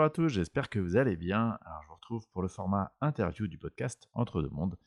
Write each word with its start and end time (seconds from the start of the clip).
Bonjour 0.00 0.12
à 0.12 0.14
tous, 0.14 0.28
j'espère 0.28 0.70
que 0.70 0.78
vous 0.78 0.96
allez 0.96 1.14
bien. 1.14 1.58
Alors, 1.60 1.82
je 1.82 1.88
vous 1.88 1.94
retrouve 1.94 2.26
pour 2.30 2.40
le 2.40 2.48
format 2.48 2.90
interview 3.02 3.46
du 3.48 3.58
podcast 3.58 4.08
Entre 4.14 4.40
deux 4.40 4.48
mondes. 4.48 4.78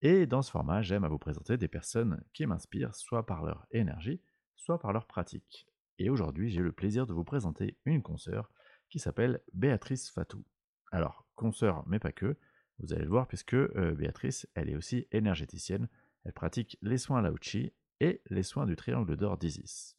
Et 0.00 0.26
dans 0.26 0.42
ce 0.42 0.52
format, 0.52 0.80
j'aime 0.80 1.02
à 1.02 1.08
vous 1.08 1.18
présenter 1.18 1.56
des 1.56 1.66
personnes 1.66 2.22
qui 2.32 2.46
m'inspirent 2.46 2.94
soit 2.94 3.26
par 3.26 3.42
leur 3.42 3.66
énergie, 3.72 4.22
soit 4.54 4.78
par 4.78 4.92
leur 4.92 5.08
pratique. 5.08 5.66
Et 5.98 6.08
aujourd'hui, 6.08 6.50
j'ai 6.50 6.60
le 6.60 6.70
plaisir 6.70 7.04
de 7.08 7.12
vous 7.12 7.24
présenter 7.24 7.78
une 7.84 8.00
consoeur 8.00 8.52
qui 8.90 9.00
s'appelle 9.00 9.40
Béatrice 9.54 10.08
Fatou. 10.08 10.44
Alors, 10.92 11.26
consoeur, 11.34 11.82
mais 11.88 11.98
pas 11.98 12.12
que, 12.12 12.36
vous 12.78 12.92
allez 12.92 13.02
le 13.02 13.10
voir, 13.10 13.26
puisque 13.26 13.54
euh, 13.54 13.96
Béatrice, 13.96 14.46
elle 14.54 14.70
est 14.70 14.76
aussi 14.76 15.08
énergéticienne. 15.10 15.88
Elle 16.24 16.32
pratique 16.32 16.78
les 16.80 16.98
soins 16.98 17.22
Laochi 17.22 17.72
et 17.98 18.22
les 18.30 18.44
soins 18.44 18.66
du 18.66 18.76
triangle 18.76 19.16
d'or 19.16 19.36
d'Isis. 19.36 19.96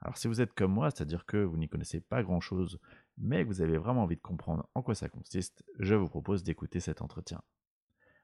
Alors 0.00 0.16
si 0.16 0.28
vous 0.28 0.40
êtes 0.40 0.54
comme 0.54 0.72
moi, 0.72 0.90
c'est-à-dire 0.90 1.26
que 1.26 1.38
vous 1.38 1.56
n'y 1.56 1.68
connaissez 1.68 2.00
pas 2.00 2.22
grand-chose, 2.22 2.78
mais 3.20 3.44
vous 3.44 3.60
avez 3.60 3.78
vraiment 3.78 4.02
envie 4.02 4.16
de 4.16 4.22
comprendre 4.22 4.68
en 4.74 4.82
quoi 4.82 4.94
ça 4.94 5.08
consiste, 5.08 5.64
je 5.78 5.94
vous 5.94 6.08
propose 6.08 6.42
d'écouter 6.42 6.80
cet 6.80 7.02
entretien. 7.02 7.42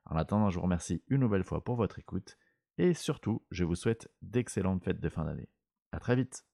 En 0.06 0.16
attendant, 0.16 0.50
je 0.50 0.56
vous 0.56 0.64
remercie 0.64 1.02
une 1.08 1.20
nouvelle 1.20 1.44
fois 1.44 1.64
pour 1.64 1.76
votre 1.76 1.98
écoute, 1.98 2.38
et 2.78 2.94
surtout, 2.94 3.44
je 3.50 3.64
vous 3.64 3.74
souhaite 3.74 4.08
d'excellentes 4.22 4.84
fêtes 4.84 5.00
de 5.00 5.08
fin 5.08 5.24
d'année. 5.24 5.48
A 5.92 6.00
très 6.00 6.16
vite 6.16 6.44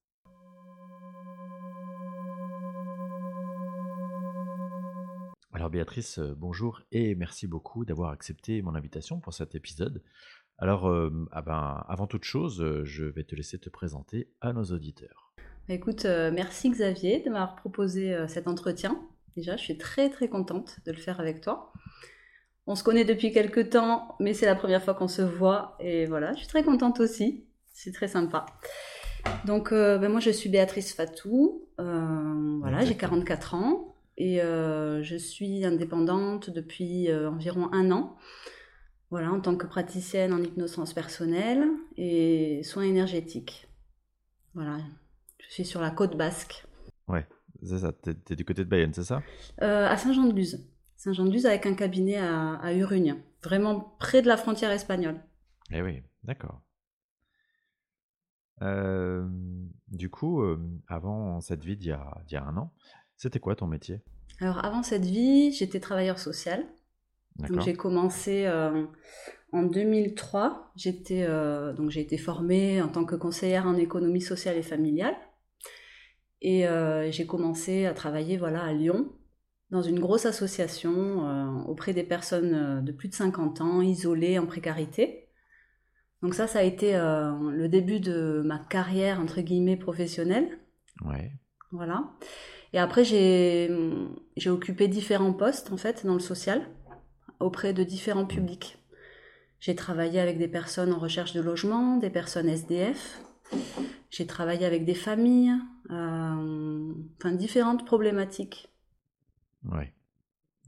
Alors 5.52 5.68
Béatrice, 5.68 6.18
euh, 6.18 6.34
bonjour 6.36 6.80
et 6.90 7.14
merci 7.16 7.46
beaucoup 7.46 7.84
d'avoir 7.84 8.12
accepté 8.12 8.62
mon 8.62 8.74
invitation 8.74 9.20
pour 9.20 9.34
cet 9.34 9.54
épisode. 9.54 10.02
Alors, 10.56 10.88
euh, 10.88 11.10
ah 11.32 11.42
ben, 11.42 11.84
avant 11.88 12.06
toute 12.06 12.24
chose, 12.24 12.62
euh, 12.62 12.84
je 12.84 13.04
vais 13.04 13.24
te 13.24 13.34
laisser 13.34 13.58
te 13.58 13.68
présenter 13.68 14.30
à 14.40 14.52
nos 14.52 14.64
auditeurs. 14.64 15.29
Bah, 15.70 15.76
écoute, 15.76 16.04
merci 16.04 16.68
Xavier 16.68 17.20
de 17.20 17.30
m'avoir 17.30 17.54
proposé 17.54 18.12
cet 18.26 18.48
entretien. 18.48 19.00
Déjà, 19.36 19.56
je 19.56 19.62
suis 19.62 19.78
très 19.78 20.10
très 20.10 20.26
contente 20.26 20.80
de 20.84 20.90
le 20.90 20.98
faire 20.98 21.20
avec 21.20 21.40
toi. 21.40 21.72
On 22.66 22.74
se 22.74 22.82
connaît 22.82 23.04
depuis 23.04 23.30
quelques 23.30 23.70
temps, 23.70 24.16
mais 24.18 24.34
c'est 24.34 24.46
la 24.46 24.56
première 24.56 24.82
fois 24.82 24.94
qu'on 24.94 25.06
se 25.06 25.22
voit. 25.22 25.76
Et 25.78 26.06
voilà, 26.06 26.32
je 26.32 26.38
suis 26.38 26.48
très 26.48 26.64
contente 26.64 26.98
aussi. 26.98 27.46
C'est 27.72 27.92
très 27.92 28.08
sympa. 28.08 28.46
Donc, 29.44 29.70
ben, 29.70 30.08
moi, 30.08 30.18
je 30.18 30.30
suis 30.30 30.48
Béatrice 30.48 30.92
Fatou. 30.92 31.68
voilà, 31.78 32.84
j'ai 32.84 32.96
44 32.96 33.54
ans 33.54 33.94
et 34.18 34.42
euh, 34.42 35.04
je 35.04 35.14
suis 35.14 35.64
indépendante 35.64 36.50
depuis 36.50 37.12
euh, 37.12 37.30
environ 37.30 37.72
un 37.72 37.92
an. 37.92 38.16
Voilà, 39.10 39.30
en 39.30 39.40
tant 39.40 39.54
que 39.54 39.68
praticienne 39.68 40.32
en 40.32 40.42
hypnose 40.42 40.72
transpersonnelle 40.72 41.64
et 41.96 42.60
soins 42.64 42.82
énergétiques. 42.82 43.68
Voilà, 44.54 44.78
je 45.48 45.52
suis 45.54 45.64
sur 45.64 45.80
la 45.80 45.90
côte 45.90 46.16
basque. 46.16 46.64
Ouais, 47.08 47.26
c'est 47.62 47.78
ça. 47.78 47.92
T'es, 47.92 48.14
es 48.30 48.36
du 48.36 48.44
côté 48.44 48.64
de 48.64 48.68
Bayonne, 48.68 48.92
c'est 48.94 49.04
ça? 49.04 49.22
Euh, 49.62 49.88
À 49.88 49.96
Saint-Jean-de-Luz. 49.96 50.66
Saint-Jean-de-Luz 50.96 51.46
avec 51.46 51.66
un 51.66 51.74
cabinet 51.74 52.18
à, 52.18 52.54
à 52.56 52.72
Urugne, 52.74 53.16
vraiment 53.42 53.96
près 53.98 54.22
de 54.22 54.28
la 54.28 54.36
frontière 54.36 54.70
espagnole. 54.70 55.20
Eh 55.72 55.82
oui, 55.82 56.02
d'accord. 56.24 56.60
du 59.88 60.10
coup, 60.10 60.42
avant 60.88 61.40
cette 61.40 61.64
vie 61.64 61.76
d'il 61.76 61.88
y, 61.88 62.32
y, 62.32 62.36
a 62.36 62.44
un 62.44 62.56
an, 62.58 62.72
c'était 63.16 63.40
quoi 63.40 63.56
ton 63.56 63.66
métier? 63.66 64.02
Alors 64.40 64.64
avant 64.64 64.82
cette 64.82 65.04
vie, 65.04 65.52
j'étais 65.52 65.80
travailleur 65.80 66.18
social. 66.18 66.66
Donc 67.36 67.60
j'ai 67.60 67.74
commencé 67.74 68.46
euh, 68.46 68.84
en 69.52 69.62
2003. 69.62 70.72
J'étais 70.76 71.24
euh, 71.28 71.72
donc 71.72 71.90
j'ai 71.90 72.00
été 72.00 72.18
formée 72.18 72.82
en 72.82 72.88
tant 72.88 73.04
que 73.04 73.14
conseillère 73.16 73.66
en 73.66 73.76
économie 73.76 74.20
sociale 74.20 74.56
et 74.56 74.62
familiale. 74.62 75.14
Et 76.42 76.66
euh, 76.66 77.10
j'ai 77.10 77.26
commencé 77.26 77.86
à 77.86 77.94
travailler 77.94 78.36
voilà 78.36 78.62
à 78.62 78.72
Lyon 78.72 79.12
dans 79.70 79.82
une 79.82 80.00
grosse 80.00 80.26
association 80.26 81.68
auprès 81.68 81.92
des 81.92 82.02
personnes 82.02 82.84
de 82.84 82.90
plus 82.90 83.08
de 83.08 83.14
50 83.14 83.60
ans 83.60 83.82
isolées 83.82 84.36
en 84.36 84.46
précarité. 84.46 85.28
Donc 86.22 86.34
ça, 86.34 86.48
ça 86.48 86.58
a 86.58 86.62
été 86.64 86.94
le 86.94 87.68
début 87.68 88.00
de 88.00 88.42
ma 88.44 88.58
carrière 88.58 89.20
entre 89.20 89.40
guillemets 89.42 89.76
professionnelle. 89.76 90.58
Ouais. 91.04 91.30
Voilà. 91.70 92.10
Et 92.72 92.78
après, 92.78 93.04
j'ai 93.04 93.70
occupé 94.46 94.88
différents 94.88 95.32
postes, 95.32 95.72
en 95.72 95.76
fait, 95.76 96.06
dans 96.06 96.14
le 96.14 96.20
social, 96.20 96.62
auprès 97.40 97.72
de 97.72 97.82
différents 97.82 98.26
publics. 98.26 98.78
J'ai 99.58 99.74
travaillé 99.74 100.20
avec 100.20 100.38
des 100.38 100.48
personnes 100.48 100.92
en 100.92 100.98
recherche 100.98 101.32
de 101.32 101.40
logement, 101.40 101.96
des 101.96 102.10
personnes 102.10 102.48
SDF. 102.48 103.20
J'ai 104.10 104.26
travaillé 104.26 104.66
avec 104.66 104.84
des 104.84 104.94
familles, 104.94 105.52
euh, 105.90 106.92
enfin 107.16 107.32
différentes 107.32 107.86
problématiques. 107.86 108.68
Oui. 109.64 109.84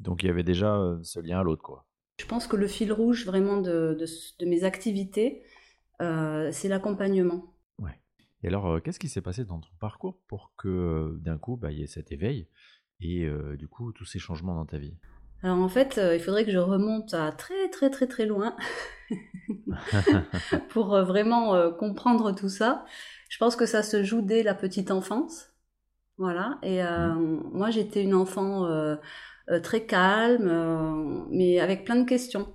Donc 0.01 0.23
il 0.23 0.27
y 0.27 0.31
avait 0.31 0.45
déjà 0.45 0.77
euh, 0.77 0.99
ce 1.03 1.19
lien 1.21 1.41
à 1.41 1.43
l'autre, 1.43 1.63
quoi. 1.63 1.85
Je 2.21 2.27
pense 2.27 2.47
que 2.47 2.57
le 2.57 2.69
fil 2.69 2.93
rouge 2.93 3.27
vraiment 3.27 3.57
de, 3.57 3.99
de, 4.39 4.47
mes 4.47 4.63
activités, 4.63 5.43
euh, 6.01 6.51
c'est 6.53 6.69
l'accompagnement. 6.69 7.49
Et 8.45 8.49
alors, 8.49 8.83
qu'est-ce 8.83 8.99
qui 8.99 9.09
s'est 9.09 9.21
passé 9.21 9.45
dans 9.45 9.61
ton 9.61 9.71
parcours 9.79 10.19
pour 10.27 10.53
que 10.57 11.17
d'un 11.21 11.39
coup, 11.39 11.57
bah, 11.57 11.71
il 11.71 11.79
y 11.79 11.85
ait 11.85 11.87
cet 11.87 12.11
éveil 12.11 12.49
et 12.99 13.25
du 13.57 13.69
coup, 13.69 13.93
tous 13.93 14.05
ces 14.05 14.19
changements 14.19 14.57
dans 14.57 14.67
ta 14.67 14.79
vie? 14.79 14.97
Alors 15.45 15.59
en 15.59 15.69
fait, 15.69 16.01
il 16.13 16.19
faudrait 16.19 16.45
que 16.45 16.51
je 16.51 16.59
remonte 16.59 17.15
à 17.15 17.31
très 17.31 17.71
très 17.71 17.89
très 17.89 18.09
très 18.09 18.27
loin 18.27 18.57
pour 20.69 20.89
vraiment 21.03 21.71
comprendre 21.73 22.33
tout 22.35 22.49
ça. 22.49 22.85
Je 23.29 23.39
pense 23.39 23.57
que 23.57 23.67
ça 23.67 23.83
se 23.83 24.03
joue 24.03 24.23
dès 24.23 24.43
la 24.43 24.55
petite 24.55 24.91
enfance. 24.91 25.49
Voilà. 26.19 26.59
Et 26.63 26.83
mmh. 26.83 27.51
moi, 27.53 27.71
j'étais 27.71 28.03
une 28.03 28.15
enfant 28.15 28.69
très 29.63 29.85
calme, 29.87 31.27
mais 31.31 31.59
avec 31.61 31.85
plein 31.85 31.97
de 31.97 32.09
questions. 32.09 32.49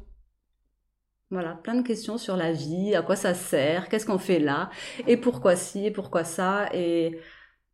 Voilà, 1.30 1.56
plein 1.56 1.76
de 1.76 1.82
questions 1.82 2.18
sur 2.18 2.38
la 2.38 2.54
vie, 2.54 2.96
à 2.96 3.02
quoi 3.02 3.18
ça 3.18 3.34
sert, 3.34 3.90
qu'est-ce 3.90 4.06
qu'on 4.06 4.18
fait 4.18 4.40
là, 4.40 4.70
et 5.08 5.18
pourquoi 5.18 5.58
ci, 5.58 5.86
et 5.86 5.92
pourquoi 5.92 6.24
ça, 6.24 6.70
et 6.74 7.20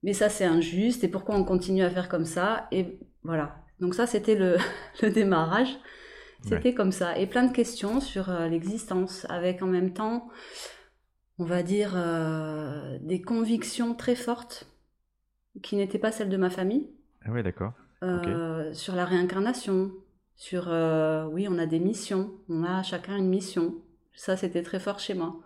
mais 0.01 0.13
ça 0.13 0.27
c'est 0.27 0.45
injuste, 0.45 1.03
et 1.03 1.07
pourquoi 1.07 1.35
on 1.35 1.44
continue 1.44 1.83
à 1.83 1.89
faire 1.91 2.09
comme 2.09 2.25
ça, 2.25 2.67
et 2.71 3.00
voilà. 3.23 3.55
Donc 3.79 3.94
ça 3.94 4.07
c'était 4.07 4.33
le, 4.33 4.57
démarrage, 5.13 5.77
c'était 6.43 6.73
comme 6.73 6.91
ça, 6.91 7.17
et 7.17 7.25
plein 7.27 7.45
de 7.45 7.53
questions 7.53 7.99
sur 8.01 8.29
euh, 8.29 8.47
l'existence, 8.47 9.25
avec 9.29 9.61
en 9.61 9.67
même 9.67 9.93
temps, 9.93 10.29
on 11.39 11.45
va 11.45 11.63
dire, 11.63 11.93
euh, 11.95 12.97
des 13.01 13.21
convictions 13.21 13.95
très 13.95 14.15
fortes 14.15 14.67
qui 15.61 15.75
n'étaient 15.75 15.99
pas 15.99 16.11
celles 16.11 16.29
de 16.29 16.37
ma 16.37 16.49
famille. 16.49 16.89
Ah 17.25 17.29
oui, 17.31 17.43
d'accord. 17.43 17.73
Euh, 18.03 18.73
sur 18.73 18.95
la 18.95 19.05
réincarnation, 19.05 19.91
sur 20.35 20.67
oui, 21.31 21.47
on 21.49 21.57
a 21.57 21.65
des 21.65 21.79
missions, 21.79 22.31
on 22.49 22.63
a 22.63 22.83
chacun 22.83 23.15
une 23.15 23.29
mission. 23.29 23.75
Ça, 24.15 24.35
c'était 24.35 24.63
très 24.63 24.79
fort 24.79 24.99
chez 24.99 25.13
moi. 25.13 25.39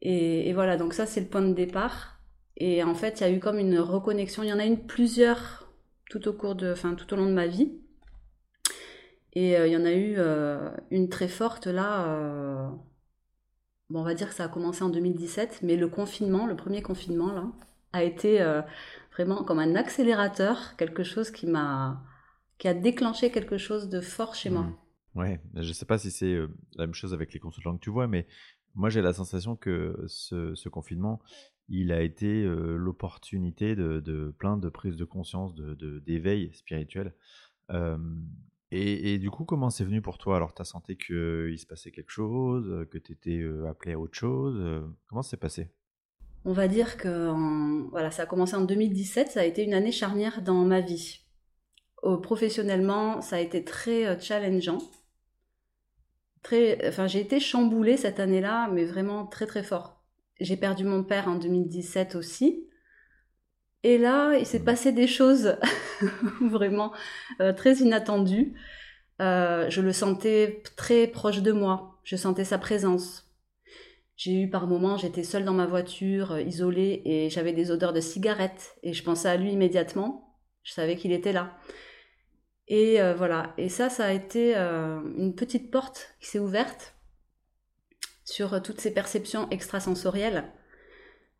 Et, 0.00 0.52
voilà, 0.52 0.76
donc 0.76 0.94
ça, 0.94 1.06
c'est 1.06 1.20
le 1.20 1.26
point 1.26 1.42
de 1.42 1.52
départ. 1.52 2.20
Et 2.56 2.84
en 2.84 2.94
fait, 2.94 3.20
il 3.20 3.22
y 3.22 3.26
a 3.26 3.30
eu 3.30 3.40
comme 3.40 3.58
une 3.58 3.78
reconnexion. 3.80 4.44
Il 4.44 4.48
y 4.48 4.52
en 4.52 4.60
a 4.60 4.66
eu 4.66 4.76
plusieurs 4.76 5.72
tout 6.08 6.28
au 6.28 6.32
cours 6.32 6.54
de, 6.54 6.70
enfin, 6.70 6.94
tout 6.94 7.12
au 7.12 7.16
long 7.16 7.26
de 7.26 7.34
ma 7.34 7.48
vie. 7.48 7.72
Et 9.34 9.56
euh, 9.56 9.66
il 9.66 9.72
y 9.72 9.76
en 9.76 9.84
a 9.84 9.92
eu 9.92 10.14
euh, 10.18 10.70
une 10.90 11.08
très 11.08 11.28
forte 11.28 11.66
là. 11.66 12.72
bon, 13.90 14.00
on 14.00 14.04
va 14.04 14.14
dire 14.14 14.28
que 14.28 14.34
ça 14.34 14.44
a 14.44 14.48
commencé 14.48 14.82
en 14.82 14.88
2017, 14.88 15.60
mais 15.62 15.76
le 15.76 15.88
confinement, 15.88 16.46
le 16.46 16.56
premier 16.56 16.82
confinement 16.82 17.32
là, 17.32 17.46
a 17.92 18.02
été 18.02 18.44
vraiment 19.12 19.44
comme 19.44 19.58
un 19.58 19.74
accélérateur, 19.74 20.76
quelque 20.76 21.02
chose 21.02 21.30
qui 21.30 21.46
m'a 21.46 22.02
qui 22.58 22.68
a 22.68 22.74
déclenché 22.74 23.30
quelque 23.30 23.56
chose 23.56 23.88
de 23.88 24.00
fort 24.00 24.34
chez 24.34 24.50
moi. 24.50 24.62
Mmh. 24.62 24.76
Ouais, 25.14 25.40
je 25.54 25.72
sais 25.72 25.86
pas 25.86 25.98
si 25.98 26.10
c'est 26.10 26.34
euh, 26.34 26.48
la 26.76 26.86
même 26.86 26.94
chose 26.94 27.14
avec 27.14 27.32
les 27.32 27.40
consultants 27.40 27.76
que 27.76 27.82
tu 27.82 27.90
vois, 27.90 28.06
mais 28.06 28.26
moi 28.74 28.90
j'ai 28.90 29.00
la 29.00 29.12
sensation 29.12 29.56
que 29.56 30.04
ce, 30.06 30.68
confinement, 30.68 31.20
il 31.68 31.92
a 31.92 32.02
été 32.02 32.44
euh, 32.44 32.76
l'opportunité 32.76 33.74
de, 33.74 34.34
plein 34.38 34.56
de 34.56 34.68
prises 34.68 34.96
de 34.96 35.04
conscience, 35.04 35.54
d'éveil 35.54 36.48
de, 36.48 36.54
spirituel. 36.54 37.14
Et, 38.70 39.18
du 39.18 39.30
coup, 39.30 39.44
comment 39.44 39.70
c'est 39.70 39.84
venu 39.84 40.02
pour 40.02 40.18
toi? 40.18 40.36
Alors, 40.36 40.54
tu 40.54 40.60
as 40.62 40.64
senti 40.64 40.96
qu'il 40.96 41.58
se 41.58 41.66
passait 41.66 41.90
quelque 41.90 42.10
chose, 42.10 42.86
que 42.90 42.98
tu 42.98 43.12
étais 43.12 43.38
euh, 43.38 43.66
appelé 43.68 43.92
à 43.94 43.98
autre 43.98 44.16
chose 44.16 44.84
Comment 45.08 45.22
ça 45.22 45.30
s'est 45.30 45.36
passé? 45.38 45.70
On 46.44 46.52
va 46.52 46.68
dire 46.68 46.96
que 46.96 47.32
voilà, 47.90 48.10
ça 48.10 48.22
a 48.22 48.26
commencé 48.26 48.54
en 48.54 48.64
2017, 48.64 49.28
ça 49.30 49.40
a 49.40 49.44
été 49.44 49.64
une 49.64 49.74
année 49.74 49.92
charnière 49.92 50.42
dans 50.42 50.64
ma 50.64 50.80
vie 50.80 51.20
professionnellement, 52.16 53.20
ça 53.20 53.36
a 53.36 53.40
été 53.40 53.64
très 53.64 54.06
euh, 54.06 54.18
challengeant. 54.18 54.78
Très, 56.42 56.88
enfin, 56.88 57.06
j'ai 57.06 57.20
été 57.20 57.40
chamboulée 57.40 57.96
cette 57.96 58.20
année-là, 58.20 58.68
mais 58.72 58.84
vraiment 58.84 59.26
très 59.26 59.46
très 59.46 59.62
fort. 59.62 60.02
J'ai 60.40 60.56
perdu 60.56 60.84
mon 60.84 61.02
père 61.02 61.28
en 61.28 61.34
2017 61.34 62.14
aussi. 62.14 62.67
Et 63.84 63.98
là, 63.98 64.36
il 64.36 64.46
s'est 64.46 64.64
passé 64.64 64.92
des 64.92 65.06
choses 65.06 65.56
vraiment 66.40 66.92
euh, 67.40 67.52
très 67.52 67.76
inattendues. 67.76 68.54
Euh, 69.20 69.68
je 69.70 69.80
le 69.80 69.92
sentais 69.92 70.62
très 70.76 71.06
proche 71.06 71.42
de 71.42 71.52
moi. 71.52 72.00
Je 72.04 72.16
sentais 72.16 72.44
sa 72.44 72.58
présence. 72.58 73.28
J'ai 74.16 74.42
eu 74.42 74.50
par 74.50 74.66
moments, 74.66 74.96
j'étais 74.96 75.22
seule 75.22 75.44
dans 75.44 75.52
ma 75.52 75.66
voiture, 75.66 76.40
isolée, 76.40 77.02
et 77.04 77.30
j'avais 77.30 77.52
des 77.52 77.70
odeurs 77.70 77.92
de 77.92 78.00
cigarettes, 78.00 78.76
et 78.82 78.92
je 78.92 79.04
pensais 79.04 79.28
à 79.28 79.36
lui 79.36 79.52
immédiatement 79.52 80.34
Je 80.64 80.72
savais 80.72 80.96
qu'il 80.96 81.12
était 81.12 81.32
là. 81.32 81.56
Et 82.66 83.00
euh, 83.00 83.14
voilà. 83.14 83.54
Et 83.58 83.68
ça, 83.68 83.88
ça 83.90 84.06
a 84.06 84.12
été 84.12 84.56
euh, 84.56 85.00
une 85.16 85.34
petite 85.36 85.70
porte 85.70 86.16
qui 86.20 86.26
s'est 86.26 86.40
ouverte 86.40 86.94
sur 88.24 88.60
toutes 88.60 88.80
ces 88.80 88.92
perceptions 88.92 89.48
extrasensorielles 89.50 90.44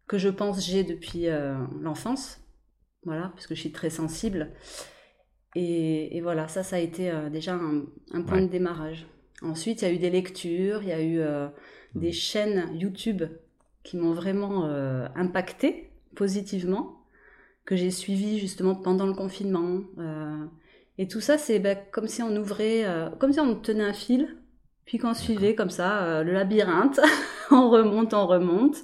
que 0.08 0.18
je 0.18 0.28
pense 0.28 0.64
j'ai 0.64 0.84
depuis 0.84 1.26
l'enfance. 1.80 2.40
Voilà, 3.04 3.30
parce 3.34 3.46
que 3.46 3.54
je 3.54 3.60
suis 3.60 3.72
très 3.72 3.90
sensible. 3.90 4.50
Et, 5.54 6.20
voilà, 6.22 6.48
ça, 6.48 6.62
ça 6.62 6.76
a 6.76 6.78
été 6.78 7.12
déjà 7.30 7.54
un, 7.54 8.22
point 8.22 8.42
de 8.42 8.46
démarrage. 8.46 9.06
Ensuite, 9.42 9.82
il 9.82 9.88
y 9.88 9.90
a 9.90 9.94
eu 9.94 9.98
des 9.98 10.10
lectures, 10.10 10.82
il 10.82 10.88
y 10.88 10.92
a 10.92 11.02
eu 11.02 11.20
des 11.94 12.08
mmh. 12.08 12.12
chaînes 12.12 12.70
YouTube 12.74 13.24
qui 13.88 13.96
m'ont 13.96 14.12
vraiment 14.12 14.66
euh, 14.66 15.06
impacté 15.14 15.90
positivement, 16.14 17.06
que 17.64 17.74
j'ai 17.74 17.90
suivi 17.90 18.38
justement 18.38 18.74
pendant 18.74 19.06
le 19.06 19.14
confinement. 19.14 19.80
Euh, 19.98 20.44
et 20.98 21.08
tout 21.08 21.22
ça, 21.22 21.38
c'est 21.38 21.58
ben, 21.58 21.78
comme 21.90 22.06
si 22.06 22.22
on 22.22 22.34
ouvrait, 22.36 22.84
euh, 22.84 23.08
comme 23.18 23.32
si 23.32 23.40
on 23.40 23.54
tenait 23.54 23.84
un 23.84 23.94
fil, 23.94 24.36
puis 24.84 24.98
qu'on 24.98 25.14
suivait 25.14 25.54
comme 25.54 25.70
ça 25.70 26.22
le 26.22 26.32
labyrinthe, 26.32 27.00
on 27.50 27.70
remonte, 27.70 28.12
on 28.12 28.26
remonte. 28.26 28.76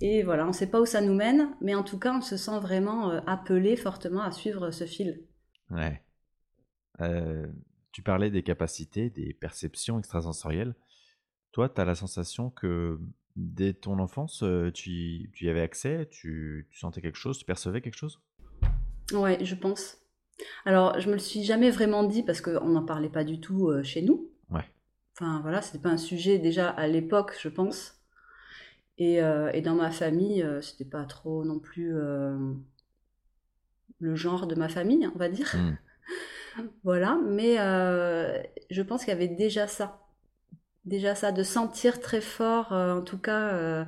Et 0.00 0.22
voilà, 0.22 0.44
on 0.44 0.48
ne 0.48 0.52
sait 0.52 0.70
pas 0.70 0.80
où 0.80 0.86
ça 0.86 1.00
nous 1.00 1.14
mène, 1.14 1.54
mais 1.60 1.74
en 1.74 1.82
tout 1.82 1.98
cas, 1.98 2.16
on 2.16 2.20
se 2.22 2.36
sent 2.36 2.58
vraiment 2.60 3.10
appelé 3.26 3.76
fortement 3.76 4.22
à 4.22 4.32
suivre 4.32 4.70
ce 4.70 4.84
fil. 4.84 5.22
Ouais. 5.70 6.02
tu 7.92 8.02
parlais 8.02 8.30
des 8.30 8.42
capacités, 8.42 9.10
des 9.10 9.34
perceptions 9.34 9.98
extrasensorielles. 9.98 10.74
Toi, 11.52 11.68
tu 11.68 11.80
as 11.80 11.84
la 11.84 11.94
sensation 11.94 12.50
que 12.50 12.98
Dès 13.36 13.74
ton 13.74 13.98
enfance, 14.00 14.44
tu, 14.74 15.30
y 15.40 15.48
avais 15.48 15.60
accès 15.60 16.08
tu, 16.10 16.68
sentais 16.72 17.00
quelque 17.00 17.16
chose 17.16 17.38
Tu 17.38 17.44
percevais 17.44 17.80
quelque 17.80 17.96
chose? 17.96 18.20
Ouais, 19.12 19.42
je 19.44 19.54
pense. 19.54 19.98
Alors, 20.64 20.98
je 20.98 21.08
me 21.08 21.14
le 21.14 21.18
suis 21.18 21.42
jamais 21.44 21.70
vraiment 21.70 22.02
dit 22.02 22.22
parce 22.22 22.40
qu'on 22.40 22.68
n'en 22.68 22.84
parlait 22.84 23.08
pas 23.08 23.24
du 23.24 23.40
tout 23.40 23.72
chez 23.82 24.02
nous. 24.02 24.30
Ouais. 24.50 24.64
Enfin, 25.14 25.40
voilà, 25.42 25.62
c'était 25.62 25.78
pas 25.78 25.90
un 25.90 25.96
sujet 25.96 26.38
déjà 26.38 26.70
à 26.70 26.86
l'époque, 26.88 27.36
je 27.40 27.48
pense. 27.48 27.99
Et, 29.00 29.14
et, 29.16 29.62
dans 29.62 29.74
ma 29.74 29.90
famille, 29.90 30.46
c'était 30.60 30.84
pas 30.84 31.04
trop 31.04 31.42
non 31.44 31.58
plus 31.58 31.94
le 33.98 34.14
genre 34.14 34.46
de 34.46 34.54
ma 34.54 34.68
famille, 34.68 35.08
on 35.14 35.18
va 35.18 35.28
dire. 35.30 35.56
Mmh. 35.56 36.62
voilà, 36.84 37.18
mais 37.24 37.56
je 38.70 38.82
pense 38.82 39.00
qu'il 39.04 39.14
y 39.14 39.16
avait 39.16 39.26
déjà 39.26 39.66
ça 39.66 40.00
déjà 40.84 41.14
ça, 41.14 41.32
de 41.32 41.42
sentir 41.42 42.00
très 42.00 42.20
fort, 42.20 42.72
euh, 42.72 42.94
en 42.94 43.02
tout 43.02 43.18
cas, 43.18 43.54
euh, 43.54 43.84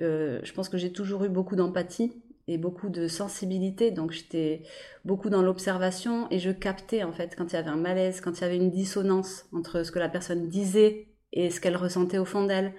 euh, 0.00 0.40
je 0.42 0.52
pense 0.52 0.68
que 0.68 0.78
j'ai 0.78 0.92
toujours 0.92 1.24
eu 1.24 1.28
beaucoup 1.28 1.56
d'empathie 1.56 2.12
et 2.46 2.58
beaucoup 2.58 2.90
de 2.90 3.08
sensibilité, 3.08 3.90
donc 3.90 4.12
j'étais 4.12 4.62
beaucoup 5.04 5.30
dans 5.30 5.42
l'observation 5.42 6.28
et 6.30 6.38
je 6.38 6.50
captais 6.50 7.02
en 7.02 7.12
fait 7.12 7.34
quand 7.36 7.52
il 7.52 7.56
y 7.56 7.58
avait 7.58 7.70
un 7.70 7.76
malaise, 7.76 8.20
quand 8.20 8.38
il 8.38 8.40
y 8.42 8.44
avait 8.44 8.56
une 8.56 8.70
dissonance 8.70 9.46
entre 9.52 9.82
ce 9.82 9.90
que 9.90 9.98
la 9.98 10.10
personne 10.10 10.48
disait 10.48 11.08
et 11.32 11.50
ce 11.50 11.60
qu'elle 11.60 11.76
ressentait 11.76 12.18
au 12.18 12.26
fond 12.26 12.44
d'elle, 12.44 12.74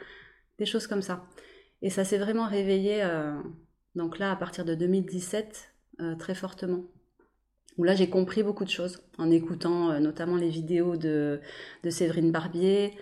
des 0.59 0.65
choses 0.65 0.85
comme 0.85 1.01
ça. 1.01 1.25
Et 1.85 1.89
ça 1.89 2.03
s'est 2.03 2.17
vraiment 2.17 2.47
réveillé, 2.47 3.07
donc 3.93 4.17
là, 4.17 4.31
à 4.31 4.35
partir 4.35 4.65
de 4.65 4.73
2017, 4.75 5.73
très 6.19 6.35
fortement 6.35 6.83
où 7.77 7.83
là 7.83 7.93
j'ai 7.93 8.09
compris 8.09 8.41
beaucoup 8.41 8.63
de 8.63 8.69
choses 8.69 9.03
en 9.17 9.29
écoutant 9.29 9.99
notamment 9.99 10.37
les 10.37 10.49
vidéos 10.49 10.95
de, 10.95 11.41
de 11.83 11.89
Séverine 11.89 12.31
Barbier, 12.31 12.93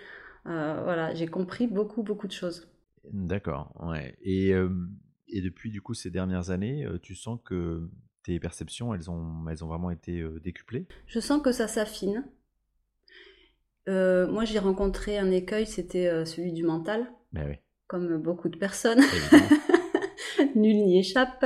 euh, 0.46 0.80
voilà, 0.84 1.14
j'ai 1.14 1.26
compris 1.26 1.66
beaucoup, 1.66 2.02
beaucoup 2.02 2.26
de 2.26 2.32
choses. 2.32 2.68
D'accord, 3.12 3.72
ouais. 3.82 4.16
Et, 4.22 4.52
euh, 4.52 4.68
et, 5.28 5.40
depuis, 5.40 5.70
du 5.70 5.80
coup, 5.80 5.94
ces 5.94 6.10
dernières 6.10 6.50
années, 6.50 6.84
euh, 6.84 6.98
tu 6.98 7.14
sens 7.14 7.38
que 7.44 7.88
tes 8.22 8.38
perceptions, 8.38 8.94
elles 8.94 9.10
ont, 9.10 9.46
elles 9.48 9.64
ont 9.64 9.68
vraiment 9.68 9.90
été 9.90 10.24
décuplées? 10.42 10.86
Je 11.06 11.20
sens 11.20 11.42
que 11.42 11.52
ça 11.52 11.68
s'affine. 11.68 12.24
moi, 13.86 14.44
j'ai 14.44 14.58
rencontré 14.58 15.18
un 15.18 15.30
écueil, 15.30 15.66
c'était 15.66 16.24
celui 16.24 16.52
du 16.52 16.62
mental. 16.62 17.06
Ben 17.32 17.46
oui. 17.48 17.56
Comme 17.86 18.18
beaucoup 18.18 18.48
de 18.48 18.56
personnes. 18.56 19.00
Nul 20.54 20.76
n'y 20.76 20.98
échappe. 20.98 21.44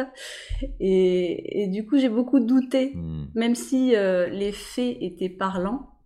Et, 0.80 1.62
et, 1.62 1.68
du 1.68 1.86
coup, 1.86 1.98
j'ai 1.98 2.08
beaucoup 2.08 2.40
douté. 2.40 2.92
Hmm. 2.94 3.26
Même 3.34 3.54
si 3.54 3.90
les 3.90 4.52
faits 4.52 4.96
étaient 5.00 5.28
parlants, 5.28 5.98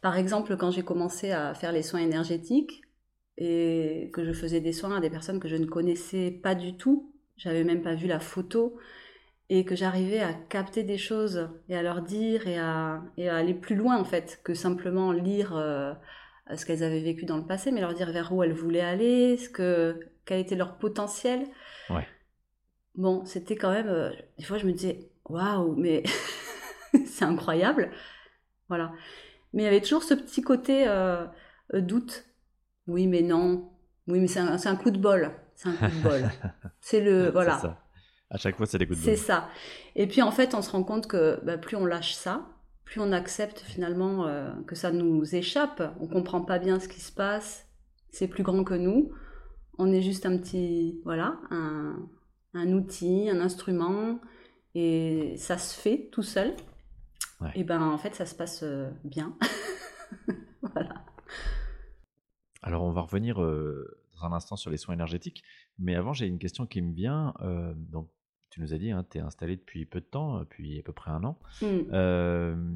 par 0.00 0.16
exemple, 0.16 0.56
quand 0.56 0.70
j'ai 0.70 0.82
commencé 0.82 1.32
à 1.32 1.54
faire 1.54 1.72
les 1.72 1.82
soins 1.82 2.00
énergétiques 2.00 2.82
et 3.36 4.10
que 4.12 4.24
je 4.24 4.32
faisais 4.32 4.60
des 4.60 4.72
soins 4.72 4.96
à 4.96 5.00
des 5.00 5.10
personnes 5.10 5.40
que 5.40 5.48
je 5.48 5.56
ne 5.56 5.66
connaissais 5.66 6.30
pas 6.30 6.54
du 6.54 6.76
tout, 6.76 7.12
j'avais 7.36 7.64
même 7.64 7.82
pas 7.82 7.94
vu 7.94 8.06
la 8.06 8.20
photo, 8.20 8.78
et 9.50 9.64
que 9.64 9.76
j'arrivais 9.76 10.20
à 10.20 10.32
capter 10.32 10.82
des 10.84 10.98
choses 10.98 11.48
et 11.68 11.76
à 11.76 11.82
leur 11.82 12.02
dire 12.02 12.46
et 12.48 12.58
à, 12.58 13.02
aller 13.18 13.54
plus 13.54 13.76
loin 13.76 13.98
en 13.98 14.04
fait 14.04 14.40
que 14.42 14.54
simplement 14.54 15.12
lire 15.12 15.54
euh, 15.56 15.92
ce 16.54 16.66
qu'elles 16.66 16.82
avaient 16.82 17.00
vécu 17.00 17.24
dans 17.24 17.36
le 17.36 17.46
passé, 17.46 17.72
mais 17.72 17.80
leur 17.80 17.94
dire 17.94 18.10
vers 18.12 18.32
où 18.32 18.42
elles 18.42 18.52
voulaient 18.52 18.80
aller, 18.80 19.36
ce 19.36 19.48
que, 19.48 19.98
quel 20.24 20.40
était 20.40 20.56
leur 20.56 20.76
potentiel. 20.76 21.46
Ouais. 21.90 22.06
Bon, 22.94 23.24
c'était 23.24 23.56
quand 23.56 23.72
même. 23.72 23.88
Euh, 23.88 24.10
des 24.38 24.44
fois, 24.44 24.58
je 24.58 24.66
me 24.66 24.72
disais, 24.72 25.10
waouh, 25.24 25.74
mais 25.76 26.02
c'est 27.06 27.24
incroyable. 27.24 27.90
Voilà. 28.68 28.92
Mais 29.52 29.62
il 29.62 29.64
y 29.64 29.68
avait 29.68 29.80
toujours 29.80 30.02
ce 30.02 30.14
petit 30.14 30.42
côté 30.42 30.86
euh, 30.86 31.26
euh, 31.74 31.80
doute. 31.80 32.24
Oui, 32.86 33.06
mais 33.06 33.22
non. 33.22 33.70
Oui, 34.06 34.20
mais 34.20 34.26
c'est 34.26 34.40
un, 34.40 34.76
coup 34.76 34.90
de 34.90 34.98
bol. 34.98 35.32
C'est 35.54 35.70
un 35.70 35.76
coup 35.76 35.86
de 35.86 36.02
bol. 36.02 36.30
c'est 36.80 37.00
le. 37.00 37.30
Voilà. 37.30 37.58
Ça. 37.58 37.80
À 38.30 38.36
chaque 38.36 38.56
fois, 38.56 38.66
c'est 38.66 38.78
des 38.78 38.86
coups 38.86 39.00
de 39.00 39.04
bol. 39.04 39.16
C'est 39.16 39.20
ça. 39.20 39.48
Et 39.96 40.06
puis, 40.06 40.22
en 40.22 40.30
fait, 40.30 40.54
on 40.54 40.62
se 40.62 40.70
rend 40.70 40.84
compte 40.84 41.06
que 41.06 41.40
bah, 41.44 41.56
plus 41.56 41.76
on 41.76 41.86
lâche 41.86 42.14
ça, 42.14 42.46
plus 42.84 43.00
on 43.00 43.12
accepte 43.12 43.60
finalement 43.60 44.26
euh, 44.26 44.52
que 44.66 44.74
ça 44.74 44.90
nous 44.90 45.34
échappe. 45.34 45.82
On 46.00 46.06
comprend 46.06 46.42
pas 46.42 46.58
bien 46.58 46.80
ce 46.80 46.88
qui 46.88 47.00
se 47.00 47.12
passe. 47.12 47.66
C'est 48.10 48.28
plus 48.28 48.42
grand 48.42 48.64
que 48.64 48.74
nous. 48.74 49.10
On 49.78 49.92
est 49.92 50.02
juste 50.02 50.26
un 50.26 50.36
petit. 50.36 51.00
Voilà, 51.04 51.40
un, 51.50 51.96
un 52.54 52.72
outil, 52.72 53.28
un 53.30 53.40
instrument. 53.40 54.20
Et 54.74 55.34
ça 55.36 55.58
se 55.58 55.78
fait 55.78 56.08
tout 56.12 56.22
seul. 56.22 56.54
Et 57.54 57.64
ben 57.64 57.82
en 57.82 57.98
fait 57.98 58.14
ça 58.14 58.26
se 58.26 58.34
passe 58.34 58.62
euh, 58.62 58.90
bien. 59.04 59.36
voilà. 60.62 61.04
Alors 62.62 62.82
on 62.84 62.90
va 62.90 63.02
revenir 63.02 63.42
euh, 63.42 63.98
dans 64.14 64.26
un 64.26 64.32
instant 64.32 64.56
sur 64.56 64.70
les 64.70 64.76
soins 64.76 64.94
énergétiques, 64.94 65.42
mais 65.78 65.94
avant 65.94 66.12
j'ai 66.12 66.26
une 66.26 66.38
question 66.38 66.66
qui 66.66 66.80
me 66.80 66.94
vient. 66.94 67.34
Euh, 67.40 67.74
donc 67.76 68.08
tu 68.54 68.60
nous 68.60 68.72
as 68.72 68.78
dit, 68.78 68.90
hein, 68.90 69.04
tu 69.08 69.18
es 69.18 69.20
installé 69.20 69.56
depuis 69.56 69.84
peu 69.84 70.00
de 70.00 70.06
temps, 70.06 70.38
depuis 70.38 70.78
à 70.78 70.82
peu 70.82 70.92
près 70.92 71.10
un 71.10 71.24
an. 71.24 71.38
Mmh. 71.60 72.68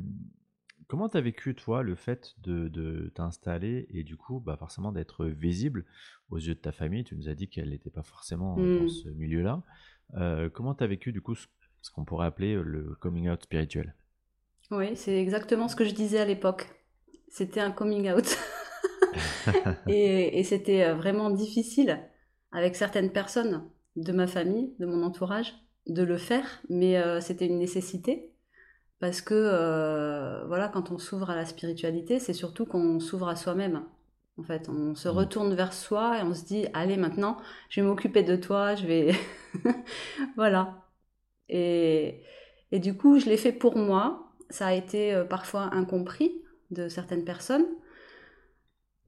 comment 0.88 1.08
tu 1.08 1.16
as 1.16 1.20
vécu 1.20 1.54
toi 1.54 1.82
le 1.82 1.94
fait 1.94 2.35
de, 2.42 3.12
t'installer 3.14 3.87
et 3.90 4.02
du 4.02 4.16
coup 4.16 4.40
bah, 4.40 4.56
forcément 4.56 4.90
d'être 4.90 5.26
visible 5.26 5.85
aux 6.30 6.38
yeux 6.38 6.54
de 6.54 6.61
ta 6.61 6.73
famille? 6.73 7.04
Tu 7.04 7.14
nous 7.16 7.28
as 7.28 7.35
dit 7.35 7.49
qu'elle 7.49 7.70
n'était 7.70 7.90
pas 7.90 8.02
forcément 8.02 8.56
dans 8.56 8.85
mmh. 8.85 8.88
ce 8.88 9.08
milieu-là. 9.11 9.62
comment 10.52 10.75
tu 10.75 10.82
as 10.82 10.88
vécu 10.88 11.12
du 11.12 11.20
coup 11.20 11.37
ce 11.37 11.90
qu'on 11.92 12.04
pourrait 12.04 12.26
appeler 12.26 12.54
le 12.54 12.97
coming 13.00 13.28
out 13.28 13.42
spirituel? 13.42 13.94
Oui, 14.70 14.97
c'est 14.97 15.18
exactement 15.18 15.68
ce 15.68 15.76
que 15.76 15.85
je 15.85 15.94
disais 15.94 16.18
à 16.18 16.25
l'époque. 16.25 16.68
C'était 17.28 17.61
un 17.61 17.70
coming 17.70 18.11
out. 18.11 18.37
et, 19.87 20.42
c'était 20.44 20.85
euh, 20.85 20.94
vraiment 20.94 21.30
difficile 21.30 22.00
avec 22.52 22.76
certaines 22.76 23.12
personnes 23.12 23.68
de 23.97 24.12
ma 24.12 24.26
famille, 24.26 24.75
de 24.78 24.87
mon 24.87 25.02
entourage, 25.02 25.54
de 25.88 26.02
le 26.02 26.16
faire, 26.18 26.61
mais 26.68 26.99
euh, 26.99 27.21
c'était 27.21 27.47
une 27.47 27.59
nécessité. 27.59 28.33
Parce 29.00 29.21
que, 29.21 29.35
euh, 29.35 30.45
voilà, 30.47 30.68
quand 30.68 30.90
on 30.90 30.99
s'ouvre 30.99 31.30
à 31.30 31.37
la 31.37 31.45
spiritualité, 31.45 32.18
c'est 32.18 32.33
surtout 32.33 32.66
qu'on 32.66 32.99
s'ouvre 33.00 33.28
à 33.28 33.37
soi-même. 33.37 33.85
En 34.38 34.42
fait, 34.42 34.68
on 34.68 34.95
se 34.95 35.09
mmh. 35.09 35.12
retourne 35.12 35.54
vers 35.54 35.73
soi 35.73 36.18
et 36.18 36.23
on 36.23 36.35
se 36.35 36.45
dit, 36.45 36.66
allez, 36.75 36.97
maintenant, 36.97 37.38
je 37.71 37.80
vais 37.80 37.87
m'occuper 37.87 38.23
de 38.23 38.37
toi, 38.37 38.75
je 38.75 38.87
vais... 38.87 39.12
voilà. 40.37 40.85
Et, 41.49 42.23
et 42.73 42.78
du 42.80 42.97
coup, 42.97 43.18
je 43.18 43.26
l'ai 43.26 43.37
fait 43.37 43.52
pour 43.52 43.76
moi, 43.76 44.33
ça 44.50 44.66
a 44.68 44.75
été 44.75 45.14
euh, 45.14 45.25
parfois 45.25 45.75
incompris 45.75 46.42
de 46.71 46.88
certaines 46.88 47.25
personnes, 47.25 47.66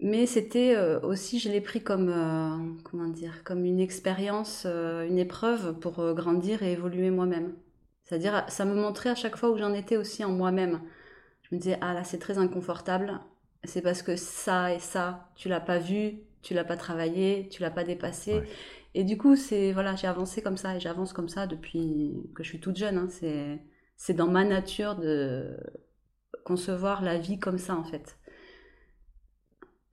mais 0.01 0.27
c'était 0.27 0.75
euh, 0.77 1.01
aussi, 1.01 1.39
je 1.39 1.49
l'ai 1.51 1.61
pris 1.61 1.83
comme, 1.83 2.09
euh, 2.09 2.81
comment 2.85 3.09
dire, 3.09 3.45
comme 3.45 3.65
une 3.65 3.81
expérience, 3.81 4.67
une 4.67 5.19
épreuve 5.19 5.79
pour 5.79 6.15
grandir 6.15 6.63
et 6.63 6.73
évoluer 6.73 7.11
moi-même. 7.11 7.55
C'est-à-dire, 8.05 8.45
ça 8.49 8.65
me 8.65 8.75
montrait 8.75 9.11
à 9.11 9.15
chaque 9.15 9.37
fois 9.37 9.51
où 9.51 9.59
j'en 9.59 9.73
étais 9.73 9.97
aussi 9.97 10.25
en 10.25 10.31
moi-même. 10.31 10.81
Je 11.43 11.55
me 11.55 11.61
disais, 11.61 11.79
ah 11.81 11.95
là, 11.95 12.05
c'est 12.05 12.19
très 12.19 12.39
inconfortable. 12.39 13.21
C'est 13.65 13.83
parce 13.83 14.03
que 14.03 14.17
ça 14.17 14.75
et 14.75 14.79
ça, 14.79 15.29
tu 15.37 15.49
l'as 15.49 15.61
pas 15.61 15.79
vu, 15.79 16.21
tu 16.43 16.55
l'as 16.55 16.65
pas 16.65 16.77
travaillé, 16.77 17.49
tu 17.51 17.63
l'as 17.63 17.71
pas 17.71 17.85
dépassé. 17.85 18.43
Et 18.95 19.05
du 19.05 19.17
coup, 19.17 19.37
c'est 19.37 19.73
voilà, 19.73 19.95
j'ai 19.97 20.07
avancé 20.07 20.43
comme 20.43 20.57
ça 20.57 20.77
et 20.77 20.81
j'avance 20.81 21.13
comme 21.13 21.29
ça 21.29 21.47
depuis 21.47 22.15
que 22.35 22.43
je 22.43 22.49
suis 22.49 22.61
toute 22.61 22.77
jeune. 22.77 22.99
Hein. 22.99 23.09
c'est 23.11 23.61
c'est 23.97 24.15
dans 24.15 24.29
ma 24.29 24.45
nature 24.45 24.97
de 24.97 25.57
concevoir 26.45 27.03
la 27.03 27.19
vie 27.19 27.39
comme 27.39 27.59
ça 27.59 27.77
en 27.77 27.85
fait. 27.85 28.17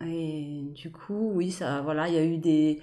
Et 0.06 0.62
du 0.76 0.92
coup, 0.92 1.32
oui, 1.34 1.52
ça, 1.52 1.82
voilà, 1.82 2.08
il 2.08 2.14
y 2.14 2.18
a 2.18 2.26
eu 2.26 2.38
des, 2.38 2.82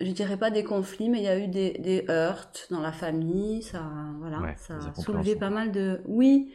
je 0.00 0.10
dirais 0.12 0.38
pas 0.38 0.50
des 0.50 0.64
conflits, 0.64 1.10
mais 1.10 1.18
il 1.18 1.24
y 1.24 1.28
a 1.28 1.38
eu 1.38 1.48
des, 1.48 1.72
des 1.78 2.06
heurts 2.08 2.52
dans 2.70 2.80
la 2.80 2.92
famille. 2.92 3.62
Ça, 3.62 3.90
voilà, 4.18 4.40
Ouais, 4.40 4.54
ça 4.56 4.76
a 4.76 4.94
soulevé 4.94 5.36
pas 5.36 5.50
mal 5.50 5.72
de 5.72 6.00
oui. 6.06 6.52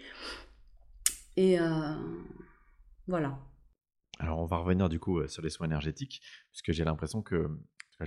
Et 1.37 1.59
euh, 1.59 1.93
voilà. 3.07 3.37
Alors, 4.19 4.39
on 4.39 4.45
va 4.45 4.57
revenir 4.57 4.87
du 4.89 4.99
coup 4.99 5.19
euh, 5.19 5.27
sur 5.27 5.43
les 5.43 5.49
soins 5.49 5.67
énergétiques, 5.67 6.21
puisque 6.51 6.71
j'ai 6.71 6.85
l'impression 6.85 7.21
que, 7.21 7.49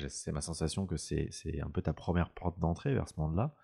c'est 0.09 0.33
ma 0.33 0.41
sensation 0.41 0.87
que 0.87 0.97
c'est 0.97 1.29
c'est 1.31 1.61
un 1.61 1.71
peu 1.71 1.83
ta 1.83 1.93
première 1.93 2.31
porte 2.31 2.59
d'entrée 2.59 2.95
vers 2.95 3.09
ce 3.09 3.19
monde-là. 3.19 3.55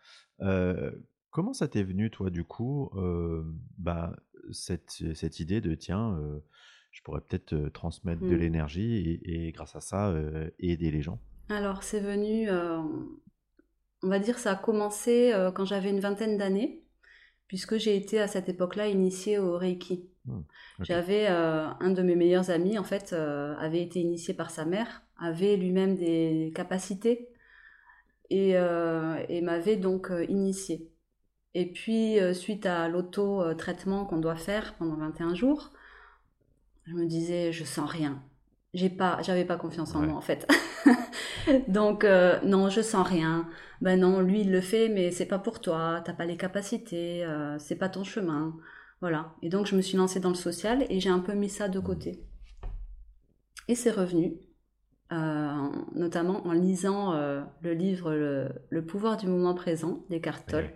Euh, 0.40 0.92
comment 1.30 1.54
ça 1.54 1.68
t'est 1.68 1.82
venu, 1.82 2.10
toi, 2.10 2.30
du 2.30 2.44
coup, 2.44 2.90
euh, 2.96 3.42
bah, 3.78 4.14
cette, 4.52 5.02
cette 5.14 5.40
idée 5.40 5.60
de, 5.60 5.74
tiens, 5.74 6.18
je 6.94 7.02
pourrais 7.02 7.20
peut-être 7.20 7.52
euh, 7.54 7.70
transmettre 7.70 8.24
de 8.24 8.34
Hmm. 8.34 8.36
l'énergie 8.36 9.20
et, 9.24 9.48
et 9.48 9.52
grâce 9.52 9.76
à 9.76 9.80
ça, 9.82 10.08
euh, 10.08 10.50
aider 10.60 10.90
les 10.90 11.02
gens? 11.02 11.20
Alors, 11.48 11.82
c'est 11.82 12.00
venu, 12.00 12.50
euh, 12.50 12.82
on 14.02 14.08
va 14.08 14.18
dire, 14.18 14.38
ça 14.38 14.52
a 14.52 14.56
commencé 14.56 15.32
quand 15.54 15.64
j'avais 15.64 15.90
une 15.90 16.00
vingtaine 16.00 16.36
d'années, 16.38 16.82
puisque 17.48 17.78
j'ai 17.78 17.96
été 17.96 18.20
à 18.20 18.28
cette 18.28 18.48
époque-là 18.48 18.88
initiée 18.88 19.38
au 19.38 19.58
Reiki. 19.58 20.08
Ok. 20.78 20.88
J'avais 20.88 21.26
un 21.28 21.90
de 21.90 22.02
mes 22.02 22.16
meilleurs 22.16 22.50
amis, 22.50 22.78
en 22.78 22.84
fait, 22.84 23.12
avait 23.14 23.82
été 23.82 24.00
initié 24.00 24.34
par 24.34 24.50
sa 24.50 24.64
mère, 24.66 25.02
avait 25.18 25.56
lui-même 25.56 25.96
des 25.96 26.52
capacités 26.56 27.30
et, 28.30 28.50
et 28.52 29.40
m'avait 29.42 29.76
donc 29.76 30.10
euh, 30.10 30.24
initié. 30.28 30.90
Et 31.54 31.72
puis, 31.72 32.16
suite 32.34 32.66
à 32.66 32.88
l'auto-traitement 32.88 34.06
qu'on 34.06 34.18
doit 34.18 34.36
faire 34.36 34.74
pendant 34.76 34.96
21 34.96 35.34
jours, 35.34 35.72
je 36.86 36.94
me 36.94 37.06
disais, 37.06 37.52
je 37.52 37.64
sens 37.64 37.90
rien. 37.90 38.22
J'ai 38.74 38.90
pas, 38.90 39.18
j'avais 39.22 39.44
pas 39.44 39.56
confiance 39.56 39.94
en 39.94 40.00
Ouais. 40.00 40.06
moi, 40.06 40.16
en 40.16 40.20
fait. 40.20 40.46
Donc, 41.68 42.04
euh, 42.04 42.40
non, 42.44 42.68
je 42.70 42.80
sens 42.80 43.06
rien. 43.06 43.48
Ben 43.80 44.00
non, 44.00 44.20
lui, 44.20 44.40
il 44.42 44.50
le 44.50 44.60
fait, 44.60 44.88
mais 44.88 45.10
c'est 45.10 45.26
pas 45.26 45.38
pour 45.38 45.60
toi, 45.60 46.02
t'as 46.04 46.12
pas 46.14 46.24
les 46.26 46.36
capacités, 46.36 47.24
euh, 47.24 47.58
c'est 47.58 47.76
pas 47.76 47.88
ton 47.88 48.04
chemin. 48.04 48.56
Voilà. 49.00 49.34
Et 49.42 49.48
donc, 49.48 49.66
je 49.66 49.76
me 49.76 49.82
suis 49.82 49.96
lancée 49.96 50.20
dans 50.20 50.30
le 50.30 50.34
social 50.34 50.86
et 50.90 51.00
j'ai 51.00 51.10
un 51.10 51.20
peu 51.20 51.34
mis 51.34 51.48
ça 51.50 51.68
de 51.68 51.78
côté. 51.80 52.24
Et 53.68 53.74
c'est 53.74 53.90
revenu, 53.90 54.34
euh, 55.12 55.68
notamment 55.94 56.46
en 56.46 56.52
lisant 56.52 57.14
euh, 57.14 57.42
le 57.62 57.72
livre 57.74 58.12
le, 58.12 58.48
Le 58.70 58.84
pouvoir 58.84 59.16
du 59.16 59.26
moment 59.26 59.54
présent 59.54 60.04
d'Eckhart 60.10 60.44
Tolle, 60.46 60.70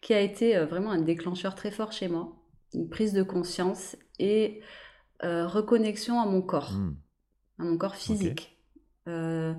qui 0.00 0.14
a 0.14 0.20
été 0.20 0.56
euh, 0.56 0.66
vraiment 0.66 0.90
un 0.90 1.00
déclencheur 1.00 1.54
très 1.54 1.70
fort 1.70 1.92
chez 1.92 2.08
moi. 2.08 2.36
Une 2.74 2.88
prise 2.88 3.12
de 3.12 3.22
conscience 3.22 3.96
et 4.18 4.60
euh, 5.24 5.46
reconnexion 5.46 6.20
à 6.20 6.26
mon 6.26 6.42
corps, 6.42 6.72
Hmm, 6.72 6.94
à 7.58 7.64
mon 7.64 7.76
corps 7.76 7.96
physique. 7.96 8.58
Euh, 9.08 9.54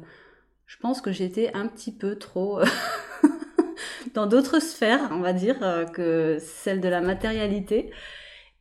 je 0.65 0.77
pense 0.77 1.01
que 1.01 1.11
j'étais 1.11 1.51
un 1.53 1.67
petit 1.67 1.91
peu 1.95 2.17
trop 2.17 2.61
dans 4.13 4.27
d'autres 4.27 4.59
sphères, 4.61 5.09
on 5.11 5.19
va 5.19 5.33
dire, 5.33 5.57
euh, 5.63 5.85
que 5.85 6.37
celle 6.39 6.81
de 6.81 6.87
la 6.87 7.01
matérialité. 7.01 7.91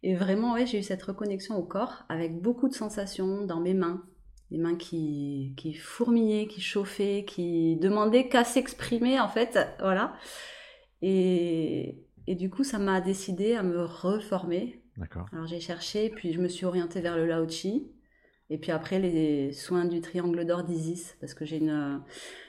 Et 0.03 0.15
vraiment, 0.15 0.55
ouais, 0.55 0.67
j'ai 0.67 0.79
eu 0.79 0.83
cette 0.83 1.03
reconnexion 1.03 1.57
au 1.57 1.63
corps 1.63 2.05
avec 2.09 2.41
beaucoup 2.41 2.69
de 2.69 2.75
sensations 2.75 3.45
dans 3.45 3.61
mes 3.61 3.75
mains. 3.75 4.03
Des 4.51 4.59
mains 4.59 4.77
qui, 4.77 5.53
qui 5.57 5.75
fourmillaient, 5.75 6.47
qui 6.47 6.61
chauffaient, 6.61 7.25
qui 7.27 7.77
demandaient 7.77 8.29
qu'à 8.29 8.45
s'exprimer, 8.45 9.21
en 9.21 9.29
fait. 9.29 9.59
Voilà. 9.81 10.15
Et, 11.03 11.99
et 12.27 12.35
du 12.35 12.49
coup, 12.49 12.65
ça 12.65 12.79
m'a 12.79 13.01
décidé 13.01 13.55
à 13.55 13.63
me 13.63 13.85
reformer. 13.85 14.83
D'accord. 14.99 15.27
Alors 15.33 15.47
j'ai 15.47 15.61
cherché, 15.61 16.11
puis 16.11 16.33
je 16.35 16.41
me 16.41 16.49
suis 16.49 16.67
orientée 16.67 17.01
vers 17.01 17.17
le 17.17 17.25
Lao 17.27 17.49
Chi. 17.49 17.91
Et 18.51 18.59
puis 18.59 18.71
après, 18.73 18.99
les 18.99 19.53
soins 19.53 19.85
du 19.85 20.01
triangle 20.01 20.45
d'or 20.47 20.65
d'Isis, 20.65 21.17
parce 21.21 21.35
que 21.35 21.45
j'ai 21.45 21.59
une... 21.59 22.03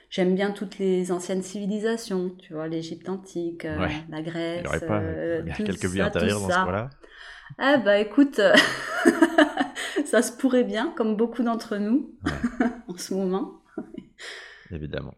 J'aime 0.10 0.34
bien 0.34 0.52
toutes 0.52 0.80
les 0.80 1.12
anciennes 1.12 1.44
civilisations, 1.44 2.32
tu 2.40 2.54
vois, 2.54 2.68
l'Égypte 2.68 3.10
antique, 3.10 3.66
euh, 3.66 3.78
Ouais. 3.80 3.92
la 4.10 4.20
Il 4.20 4.24
Grèce, 4.26 4.62
n'y 4.62 4.68
aurait 4.68 4.80
pas 4.88 5.02
euh, 5.02 5.42
il 5.44 5.50
y 5.50 5.52
a 5.52 5.56
tout 5.56 5.64
quelques 5.64 5.86
vies 5.86 6.02
intérieures 6.02 6.40
dans 6.40 6.50
ce 6.50 6.54
cas-là? 6.66 6.90
Ah 7.60 7.78
bah 7.78 8.00
écoute, 8.00 8.40
ça 10.06 10.22
se 10.24 10.32
pourrait 10.32 10.64
bien, 10.64 10.94
comme 10.96 11.16
beaucoup 11.16 11.44
d'entre 11.44 11.78
nous 11.78 12.16
Ouais. 12.26 12.68
en 12.88 12.98
ce 12.98 13.14
moment. 13.14 13.62
Évidemment. 14.72 15.14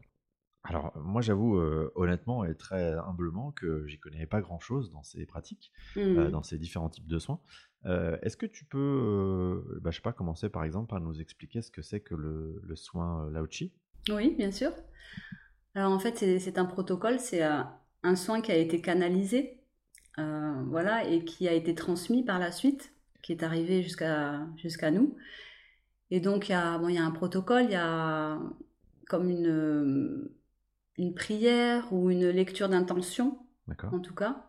Alors, 0.71 0.93
moi, 0.95 1.21
j'avoue, 1.21 1.57
euh, 1.57 1.91
honnêtement 1.95 2.45
et 2.45 2.55
très 2.55 2.93
humblement, 2.93 3.51
que 3.51 3.85
j'y 3.87 3.99
connais 3.99 4.25
pas 4.25 4.39
grand-chose 4.39 4.89
dans 4.89 5.03
ces 5.03 5.25
pratiques, 5.25 5.73
euh, 6.15 6.29
Hmm. 6.29 6.31
dans 6.31 6.43
ces 6.43 6.57
différents 6.57 6.87
types 6.89 7.07
de 7.07 7.19
soins. 7.19 7.41
Euh, 7.85 8.17
est-ce 8.21 8.37
que 8.37 8.45
tu 8.45 8.63
peux, 8.63 8.77
euh, 8.79 9.79
bah, 9.81 9.91
je 9.91 9.97
sais 9.97 10.01
pas, 10.01 10.13
commencer 10.13 10.47
par 10.47 10.63
exemple 10.63 10.87
par 10.87 11.01
nous 11.01 11.19
expliquer 11.19 11.61
ce 11.61 11.71
que 11.71 11.81
c'est 11.81 11.99
que 11.99 12.15
le, 12.15 12.61
le 12.63 12.75
soin 12.77 13.25
euh, 13.25 13.31
Lao 13.31 13.47
Chi? 13.49 13.73
Oui, 14.09 14.35
bien 14.37 14.51
sûr. 14.51 14.71
Alors 15.75 15.91
en 15.91 15.99
fait, 15.99 16.17
c'est 16.39 16.57
un 16.57 16.65
protocole, 16.65 17.19
c'est 17.19 17.43
euh, 17.43 17.61
un 18.03 18.15
soin 18.15 18.41
qui 18.41 18.51
a 18.51 18.57
été 18.57 18.81
canalisé, 18.81 19.61
euh, 20.19 20.63
voilà, 20.67 21.05
et 21.07 21.23
qui 21.25 21.47
a 21.47 21.53
été 21.53 21.75
transmis 21.75 22.23
par 22.23 22.39
la 22.39 22.51
suite, 22.51 22.93
qui 23.23 23.31
est 23.33 23.43
arrivé 23.43 23.83
jusqu'à 23.83 24.47
jusqu'à 24.57 24.91
nous. 24.91 25.17
Et 26.11 26.19
donc 26.21 26.49
il 26.49 26.53
y 26.53 26.55
a, 26.55 26.77
bon, 26.79 26.89
y 26.89 26.97
a 26.97 27.05
un 27.05 27.11
protocole, 27.11 27.65
il 27.65 27.71
y 27.71 27.75
a 27.75 28.39
comme 29.07 29.29
une, 29.29 29.47
euh, 29.47 30.35
une 30.97 31.13
prière 31.13 31.91
ou 31.91 32.09
une 32.09 32.29
lecture 32.29 32.69
d'intention, 32.69 33.39
en 33.91 33.99
tout 33.99 34.15
cas. 34.15 34.47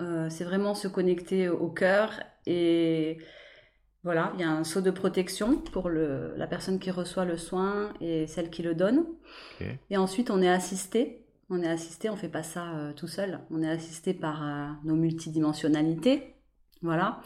Euh, 0.00 0.28
c'est 0.28 0.44
vraiment 0.44 0.74
se 0.74 0.88
connecter 0.88 1.48
au 1.48 1.70
cœur 1.70 2.20
et 2.46 3.18
voilà, 4.02 4.32
il 4.34 4.40
y 4.40 4.42
a 4.42 4.50
un 4.50 4.64
saut 4.64 4.80
de 4.80 4.90
protection 4.90 5.56
pour 5.56 5.88
le, 5.88 6.34
la 6.36 6.46
personne 6.46 6.78
qui 6.78 6.90
reçoit 6.90 7.24
le 7.24 7.36
soin 7.36 7.94
et 8.00 8.26
celle 8.26 8.50
qui 8.50 8.62
le 8.62 8.74
donne. 8.74 9.06
Et 9.90 9.96
ensuite, 9.96 10.30
on 10.30 10.42
est 10.42 10.48
assisté. 10.48 11.20
On 11.48 11.62
est 11.62 11.68
assisté, 11.68 12.10
on 12.10 12.16
fait 12.16 12.28
pas 12.28 12.42
ça 12.42 12.74
euh, 12.74 12.92
tout 12.92 13.06
seul. 13.06 13.40
On 13.50 13.62
est 13.62 13.70
assisté 13.70 14.14
par 14.14 14.42
euh, 14.42 14.66
nos 14.84 14.96
multidimensionnalités, 14.96 16.34
voilà. 16.82 17.20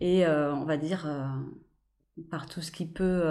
Et 0.00 0.26
on 0.26 0.64
va 0.64 0.76
dire 0.76 1.06
par 2.28 2.46
tout 2.46 2.60
ce 2.60 2.72
qui 2.72 2.84
peut 2.84 3.22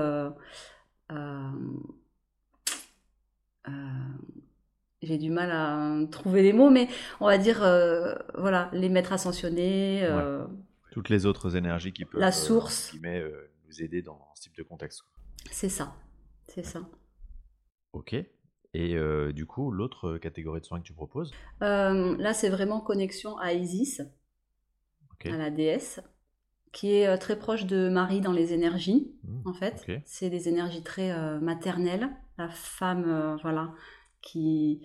j'ai 5.06 5.18
du 5.18 5.30
mal 5.30 5.52
à 5.52 6.06
trouver 6.12 6.42
les 6.44 6.54
mots, 6.54 6.70
mais 6.70 6.88
on 7.20 7.26
va 7.28 7.38
dire, 7.38 7.64
euh, 7.64 8.16
voilà, 8.36 8.70
les 8.74 8.90
maîtres 8.90 9.14
ascensionnés, 9.14 10.04
euh, 10.04 10.46
Toutes 10.92 11.10
les 11.10 11.26
autres 11.26 11.56
énergies 11.56 11.92
qui 11.94 12.06
peuvent, 12.06 12.20
La 12.22 12.28
euh, 12.28 12.32
source. 12.32 12.94
euh, 13.06 13.48
nous 13.68 13.82
aider 13.82 14.02
dans 14.02 14.20
ce 14.36 14.44
type 14.44 14.56
de 14.58 14.64
contexte. 14.64 15.04
c'est 15.52 15.70
ça, 15.70 15.94
c'est 16.48 16.64
ça. 16.66 16.82
Ok. 17.94 18.16
Et 18.76 18.96
du 19.34 19.46
coup, 19.46 19.70
l'autre 19.70 20.18
catégorie 20.18 20.60
de 20.60 20.66
soins 20.66 20.80
que 20.80 20.86
tu 20.86 20.94
proposes? 20.94 21.32
Là, 21.62 22.34
c'est 22.34 22.50
vraiment 22.50 22.82
connexion 22.82 23.38
à 23.38 23.54
Isis, 23.54 24.02
à 25.26 25.38
la 25.38 25.52
déesse, 25.52 26.02
qui 26.72 26.92
est 26.96 27.18
très 27.20 27.38
proche 27.38 27.66
de 27.68 27.88
Marie 27.90 28.20
dans 28.20 28.32
les 28.32 28.52
énergies, 28.52 29.12
Hmm, 29.24 29.48
en 29.48 29.54
fait. 29.54 29.86
C'est 30.06 30.32
des 30.32 30.50
énergies 30.50 30.82
très 30.82 31.14
maternelles, 31.40 32.10
la 32.40 32.50
femme, 32.50 33.38
voilà, 33.44 33.74
qui, 34.24 34.82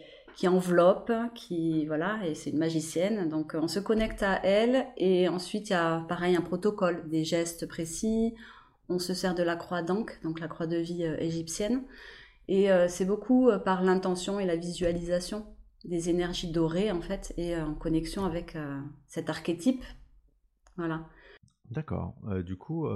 enveloppe, 0.47 1.13
qui, 1.35 1.87
voilà, 1.87 2.19
et 2.27 2.35
c'est 2.35 2.51
une 2.51 2.59
magicienne. 2.59 3.29
Donc, 3.29 3.55
euh, 3.55 3.61
on 3.63 3.69
se 3.69 3.81
connecte 3.81 4.23
à 4.23 4.45
elle, 4.45 4.87
et 4.97 5.29
ensuite, 5.29 5.71
il 5.71 5.73
y 5.73 5.77
a, 5.77 6.01
pareil, 6.09 6.37
un 6.37 6.43
protocole, 6.43 7.09
des 7.09 7.25
gestes 7.25 7.67
précis. 7.67 8.35
On 8.89 8.99
se 8.99 9.15
sert 9.15 9.35
de 9.35 9.43
la 9.43 9.57
croix 9.57 9.83
d'Ankh, 9.83 10.21
donc 10.23 10.41
la 10.41 10.49
croix 10.49 10.67
de 10.67 10.77
vie 10.77 11.05
euh, 11.05 11.17
égyptienne. 11.19 11.85
Et 12.49 12.71
euh, 12.71 12.89
c'est 12.89 13.05
beaucoup 13.05 13.51
par 13.65 13.83
l'intention 13.83 14.41
et 14.41 14.47
la 14.47 14.57
visualisation 14.57 15.47
des 15.85 16.09
énergies 16.09 16.51
dorées, 16.51 16.91
en 16.91 17.01
fait, 17.01 17.33
et 17.37 17.57
en 17.57 17.75
connexion 17.75 18.25
avec 18.25 18.57
cet 19.07 19.29
archétype. 19.31 19.85
Voilà. 20.77 21.07
D'accord. 21.71 22.15
Du 22.45 22.57
coup, 22.57 22.89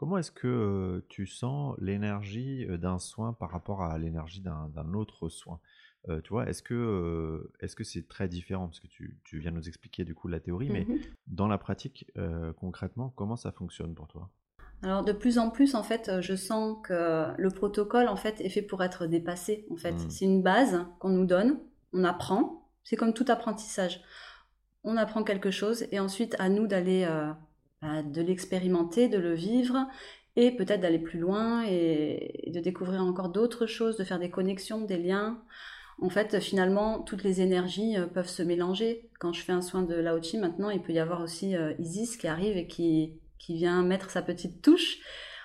comment 0.00 0.16
est-ce 0.16 0.30
que 0.32 1.04
tu 1.10 1.26
sens 1.26 1.76
l'énergie 1.78 2.66
d'un 2.78 2.98
soin 2.98 3.34
par 3.34 3.50
rapport 3.50 3.82
à 3.82 3.98
l'énergie 3.98 4.40
d'un 4.40 4.94
autre 4.94 5.28
soin? 5.28 5.60
Euh, 6.08 6.22
tu 6.22 6.30
vois, 6.30 6.48
est-ce 6.48 6.62
que 6.62 6.72
euh, 6.72 7.52
est-ce 7.60 7.76
que 7.76 7.84
c'est 7.84 8.08
très 8.08 8.26
différent? 8.26 8.66
Parce 8.66 8.80
que 8.80 8.86
tu, 8.86 9.18
tu 9.24 9.38
viens 9.40 9.50
de 9.50 9.56
nous 9.56 9.68
expliquer 9.68 10.06
du 10.06 10.14
coup 10.14 10.28
la 10.28 10.40
théorie, 10.40 10.70
mais 10.70 10.86
Mhm. 10.88 10.98
dans 11.26 11.48
la 11.48 11.58
pratique, 11.58 12.10
euh, 12.16 12.54
concrètement, 12.54 13.10
comment 13.14 13.36
ça 13.36 13.52
fonctionne 13.52 13.94
pour 13.94 14.08
toi? 14.08 14.30
Alors 14.82 15.04
de 15.04 15.12
plus 15.12 15.36
en 15.38 15.50
plus, 15.50 15.74
en 15.74 15.82
fait, 15.82 16.10
je 16.22 16.34
sens 16.34 16.78
que 16.82 17.26
le 17.36 17.50
protocole, 17.50 18.08
en 18.08 18.16
fait, 18.16 18.40
est 18.40 18.48
fait 18.48 18.62
pour 18.62 18.82
être 18.82 19.06
dépassé. 19.06 19.66
En 19.70 19.76
fait, 19.76 19.92
Mm. 19.92 20.08
c'est 20.08 20.24
une 20.24 20.42
base 20.42 20.86
qu'on 20.98 21.10
nous 21.10 21.26
donne, 21.26 21.60
on 21.92 22.04
apprend. 22.04 22.66
C'est 22.84 22.96
comme 22.96 23.12
tout 23.12 23.26
apprentissage. 23.28 24.00
On 24.82 24.96
apprend 24.96 25.22
quelque 25.24 25.50
chose 25.50 25.84
et 25.92 26.00
ensuite 26.00 26.34
à 26.38 26.48
nous 26.48 26.66
d'aller, 26.66 27.04
bah, 27.82 28.02
de 28.02 28.20
l'expérimenter, 28.22 29.08
de 29.08 29.18
le 29.18 29.34
vivre 29.34 29.86
et 30.36 30.52
peut-être 30.52 30.80
d'aller 30.80 30.98
plus 30.98 31.18
loin 31.18 31.64
et, 31.66 32.50
de 32.52 32.60
découvrir 32.60 33.02
encore 33.02 33.30
d'autres 33.30 33.66
choses, 33.66 33.96
de 33.96 34.04
faire 34.04 34.18
des 34.18 34.30
connexions, 34.30 34.82
des 34.82 34.98
liens. 34.98 35.42
En 36.00 36.08
fait, 36.08 36.40
finalement, 36.40 37.00
toutes 37.00 37.24
les 37.24 37.40
énergies 37.40 37.96
euh, 37.96 38.06
peuvent 38.06 38.28
se 38.28 38.42
mélanger. 38.42 39.10
Quand 39.18 39.32
je 39.32 39.42
fais 39.42 39.52
un 39.52 39.60
soin 39.60 39.82
de 39.82 39.94
Lao 39.94 40.22
Chi, 40.22 40.38
maintenant, 40.38 40.70
il 40.70 40.80
peut 40.80 40.92
y 40.92 40.98
avoir 40.98 41.20
aussi 41.20 41.56
euh, 41.56 41.74
Isis 41.78 42.16
qui 42.16 42.26
arrive 42.26 42.56
et 42.56 42.66
qui, 42.66 43.14
qui 43.38 43.54
vient 43.54 43.82
mettre 43.82 44.10
sa 44.10 44.22
petite 44.22 44.62
touche. 44.62 44.98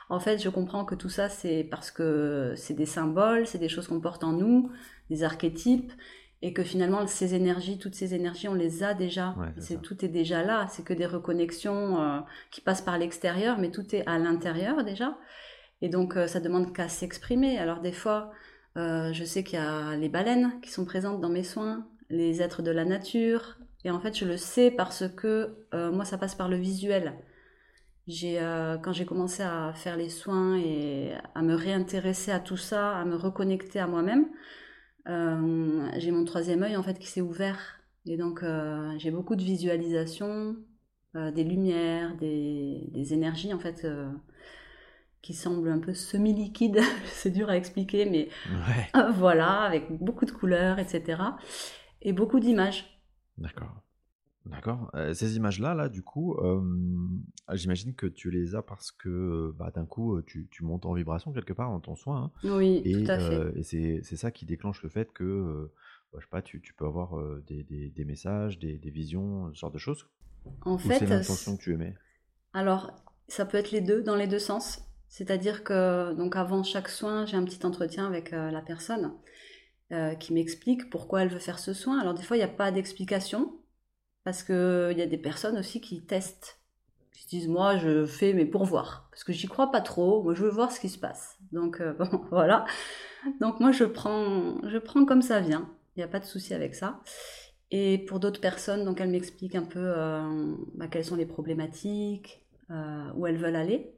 En 0.09 0.19
fait, 0.19 0.37
je 0.37 0.49
comprends 0.49 0.85
que 0.85 0.95
tout 0.95 1.09
ça, 1.09 1.29
c'est 1.29 1.63
parce 1.63 1.91
que 1.91 2.53
c'est 2.55 2.75
des 2.75 2.85
symboles, 2.85 3.47
c'est 3.47 3.57
des 3.57 3.69
choses 3.69 3.87
qu'on 3.87 3.99
porte 3.99 4.23
en 4.23 4.33
nous, 4.33 4.71
des 5.09 5.23
archétypes, 5.23 5.91
et 6.41 6.53
que 6.53 6.63
finalement, 6.63 7.07
ces 7.07 7.33
énergies, 7.33 7.77
toutes 7.77 7.95
ces 7.95 8.13
énergies, 8.13 8.47
on 8.47 8.53
les 8.53 8.83
a 8.83 8.93
déjà. 8.93 9.35
c'est 9.57 9.81
tout 9.81 10.03
est 10.03 10.09
déjà 10.09 10.43
là. 10.43 10.67
C'est 10.69 10.83
que 10.83 10.93
des 10.93 11.05
reconnexions 11.05 12.01
euh, 12.01 12.19
qui 12.51 12.61
passent 12.61 12.81
par 12.81 12.97
l'extérieur, 12.97 13.57
mais 13.57 13.71
tout 13.71 13.95
est 13.95 14.05
à 14.07 14.17
l'intérieur 14.17 14.83
déjà. 14.83 15.17
Et 15.81 15.89
donc, 15.89 16.17
euh, 16.17 16.27
ça 16.27 16.39
demande 16.39 16.73
qu'à 16.73 16.87
s'exprimer. 16.87 17.57
Alors, 17.57 17.79
des 17.79 17.91
fois, 17.91 18.31
euh, 18.77 19.13
je 19.13 19.23
sais 19.23 19.43
qu'il 19.43 19.59
y 19.59 19.61
a 19.61 19.95
les 19.95 20.09
baleines 20.09 20.59
qui 20.61 20.71
sont 20.71 20.85
présentes 20.85 21.21
dans 21.21 21.29
mes 21.29 21.43
soins, 21.43 21.87
les 22.09 22.41
êtres 22.41 22.61
de 22.61 22.71
la 22.71 22.85
nature. 22.85 23.57
Et 23.83 23.91
en 23.91 23.99
fait, 23.99 24.15
je 24.15 24.25
le 24.25 24.37
sais 24.37 24.71
parce 24.71 25.07
que 25.15 25.55
moi, 25.73 26.05
ça 26.05 26.17
passe 26.17 26.35
par 26.35 26.49
le 26.49 26.57
visuel. 26.57 27.13
J'ai, 28.07 28.39
quand 28.83 28.93
j'ai 28.93 29.05
commencé 29.05 29.43
à 29.43 29.73
faire 29.75 29.95
les 29.95 30.09
soins 30.09 30.57
et 30.57 31.13
à 31.35 31.43
me 31.43 31.53
réintéresser 31.53 32.31
à 32.31 32.39
tout 32.39 32.57
ça, 32.57 32.97
à 32.97 33.05
me 33.05 33.15
reconnecter 33.15 33.79
à 33.79 33.85
moi-même, 33.85 34.25
euh, 35.07 35.89
j'ai 35.97 36.11
mon 36.11 36.25
troisième 36.25 36.63
œil 36.63 36.75
en 36.75 36.83
fait 36.83 36.97
qui 36.97 37.07
s'est 37.07 37.21
ouvert 37.21 37.79
et 38.05 38.17
donc 38.17 38.41
euh, 38.43 38.93
j'ai 38.97 39.11
beaucoup 39.11 39.35
de 39.35 39.43
visualisation, 39.43 40.55
euh, 41.15 41.31
des 41.31 41.43
lumières, 41.43 42.15
des, 42.17 42.87
des, 42.91 43.13
énergies 43.13 43.53
en 43.53 43.59
fait 43.59 43.87
qui 45.21 45.33
semblent 45.33 45.69
un 45.69 45.79
peu 45.79 45.93
semi-liquides. 45.93 46.81
C'est 47.05 47.31
dur 47.31 47.49
à 47.49 47.57
expliquer, 47.57 48.05
mais 48.05 48.29
voilà, 49.15 49.61
avec 49.61 49.91
beaucoup 49.91 50.25
de 50.25 50.31
couleurs, 50.31 50.79
etc. 50.79 51.21
Et 52.01 52.13
beaucoup 52.13 52.39
d'images. 52.39 52.99
D'accord. 53.37 53.84
D'accord. 54.45 54.91
ces 55.13 55.37
images-là, 55.37 55.73
là, 55.73 55.89
du 55.89 56.03
coup, 56.03 56.37
j'imagine 57.53 57.95
que 57.95 58.05
tu 58.05 58.29
les 58.29 58.55
as 58.55 58.61
parce 58.61 58.91
que 58.91 59.53
bah, 59.57 59.71
d'un 59.73 59.85
coup, 59.85 60.21
tu, 60.21 60.47
tu, 60.51 60.63
montes 60.63 60.85
en 60.85 60.93
vibration 60.93 61.31
quelque 61.31 61.53
part 61.53 61.71
dans 61.71 61.79
ton 61.79 61.95
soin. 61.95 62.31
Hein. 62.43 62.49
Oui, 62.55 62.81
et, 62.85 63.03
tout 63.03 63.11
à 63.11 63.19
fait. 63.19 63.53
et 63.55 64.01
c'est 64.03 64.15
ça 64.15 64.31
qui 64.31 64.45
déclenche 64.45 64.83
le 64.83 64.89
fait 64.89 65.11
que, 65.11 65.71
bah, 66.13 66.19
je 66.19 66.25
sais 66.25 66.29
pas, 66.29 66.41
tu, 66.41 66.61
tu 66.61 66.73
peux 66.73 66.85
avoir 66.85 67.19
des, 67.47 67.63
des, 67.63 67.89
des, 67.89 68.05
messages, 68.05 68.59
des, 68.59 68.77
des, 68.77 68.89
visions, 68.91 69.51
ce 69.53 69.59
genre 69.59 69.71
de 69.71 69.79
choses. 69.79 70.07
En 70.61 70.77
fait, 70.77 70.99
c'est 70.99 71.07
l'intention 71.07 71.57
que 71.57 71.61
tu 71.63 71.73
aimais. 71.73 71.95
Alors, 72.53 72.91
ça 73.27 73.45
peut 73.45 73.57
être 73.57 73.71
les 73.71 73.81
deux, 73.81 74.03
dans 74.03 74.15
les 74.15 74.27
deux 74.27 74.39
sens. 74.39 74.81
C'est-à-dire 75.09 75.63
que, 75.63 76.13
donc, 76.13 76.35
avant 76.35 76.61
chaque 76.61 76.89
soin, 76.89 77.25
j'ai 77.25 77.37
un 77.37 77.45
petit 77.45 77.65
entretien 77.65 78.05
avec 78.05 78.29
la 78.29 78.61
personne 78.61 79.13
qui 80.19 80.33
m'explique 80.33 80.89
pourquoi 80.91 81.23
elle 81.23 81.29
veut 81.29 81.39
faire 81.39 81.57
ce 81.57 81.73
soin. 81.73 81.99
Alors, 81.99 82.13
des 82.13 82.21
fois, 82.21 82.37
il 82.37 82.41
n'y 82.41 82.45
a 82.45 82.47
pas 82.47 82.71
d'explication 82.71 83.59
parce 84.25 84.41
qu'il 84.43 84.97
y 84.97 85.01
a 85.01 85.05
des 85.05 85.19
personnes 85.19 85.57
aussi 85.57 85.79
qui 85.79 86.01
testent, 86.01 86.59
qui 87.13 87.23
se 87.23 87.27
disent 87.29 87.47
moi 87.47 87.77
je 87.77 88.05
fais 88.05 88.33
mais 88.33 88.45
pour 88.45 88.65
voir, 88.65 89.07
parce 89.11 89.23
que 89.23 89.31
j'y 89.31 89.47
crois 89.47 89.71
pas 89.71 89.81
trop, 89.81 90.23
moi 90.23 90.33
je 90.33 90.43
veux 90.43 90.49
voir 90.49 90.71
ce 90.71 90.81
qui 90.81 90.89
se 90.89 90.97
passe. 90.97 91.37
Donc 91.53 91.79
euh, 91.79 91.93
bon, 91.99 92.09
voilà. 92.31 92.65
Donc 93.39 93.61
moi 93.61 93.71
je 93.71 93.85
prends, 93.85 94.57
je 94.67 94.77
prends 94.79 95.05
comme 95.05 95.21
ça 95.21 95.39
vient, 95.39 95.69
il 95.95 95.99
n'y 95.99 96.03
a 96.03 96.07
pas 96.07 96.19
de 96.19 96.25
souci 96.25 96.53
avec 96.53 96.75
ça. 96.75 97.01
Et 97.71 97.99
pour 97.99 98.19
d'autres 98.19 98.41
personnes, 98.41 98.83
donc 98.83 98.99
elles 98.99 99.09
m'expliquent 99.09 99.55
un 99.55 99.63
peu 99.63 99.79
euh, 99.79 100.55
bah, 100.73 100.87
quelles 100.87 101.05
sont 101.05 101.15
les 101.15 101.25
problématiques, 101.25 102.45
euh, 102.71 103.11
où 103.15 103.27
elles 103.27 103.37
veulent 103.37 103.55
aller. 103.55 103.91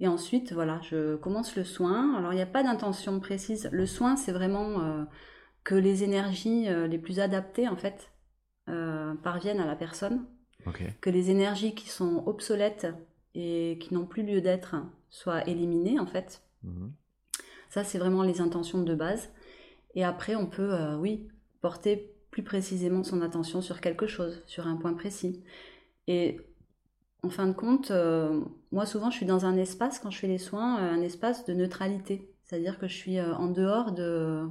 Et 0.00 0.06
ensuite, 0.06 0.52
voilà, 0.52 0.80
je 0.82 1.16
commence 1.16 1.56
le 1.56 1.64
soin. 1.64 2.16
Alors 2.16 2.32
il 2.32 2.36
n'y 2.36 2.42
a 2.42 2.46
pas 2.46 2.62
d'intention 2.62 3.18
précise. 3.18 3.68
Le 3.72 3.86
soin, 3.86 4.14
c'est 4.14 4.30
vraiment 4.30 5.06
que 5.64 5.74
les 5.74 6.04
énergies 6.04 6.68
les 6.88 6.98
plus 6.98 7.18
adaptées, 7.18 7.66
en 7.66 7.76
fait, 7.76 8.12
euh, 8.68 9.14
parviennent 9.14 9.60
à 9.60 9.66
la 9.66 9.76
personne, 9.76 10.24
que 11.00 11.08
les 11.08 11.30
énergies 11.30 11.74
qui 11.74 11.88
sont 11.88 12.24
obsolètes 12.26 12.86
et 13.34 13.78
qui 13.80 13.94
n'ont 13.94 14.04
plus 14.04 14.22
lieu 14.22 14.40
d'être 14.40 14.76
soient 15.08 15.48
éliminées 15.48 15.98
en 15.98 16.06
fait. 16.06 16.42
Mhm. 16.62 16.92
Ça, 17.70 17.84
c'est 17.84 17.98
vraiment 17.98 18.22
les 18.22 18.40
intentions 18.40 18.82
de 18.82 18.94
base. 18.94 19.30
Et 19.94 20.04
après, 20.04 20.34
on 20.34 20.46
peut, 20.46 20.74
euh, 20.74 20.96
oui, 20.96 21.28
porter 21.60 22.14
plus 22.30 22.42
précisément 22.42 23.02
son 23.02 23.22
attention 23.22 23.62
sur 23.62 23.80
quelque 23.80 24.06
chose, 24.06 24.42
sur 24.46 24.66
un 24.66 24.76
point 24.76 24.92
précis. 24.92 25.42
Et 26.06 26.40
en 27.22 27.30
fin 27.30 27.46
de 27.46 27.52
compte, 27.52 27.90
euh, 27.90 28.40
moi 28.70 28.84
souvent, 28.84 29.10
je 29.10 29.16
suis 29.16 29.26
dans 29.26 29.46
un 29.46 29.56
espace, 29.56 29.98
quand 29.98 30.10
je 30.10 30.18
fais 30.18 30.28
les 30.28 30.38
soins, 30.38 30.76
un 30.76 31.00
espace 31.00 31.46
de 31.46 31.54
neutralité. 31.54 32.30
C'est-à-dire 32.44 32.78
que 32.78 32.88
je 32.88 32.94
suis 32.94 33.20
en 33.20 33.48
dehors 33.48 33.92
de, 33.92 34.46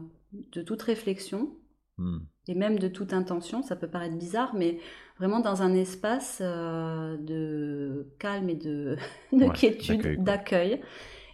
de 0.52 0.62
toute 0.62 0.82
réflexion. 0.82 1.56
Hmm 1.98 2.20
et 2.48 2.56
même 2.56 2.80
de 2.80 2.88
toute 2.88 3.14
intention, 3.14 3.62
ça 3.62 3.76
peut 3.76 3.90
paraître 3.90 4.16
bizarre, 4.16 4.54
mais 4.56 4.80
vraiment 5.18 5.40
dans 5.40 5.62
un 5.62 5.74
espace 5.74 6.40
euh, 6.42 7.18
de 7.18 8.08
calme 8.20 8.50
et 8.50 8.56
de, 8.56 8.98
quiétude, 9.54 10.24
d'accueil. 10.24 10.82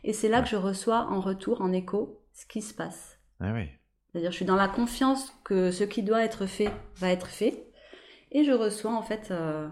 Et 0.03 0.13
c'est 0.13 0.29
là 0.29 0.41
que 0.41 0.49
je 0.49 0.55
reçois 0.55 1.07
en 1.09 1.21
retour, 1.21 1.61
en 1.61 1.71
écho, 1.71 2.21
ce 2.33 2.45
qui 2.45 2.61
se 2.61 2.73
passe. 2.73 3.19
Ah 3.39 3.53
oui. 3.53 3.67
C'est-à-dire, 4.11 4.31
je 4.31 4.35
suis 4.35 4.45
dans 4.45 4.55
la 4.55 4.67
confiance 4.67 5.33
que 5.43 5.71
ce 5.71 5.83
qui 5.83 6.03
doit 6.03 6.23
être 6.23 6.45
fait 6.45 6.71
va 6.97 7.09
être 7.09 7.27
fait, 7.27 7.67
et 8.31 8.43
je 8.43 8.51
reçois 8.51 8.93
en 8.93 9.03
fait 9.03 9.29
euh, 9.31 9.67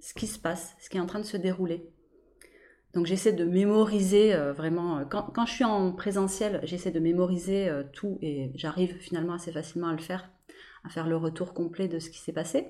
ce 0.00 0.14
qui 0.14 0.26
se 0.26 0.38
passe, 0.38 0.74
ce 0.80 0.88
qui 0.88 0.96
est 0.96 1.00
en 1.00 1.06
train 1.06 1.20
de 1.20 1.24
se 1.24 1.36
dérouler. 1.36 1.90
Donc 2.94 3.04
j'essaie 3.04 3.32
de 3.32 3.44
mémoriser 3.44 4.32
euh, 4.32 4.54
vraiment, 4.54 5.04
quand, 5.04 5.24
quand, 5.24 5.44
je 5.44 5.52
suis 5.52 5.64
en 5.64 5.92
présentiel, 5.92 6.60
j'essaie 6.64 6.90
de 6.90 7.00
mémoriser 7.00 7.70
tout 7.92 8.18
et 8.22 8.52
j'arrive 8.54 8.96
finalement 8.98 9.34
assez 9.34 9.52
facilement 9.52 9.88
à 9.88 9.92
le 9.92 9.98
faire 9.98 10.30
à 10.86 10.88
faire 10.88 11.08
le 11.08 11.16
retour 11.16 11.52
complet 11.52 11.88
de 11.88 11.98
ce 11.98 12.10
qui 12.10 12.18
s'est 12.18 12.32
passé. 12.32 12.68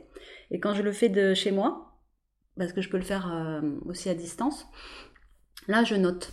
Et 0.51 0.59
quand 0.59 0.75
je 0.75 0.83
le 0.83 0.93
fais 0.93 1.09
de 1.09 1.35
chez 1.35 1.53
moi, 1.53 2.01
parce 2.57 2.73
que 2.73 2.81
je 2.81 2.89
peux 2.89 2.97
le 2.97 3.05
faire 3.05 3.33
euh, 3.33 3.61
aussi 3.85 4.09
à 4.09 4.15
distance, 4.15 4.67
là 5.69 5.85
je 5.85 5.95
note. 5.95 6.33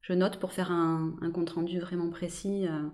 Je 0.00 0.14
note 0.14 0.38
pour 0.38 0.52
faire 0.52 0.70
un, 0.70 1.16
compte 1.34 1.50
rendu 1.50 1.78
vraiment 1.80 2.08
précis. 2.10 2.66
Euh, 2.66 2.88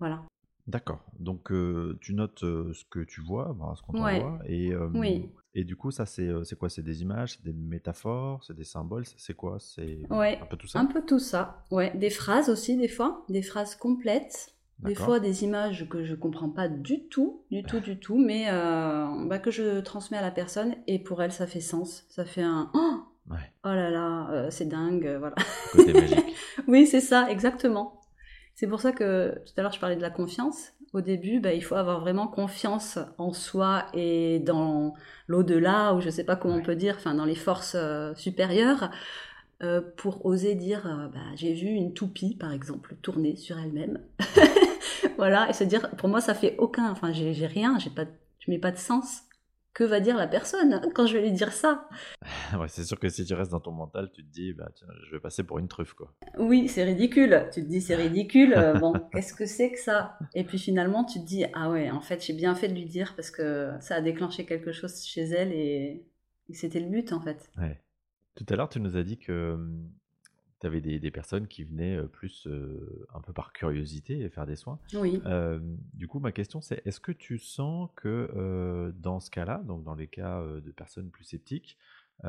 voilà. 0.00 0.24
D'accord. 0.66 1.04
Donc 1.18 1.52
euh, 1.52 1.96
tu 2.00 2.14
notes 2.14 2.40
ce 2.40 2.84
que 2.90 3.00
tu 3.00 3.20
vois, 3.20 3.56
ce 3.76 3.82
qu'on 3.82 3.98
voit, 3.98 4.38
et, 4.46 4.74
oui. 4.94 5.30
et 5.54 5.64
du 5.64 5.76
coup 5.76 5.90
ça 5.90 6.04
c'est 6.06 6.28
quoi? 6.58 6.68
C'est 6.68 6.82
des 6.82 7.02
images, 7.02 7.34
c'est 7.34 7.44
des 7.44 7.52
métaphores, 7.52 8.42
c'est 8.44 8.56
des 8.56 8.64
symboles, 8.64 9.04
c'est 9.16 9.34
quoi? 9.34 9.58
C'est 9.60 10.02
un 10.10 10.46
peu 10.46 10.56
tout 10.56 10.66
ça? 10.66 10.80
Un 10.80 10.86
peu 10.86 11.04
tout 11.04 11.20
ça. 11.20 11.64
Ouais, 11.70 11.96
des 11.96 12.10
phrases 12.10 12.48
aussi 12.48 12.76
des 12.76 12.88
fois, 12.88 13.24
des 13.28 13.42
phrases 13.42 13.76
complètes. 13.76 14.57
Des 14.84 14.94
fois, 14.94 15.18
des 15.18 15.42
images 15.42 15.88
que 15.88 16.04
je 16.04 16.14
comprends 16.14 16.50
pas 16.50 16.68
du 16.68 17.08
tout, 17.08 17.42
du 17.50 17.64
tout, 17.64 17.80
du 17.80 17.98
tout, 17.98 18.18
mais 18.18 18.46
euh, 18.48 19.06
bah, 19.26 19.38
que 19.38 19.50
je 19.50 19.80
transmets 19.80 20.18
à 20.18 20.22
la 20.22 20.30
personne 20.30 20.76
et 20.86 21.00
pour 21.00 21.20
elle, 21.20 21.32
ça 21.32 21.46
fait 21.46 21.60
sens. 21.60 22.04
Ça 22.08 22.24
fait 22.24 22.42
un 22.42 22.70
oh, 22.74 23.00
oh 23.30 23.34
là 23.64 23.90
là, 23.90 24.30
euh, 24.30 24.50
c'est 24.50 24.66
dingue, 24.66 25.06
euh, 25.06 25.18
voilà. 25.18 25.34
Côté 25.72 25.92
magique. 25.92 26.36
oui, 26.68 26.86
c'est 26.86 27.00
ça, 27.00 27.28
exactement. 27.28 28.00
C'est 28.54 28.68
pour 28.68 28.80
ça 28.80 28.92
que 28.92 29.34
tout 29.46 29.52
à 29.56 29.62
l'heure, 29.62 29.72
je 29.72 29.80
parlais 29.80 29.96
de 29.96 30.02
la 30.02 30.10
confiance. 30.10 30.72
Au 30.92 31.00
début, 31.00 31.40
bah, 31.40 31.52
il 31.54 31.62
faut 31.62 31.74
avoir 31.74 32.00
vraiment 32.00 32.28
confiance 32.28 33.00
en 33.18 33.32
soi 33.32 33.86
et 33.94 34.38
dans 34.38 34.94
l'au-delà, 35.26 35.94
ou 35.94 36.00
je 36.00 36.08
sais 36.08 36.24
pas 36.24 36.36
comment 36.36 36.54
on 36.54 36.62
peut 36.62 36.76
dire, 36.76 36.94
enfin 36.98 37.14
dans 37.14 37.24
les 37.24 37.34
forces 37.34 37.76
supérieures. 38.14 38.90
pour 39.96 40.24
oser 40.24 40.54
dire, 40.54 41.10
bah, 41.12 41.20
j'ai 41.34 41.52
vu 41.52 41.66
une 41.66 41.94
toupie, 41.94 42.36
par 42.36 42.52
exemple, 42.52 42.94
tourner 43.02 43.34
sur 43.34 43.58
elle-même. 43.58 43.98
Voilà, 45.18 45.50
et 45.50 45.52
se 45.52 45.64
dire, 45.64 45.90
pour 45.96 46.08
moi, 46.08 46.20
ça 46.20 46.32
fait 46.32 46.56
aucun, 46.58 46.90
enfin, 46.90 47.12
j'ai 47.12 47.46
rien, 47.46 47.78
j'ai 47.78 47.90
pas, 47.90 48.04
je 48.38 48.50
mets 48.50 48.58
pas 48.58 48.70
de 48.70 48.78
sens. 48.78 49.22
Que 49.74 49.84
va 49.84 50.00
dire 50.00 50.16
la 50.16 50.26
personne 50.26 50.80
quand 50.94 51.06
je 51.06 51.16
vais 51.16 51.22
lui 51.22 51.32
dire 51.32 51.52
ça? 51.52 51.88
Ouais, 52.58 52.66
c'est 52.68 52.84
sûr 52.84 52.98
que 52.98 53.08
si 53.08 53.24
tu 53.24 53.34
restes 53.34 53.50
dans 53.50 53.60
ton 53.60 53.72
mental, 53.72 54.10
tu 54.12 54.24
te 54.24 54.32
dis, 54.32 54.54
bah, 54.54 54.70
je 55.04 55.10
vais 55.10 55.20
passer 55.20 55.44
pour 55.44 55.58
une 55.58 55.68
truffe, 55.68 55.92
quoi. 55.92 56.14
Oui, 56.38 56.66
c'est 56.66 56.82
ridicule. 56.82 57.48
Tu 57.52 57.62
te 57.62 57.68
dis, 57.68 57.80
c'est 57.82 57.94
ridicule. 57.94 58.54
Euh, 58.56 58.74
bon, 58.74 58.92
qu'est-ce 59.12 59.34
que 59.34 59.44
c'est 59.44 59.70
que 59.70 59.78
ça? 59.78 60.18
Et 60.34 60.44
puis 60.44 60.58
finalement, 60.58 61.04
tu 61.04 61.20
te 61.20 61.26
dis, 61.26 61.44
ah 61.52 61.70
ouais, 61.70 61.90
en 61.90 62.00
fait, 62.00 62.24
j'ai 62.24 62.32
bien 62.32 62.54
fait 62.54 62.68
de 62.68 62.74
lui 62.74 62.86
dire 62.86 63.14
parce 63.16 63.30
que 63.30 63.72
ça 63.80 63.96
a 63.96 64.00
déclenché 64.00 64.46
quelque 64.46 64.72
chose 64.72 65.04
chez 65.04 65.22
elle 65.22 65.52
et, 65.52 66.06
et 66.48 66.54
c'était 66.54 66.80
le 66.80 66.88
but, 66.88 67.12
en 67.12 67.20
fait. 67.20 67.50
Ouais. 67.58 67.80
Tout 68.34 68.46
à 68.48 68.56
l'heure, 68.56 68.68
tu 68.68 68.80
nous 68.80 68.96
as 68.96 69.02
dit 69.02 69.18
que 69.18 69.52
hum, 69.54 69.90
tu 70.60 70.66
avais 70.66 70.80
des, 70.80 71.10
personnes 71.10 71.46
qui 71.46 71.64
venaient 71.64 72.00
plus 72.12 72.48
un 73.14 73.20
peu 73.20 73.32
par 73.32 73.52
curiosité 73.52 74.28
faire 74.28 74.46
des 74.46 74.56
soins. 74.56 74.78
Oui. 74.94 75.20
du 75.94 76.08
coup, 76.08 76.20
ma 76.20 76.32
question 76.32 76.60
c'est 76.60 76.82
est-ce 76.86 77.00
que 77.00 77.12
tu 77.12 77.38
sens 77.38 77.90
que 77.96 78.92
dans 78.96 79.20
ce 79.20 79.30
cas-là, 79.30 79.62
donc 79.64 79.84
dans 79.84 79.94
les 79.94 80.08
cas 80.08 80.42
de 80.42 80.70
personnes 80.72 81.10
plus 81.10 81.24
sceptiques, 81.24 81.78
ou 82.24 82.28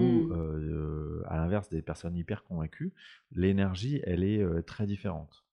mmh. 0.00 1.24
à 1.26 1.36
l'inverse 1.36 1.68
des 1.68 1.82
personnes 1.82 2.16
hyper 2.16 2.44
convaincues, 2.44 2.92
l'énergie, 3.32 4.00
elle 4.04 4.22
est 4.24 4.62
très 4.62 4.86
différente? 4.86 5.44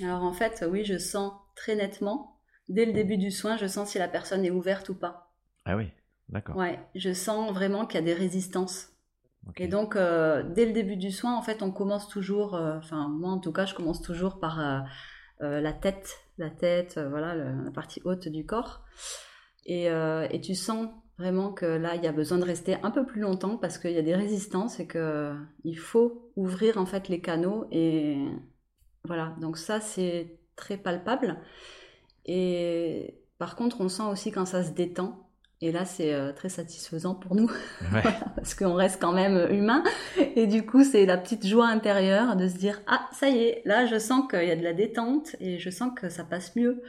Alors 0.00 0.22
en 0.22 0.32
fait, 0.32 0.64
oui, 0.68 0.84
je 0.84 0.98
sens 0.98 1.32
très 1.54 1.74
nettement, 1.74 2.38
dès 2.68 2.84
le 2.84 2.92
début 2.92 3.16
du 3.16 3.30
soin, 3.30 3.56
je 3.56 3.66
sens 3.66 3.90
si 3.90 3.98
la 3.98 4.08
personne 4.08 4.44
est 4.44 4.50
ouverte 4.50 4.88
ou 4.88 4.94
pas. 4.94 5.34
Ah 5.64 5.76
oui, 5.76 5.88
d'accord. 6.28 6.56
Ouais, 6.56 6.78
je 6.94 7.12
sens 7.12 7.52
vraiment 7.52 7.86
qu'il 7.86 7.96
y 7.96 8.02
a 8.02 8.06
des 8.06 8.14
résistances. 8.14 8.92
Et 9.56 9.68
donc, 9.68 9.96
euh, 9.96 10.42
dès 10.42 10.66
le 10.66 10.72
début 10.72 10.96
du 10.96 11.10
soin, 11.10 11.36
en 11.36 11.42
fait, 11.42 11.62
on 11.62 11.70
commence 11.70 12.08
toujours, 12.08 12.54
euh, 12.54 12.78
enfin, 12.78 13.08
moi 13.08 13.30
en 13.30 13.38
tout 13.38 13.52
cas, 13.52 13.66
je 13.66 13.74
commence 13.74 14.02
toujours 14.02 14.38
par 14.38 14.60
euh, 14.60 15.60
la 15.60 15.72
tête, 15.72 16.20
la 16.36 16.50
tête, 16.50 16.98
voilà, 16.98 17.34
la 17.34 17.70
partie 17.70 18.00
haute 18.04 18.28
du 18.28 18.44
corps. 18.44 18.84
Et, 19.66 19.86
et, 19.86 20.40
tu 20.40 20.54
sens, 20.54 20.88
Vraiment 21.18 21.52
que 21.52 21.66
là, 21.66 21.96
il 21.96 22.04
y 22.04 22.06
a 22.06 22.12
besoin 22.12 22.38
de 22.38 22.44
rester 22.44 22.76
un 22.84 22.92
peu 22.92 23.04
plus 23.04 23.20
longtemps 23.20 23.56
parce 23.56 23.76
qu'il 23.76 23.90
y 23.90 23.98
a 23.98 24.02
des 24.02 24.14
résistances 24.14 24.78
et 24.78 24.86
qu'il 24.86 25.78
faut 25.78 26.30
ouvrir 26.36 26.78
en 26.78 26.86
fait 26.86 27.08
les 27.08 27.20
canaux. 27.20 27.66
Et 27.72 28.24
voilà, 29.04 29.34
donc 29.40 29.58
ça, 29.58 29.80
c'est 29.80 30.38
très 30.54 30.76
palpable. 30.76 31.40
Et 32.24 33.18
par 33.38 33.56
contre, 33.56 33.80
on 33.80 33.88
sent 33.88 34.04
aussi 34.04 34.30
quand 34.30 34.44
ça 34.44 34.62
se 34.62 34.70
détend. 34.70 35.27
Et 35.60 35.72
là, 35.72 35.84
c'est 35.84 36.14
euh, 36.14 36.32
très 36.32 36.48
satisfaisant 36.48 37.16
pour 37.16 37.34
nous, 37.34 37.50
parce 38.36 38.54
qu'on 38.54 38.74
reste 38.74 39.00
quand 39.00 39.12
même 39.12 39.48
humain. 39.50 39.82
Et 40.36 40.46
du 40.46 40.64
coup, 40.64 40.84
c'est 40.84 41.04
la 41.04 41.18
petite 41.18 41.44
joie 41.44 41.66
intérieure 41.66 42.36
de 42.36 42.46
se 42.46 42.56
dire, 42.56 42.80
ah, 42.86 43.08
ça 43.12 43.28
y 43.28 43.38
est, 43.38 43.62
là, 43.64 43.84
je 43.84 43.98
sens 43.98 44.28
qu'il 44.30 44.46
y 44.46 44.52
a 44.52 44.56
de 44.56 44.62
la 44.62 44.72
détente 44.72 45.34
et 45.40 45.58
je 45.58 45.70
sens 45.70 45.90
que 45.96 46.08
ça 46.08 46.22
passe 46.22 46.54
mieux. 46.54 46.80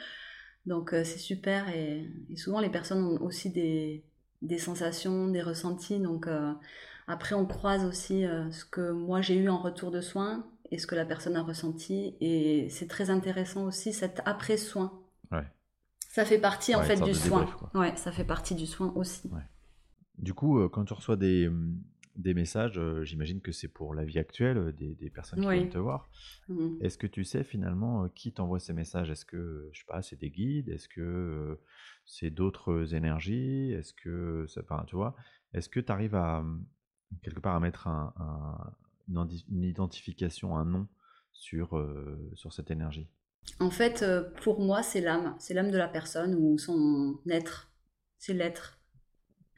Donc, 0.68 0.94
euh, 0.94 1.04
c'est 1.04 1.18
super. 1.18 1.68
Et, 1.70 2.12
souvent, 2.36 2.60
les 2.60 2.70
personnes 2.70 3.04
ont 3.04 3.22
aussi 3.24 3.50
des, 3.50 4.58
sensations, 4.60 5.28
des 5.30 5.42
ressentis. 5.42 6.00
Donc, 6.00 6.28
euh, 6.28 6.54
après, 7.08 7.34
on 7.34 7.48
croise 7.48 7.86
aussi 7.86 8.24
ce 8.52 8.66
que 8.66 8.92
moi, 8.92 9.22
j'ai 9.22 9.36
eu 9.36 9.50
en 9.50 9.58
retour 9.58 9.90
de 9.90 10.00
soins 10.00 10.46
et 10.70 10.78
ce 10.78 10.86
que 10.86 10.94
la 10.94 11.06
personne 11.06 11.36
a 11.36 11.42
ressenti. 11.42 12.16
Et 12.22 12.68
c'est 12.70 12.88
très 12.88 13.10
intéressant 13.10 13.66
aussi, 13.66 13.94
cet 13.94 14.22
après-soin. 14.26 14.94
Ouais. 15.32 15.48
Ça 16.10 16.26
fait 16.26 16.40
partie 16.40 16.76
en 16.76 16.82
fait 16.82 17.00
du 17.02 17.14
soin. 17.14 17.48
ouais, 17.76 17.96
ça 17.96 18.12
fait 18.12 18.26
partie 18.26 18.56
du 18.56 18.66
soin 18.66 18.92
aussi. 18.96 19.30
Du 20.18 20.34
coup, 20.34 20.60
euh, 20.60 20.68
quand 20.68 20.84
tu 20.84 20.94
reçois 20.94 21.16
des, 21.16 21.48
hum, 21.48 21.82
des 22.16 22.34
messages, 22.34 22.78
euh, 22.78 23.04
j'imagine 23.04 23.40
que 23.40 23.54
c'est 23.54 23.70
pour 23.70 23.94
la 23.94 24.04
vie 24.04 24.20
actuelle 24.20 24.58
euh, 24.58 24.72
des, 24.74 24.96
des 24.96 25.10
personnes 25.10 25.40
qui 25.40 25.48
viennent 25.50 25.70
te 25.70 25.78
voir. 25.78 26.10
Mmh. 26.50 26.82
Est-ce 26.82 26.98
que 26.98 27.08
tu 27.08 27.24
sais 27.24 27.44
finalement 27.44 28.10
qui 28.10 28.34
t'envoie 28.34 28.60
ces 28.60 28.74
messages? 28.74 29.10
Est-ce 29.10 29.24
que, 29.24 29.70
je 29.72 29.80
sais 29.80 29.86
pas, 29.88 30.02
c'est 30.02 30.20
des 30.20 30.30
guides? 30.30 30.68
Est-ce 30.68 30.90
que 30.90 31.60
c'est 32.06 32.32
d'autres 32.32 32.96
énergies? 32.96 33.72
Est-ce 33.72 33.94
que, 33.94 34.46
ça, 34.48 34.62
tu 34.88 34.96
vois, 34.96 35.16
est-ce 35.54 35.70
que 35.70 35.80
tu 35.80 35.92
arrives 35.92 36.16
à, 36.16 36.40
hum, 36.40 36.66
quelque 37.22 37.40
part, 37.40 37.56
à 37.56 37.60
mettre 37.60 37.88
un, 37.88 38.14
une 39.08 39.64
identification, 39.64 40.58
un 40.58 40.66
nom 40.66 40.88
sur, 41.32 41.82
sur 42.34 42.52
cette 42.52 42.72
énergie? 42.72 43.08
En 43.60 43.70
fait, 43.70 44.02
euh, 44.04 44.24
pour 44.42 44.60
moi, 44.60 44.84
c'est 44.84 45.02
l'âme. 45.02 45.36
C'est 45.40 45.54
l'âme 45.54 45.72
de 45.72 45.78
la 45.78 45.88
personne 45.88 46.36
ou 46.36 46.58
son 46.58 47.20
être. 47.30 47.72
C'est 48.18 48.34
l'être. 48.34 48.80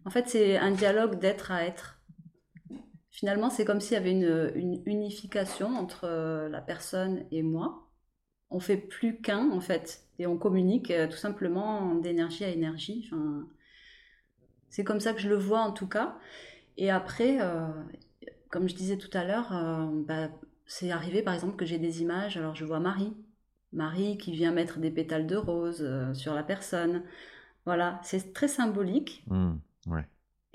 En 0.05 0.09
fait, 0.09 0.27
c'est 0.27 0.57
un 0.57 0.71
dialogue 0.71 1.19
d'être 1.19 1.51
à 1.51 1.65
être. 1.65 1.99
Finalement, 3.09 3.49
c'est 3.49 3.65
comme 3.65 3.81
s'il 3.81 3.93
y 3.93 3.97
avait 3.97 4.11
une, 4.11 4.81
unification 4.85 5.67
entre 5.67 6.05
euh, 6.05 6.49
la 6.49 6.61
personne 6.61 7.25
et 7.31 7.43
moi. 7.43 7.89
On 8.49 8.59
fait 8.59 8.77
plus 8.77 9.21
qu'un, 9.21 9.51
en 9.51 9.61
fait. 9.61 10.03
Et 10.19 10.27
on 10.27 10.37
communique 10.37 10.91
euh, 10.91 11.07
tout 11.07 11.17
simplement 11.17 11.95
d'énergie 11.95 12.43
à 12.43 12.49
énergie. 12.49 13.09
c'est 14.69 14.83
comme 14.83 14.99
ça 14.99 15.13
que 15.13 15.19
je 15.19 15.29
le 15.29 15.37
vois, 15.37 15.61
en 15.61 15.71
tout 15.71 15.87
cas. 15.87 16.17
Et 16.77 16.89
après, 16.89 17.39
comme 18.49 18.69
je 18.69 18.75
disais 18.75 18.97
tout 18.97 19.09
à 19.13 19.25
l'heure, 19.25 19.51
bah, 20.07 20.29
c'est 20.65 20.91
arrivé, 20.91 21.21
par 21.21 21.33
exemple, 21.33 21.57
que 21.57 21.65
j'ai 21.65 21.77
des 21.77 22.01
images. 22.01 22.37
Alors, 22.37 22.55
je 22.55 22.65
vois 22.65 22.79
Marie 22.79 23.13
Marie 23.73 24.17
qui 24.17 24.31
vient 24.31 24.51
mettre 24.51 24.79
des 24.79 24.91
pétales 24.91 25.27
de 25.27 25.35
rose 25.35 25.81
euh, 25.81 26.13
sur 26.13 26.33
la 26.33 26.43
personne. 26.43 27.03
Voilà, 27.65 27.99
c'est 28.03 28.33
très 28.33 28.47
symbolique. 28.47 29.23
Mmh, 29.27 29.53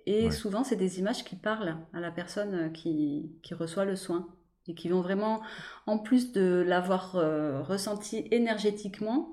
et 0.09 0.31
souvent, 0.31 0.63
c'est 0.63 0.77
des 0.77 1.01
images 1.01 1.25
qui 1.25 1.35
parlent 1.35 1.77
à 1.93 2.01
la 2.01 2.13
personne 2.13 2.55
euh, 2.55 2.69
qui, 2.69 3.31
reçoit 3.53 3.85
le 3.85 3.97
soin 3.97 4.29
et 4.69 4.75
qui 4.75 4.89
vont 4.89 5.01
vraiment, 5.01 5.43
en 5.87 5.99
plus 5.99 6.33
de 6.33 6.65
l'avoir 6.67 7.17
euh, 7.17 7.63
ressenti 7.63 8.27
énergétiquement, 8.31 9.33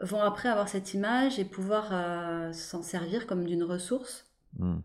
vont 0.00 0.20
après 0.20 0.48
avoir 0.48 0.68
cette 0.68 0.92
image 0.94 1.38
et 1.38 1.44
pouvoir 1.44 2.52
s'en 2.52 2.82
servir 2.82 3.26
comme 3.26 3.44
d'une 3.44 3.62
ressource. 3.62 4.30
Mmh. 4.58 4.78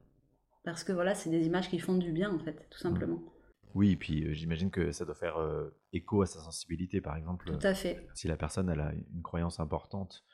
Parce 0.63 0.83
que 0.83 0.91
voilà, 0.91 1.15
c'est 1.15 1.29
des 1.29 1.45
images 1.45 1.69
qui 1.69 1.79
font 1.79 1.95
du 1.95 2.11
bien, 2.11 2.33
en 2.33 2.39
fait, 2.39 2.67
tout 2.69 2.87
mmh. 2.87 3.19
Oui, 3.73 3.91
et 3.91 3.95
puis 3.95 4.33
j'imagine 4.33 4.71
que 4.71 4.91
ça 4.91 5.05
doit 5.05 5.15
faire 5.15 5.37
écho 5.93 6.21
à 6.21 6.25
sa 6.25 6.39
sensibilité, 6.39 7.01
par 7.01 7.15
exemple. 7.15 7.45
Tout 7.45 7.67
à 7.67 7.73
fait. 7.73 8.07
Si 8.13 8.27
la 8.27 8.37
personne 8.37 8.69
elle 8.69 8.81
a 8.81 8.93
une 8.93 9.21
croyance 9.21 9.59
importante 9.59 10.25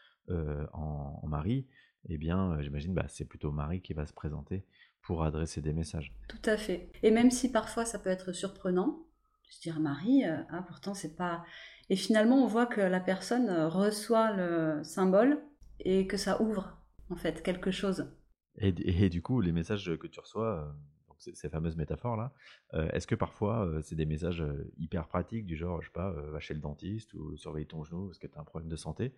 en, 0.74 1.26
Marie, 1.28 1.68
eh 2.10 2.18
bien, 2.18 2.62
j'imagine 2.62 2.94
bah, 2.94 3.06
c'est 3.08 3.26
plutôt 3.26 3.52
Marie 3.52 3.82
qui 3.82 3.94
va 3.94 4.06
se 4.06 4.14
présenter 4.14 4.66
pour 5.02 5.24
adresser 5.24 5.62
des 5.62 5.74
messages. 5.74 6.14
Tout 6.28 6.50
à 6.50 6.58
fait. 6.58 6.92
Et 7.04 7.12
même 7.12 7.32
si 7.32 7.52
parfois 7.52 7.86
ça 7.86 8.00
peut 8.00 8.10
être 8.10 8.34
surprenant, 8.34 9.06
de 9.48 9.54
se 9.54 9.62
dire 9.62 9.80
Marie, 9.80 10.24
ah, 10.26 10.64
pourtant 10.68 10.94
c'est 10.94 11.16
pas. 11.16 11.44
Et 11.90 11.96
finalement, 11.96 12.44
on 12.44 12.48
voit 12.48 12.66
que 12.66 12.82
la 12.82 13.00
personne 13.00 13.50
reçoit 13.68 14.34
le 14.34 14.84
symbole 14.84 15.42
et 15.80 16.08
que 16.08 16.18
ça 16.18 16.42
ouvre 16.42 16.78
en 17.10 17.16
fait 17.16 17.42
quelque 17.42 17.72
chose. 17.72 18.12
Et, 18.60 18.74
et 19.06 19.10
du 19.10 19.22
coup, 19.22 19.40
les 19.40 19.52
messages 19.52 19.98
que 19.98 20.08
tu 20.08 20.20
reçois 20.20 20.76
ces 21.20 21.50
fameuses 21.50 21.76
métaphores-là, 21.76 22.32
euh, 22.74 22.90
est-ce 22.92 23.08
que 23.08 23.16
parfois 23.16 23.66
euh, 23.66 23.82
c'est 23.82 23.96
des 23.96 24.06
messages 24.06 24.42
euh, 24.42 24.72
hyper 24.78 25.08
pratiques 25.08 25.46
du 25.46 25.56
genre, 25.56 25.82
je 25.82 25.88
sais 25.88 25.94
pas, 25.94 26.12
va 26.12 26.40
chez 26.40 26.54
le 26.54 26.60
dentiste 26.60 27.14
ou 27.14 27.36
surveille 27.38 27.66
ton 27.66 27.84
genou 27.84 28.08
parce 28.08 28.20
que 28.20 28.28
tu 28.28 28.38
as 28.38 28.42
un 28.42 28.44
problème 28.44 28.70
de 28.70 28.76
santé 28.76 29.14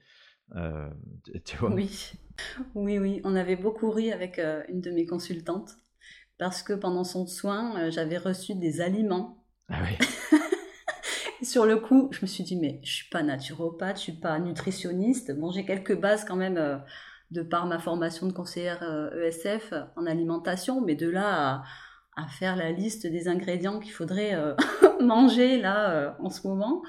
tu 1.46 1.58
vois? 1.58 1.72
Oui, 1.72 2.14
oui, 2.76 2.98
oui. 2.98 3.22
On 3.24 3.36
avait 3.36 3.56
beaucoup 3.56 3.92
ri 3.92 4.12
avec 4.12 4.40
une 4.68 4.82
de 4.82 4.90
mes 4.90 5.06
consultantes 5.06 5.76
parce 6.40 6.64
que 6.64 6.74
pendant 6.74 7.04
son 7.04 7.28
soin, 7.28 7.90
j'avais 7.92 8.18
reçu 8.18 8.56
des 8.56 8.82
aliments. 8.82 9.46
Ah 9.68 9.84
oui. 9.84 10.08
sur 11.46 11.68
le 11.68 11.78
coup, 11.78 12.10
je 12.12 12.22
me 12.22 12.28
suis 12.28 12.44
dit, 12.44 12.56
mais 12.56 12.80
je 12.84 12.92
suis 12.92 13.10
pas 13.10 13.22
naturopathe, 13.22 13.98
je 13.98 14.02
suis 14.02 14.12
pas 14.14 14.40
nutritionniste. 14.40 15.38
Bon, 15.38 15.52
j'ai 15.52 15.66
quelques 15.66 16.00
bases 16.00 16.26
quand 16.26 16.36
même 16.36 16.82
de 17.30 17.44
par 17.44 17.68
ma 17.68 17.78
formation 17.78 18.26
de 18.26 18.34
conseillère 18.34 18.82
ESF 19.22 19.74
e 19.74 19.84
en 19.98 20.08
alimentation, 20.08 20.82
mais 20.82 20.96
de 20.96 21.10
là 21.10 21.58
à, 21.58 21.64
à 22.24 22.28
faire 22.28 22.56
la 22.56 22.72
liste 22.72 23.08
des 23.08 23.28
ingrédients 23.28 23.80
qu'il 23.80 23.92
faudrait 23.92 24.34
euh, 24.34 24.54
manger 25.02 25.58
là 25.58 25.92
euh, 25.92 26.12
en 26.20 26.30
ce 26.30 26.48
moment. 26.48 26.84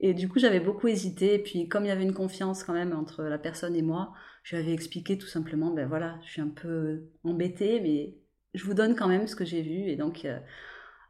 Et 0.00 0.14
du 0.14 0.28
coup, 0.28 0.38
j'avais 0.38 0.60
beaucoup 0.60 0.88
hésité. 0.88 1.34
Et 1.34 1.42
puis, 1.42 1.68
comme 1.68 1.84
il 1.84 1.88
y 1.88 1.92
avait 1.92 2.02
une 2.02 2.14
confiance 2.14 2.62
quand 2.64 2.72
même 2.72 2.92
entre 2.92 3.24
la 3.24 3.38
personne 3.38 3.74
et 3.74 3.82
moi, 3.82 4.12
je 4.42 4.56
lui 4.56 4.62
avais 4.62 4.72
expliqué 4.72 5.18
tout 5.18 5.26
simplement, 5.26 5.72
ben 5.72 5.86
voilà, 5.88 6.18
je 6.24 6.30
suis 6.30 6.40
un 6.40 6.48
peu 6.48 7.08
embêtée, 7.24 7.80
mais 7.80 8.16
je 8.54 8.64
vous 8.64 8.74
donne 8.74 8.94
quand 8.94 9.08
même 9.08 9.26
ce 9.26 9.36
que 9.36 9.44
j'ai 9.44 9.62
vu. 9.62 9.88
Et 9.88 9.96
donc, 9.96 10.24
euh, 10.24 10.38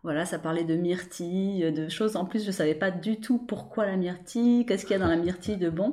voilà, 0.03 0.25
ça 0.25 0.39
parlait 0.39 0.65
de 0.65 0.75
myrtille, 0.75 1.71
de 1.73 1.89
choses. 1.89 2.17
En 2.17 2.25
plus, 2.25 2.45
je 2.45 2.51
savais 2.51 2.75
pas 2.75 2.91
du 2.91 3.21
tout 3.21 3.39
pourquoi 3.39 3.87
la 3.87 3.97
myrtille, 3.97 4.65
qu'est-ce 4.67 4.87
qu'il 4.87 4.93
y 4.93 5.01
a 5.01 5.03
dans 5.03 5.09
la 5.09 5.17
myrtille 5.17 5.59
de 5.59 5.71
bon. 5.71 5.93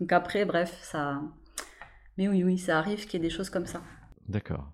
Donc 0.00 0.12
après, 0.12 0.44
bref, 0.44 0.78
ça. 0.82 1.22
Mais 2.16 2.28
oui, 2.28 2.44
oui, 2.44 2.58
ça 2.58 2.78
arrive 2.78 3.06
qu'il 3.06 3.14
y 3.14 3.24
ait 3.24 3.28
des 3.28 3.34
choses 3.34 3.48
comme 3.48 3.66
ça. 3.66 3.82
D'accord. 4.28 4.72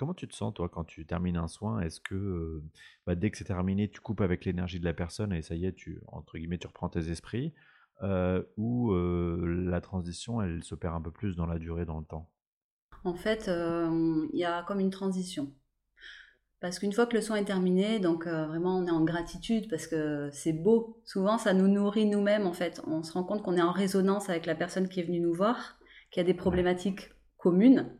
Comment 0.00 0.14
tu 0.14 0.26
te 0.26 0.34
sens, 0.34 0.54
toi, 0.54 0.70
quand 0.70 0.84
tu 0.84 1.04
termines 1.04 1.36
un 1.36 1.46
soin? 1.46 1.82
Est-ce 1.82 2.00
que 2.00 2.62
bah, 3.06 3.14
dès 3.14 3.30
que 3.30 3.36
c'est 3.36 3.44
terminé, 3.44 3.90
tu 3.90 4.00
coupes 4.00 4.22
avec 4.22 4.46
l'énergie 4.46 4.80
de 4.80 4.86
la 4.86 4.94
personne 4.94 5.30
et 5.30 5.42
ça 5.42 5.54
y 5.54 5.66
est, 5.66 5.74
tu, 5.74 6.00
entre 6.06 6.38
guillemets, 6.38 6.56
tu 6.56 6.66
reprends 6.66 6.88
tes 6.88 7.10
esprits 7.10 7.52
Ou 8.56 8.94
la 8.94 9.80
transition, 9.82 10.40
elle 10.40 10.64
se 10.64 10.74
perd 10.74 10.94
un 10.94 11.02
peu 11.02 11.10
plus 11.10 11.36
dans 11.36 11.44
la 11.44 11.58
durée, 11.58 11.84
dans 11.84 11.98
le 11.98 12.06
temps? 12.06 12.30
En 13.04 13.14
fait, 13.14 13.50
il 13.50 14.38
y 14.38 14.44
a 14.46 14.62
comme 14.62 14.80
une 14.80 14.88
transition. 14.88 15.52
Parce 16.60 16.78
qu'une 16.78 16.94
fois 16.94 17.04
que 17.04 17.14
le 17.14 17.20
soin 17.20 17.36
est 17.36 17.44
terminé, 17.44 18.00
donc 18.00 18.26
vraiment 18.26 18.78
on 18.78 18.86
est 18.86 18.90
en 18.90 19.04
gratitude 19.04 19.68
parce 19.68 19.86
que 19.86 20.30
c'est 20.32 20.54
beau. 20.54 21.02
Souvent 21.04 21.36
ça 21.36 21.52
nous 21.52 21.68
nourrit 21.68 22.06
nous-mêmes 22.06 22.46
en 22.46 22.54
fait. 22.54 22.80
On 22.86 23.02
se 23.02 23.12
rend 23.12 23.24
compte 23.24 23.42
qu'on 23.42 23.58
est 23.58 23.60
en 23.60 23.72
résonance 23.72 24.30
avec 24.30 24.46
la 24.46 24.54
personne 24.54 24.88
qui 24.88 25.00
est 25.00 25.04
venue 25.04 25.20
nous 25.20 25.34
voir, 25.34 25.78
qui 26.10 26.20
a 26.20 26.24
des 26.24 26.32
problématiques 26.32 27.10
communes. 27.36 27.98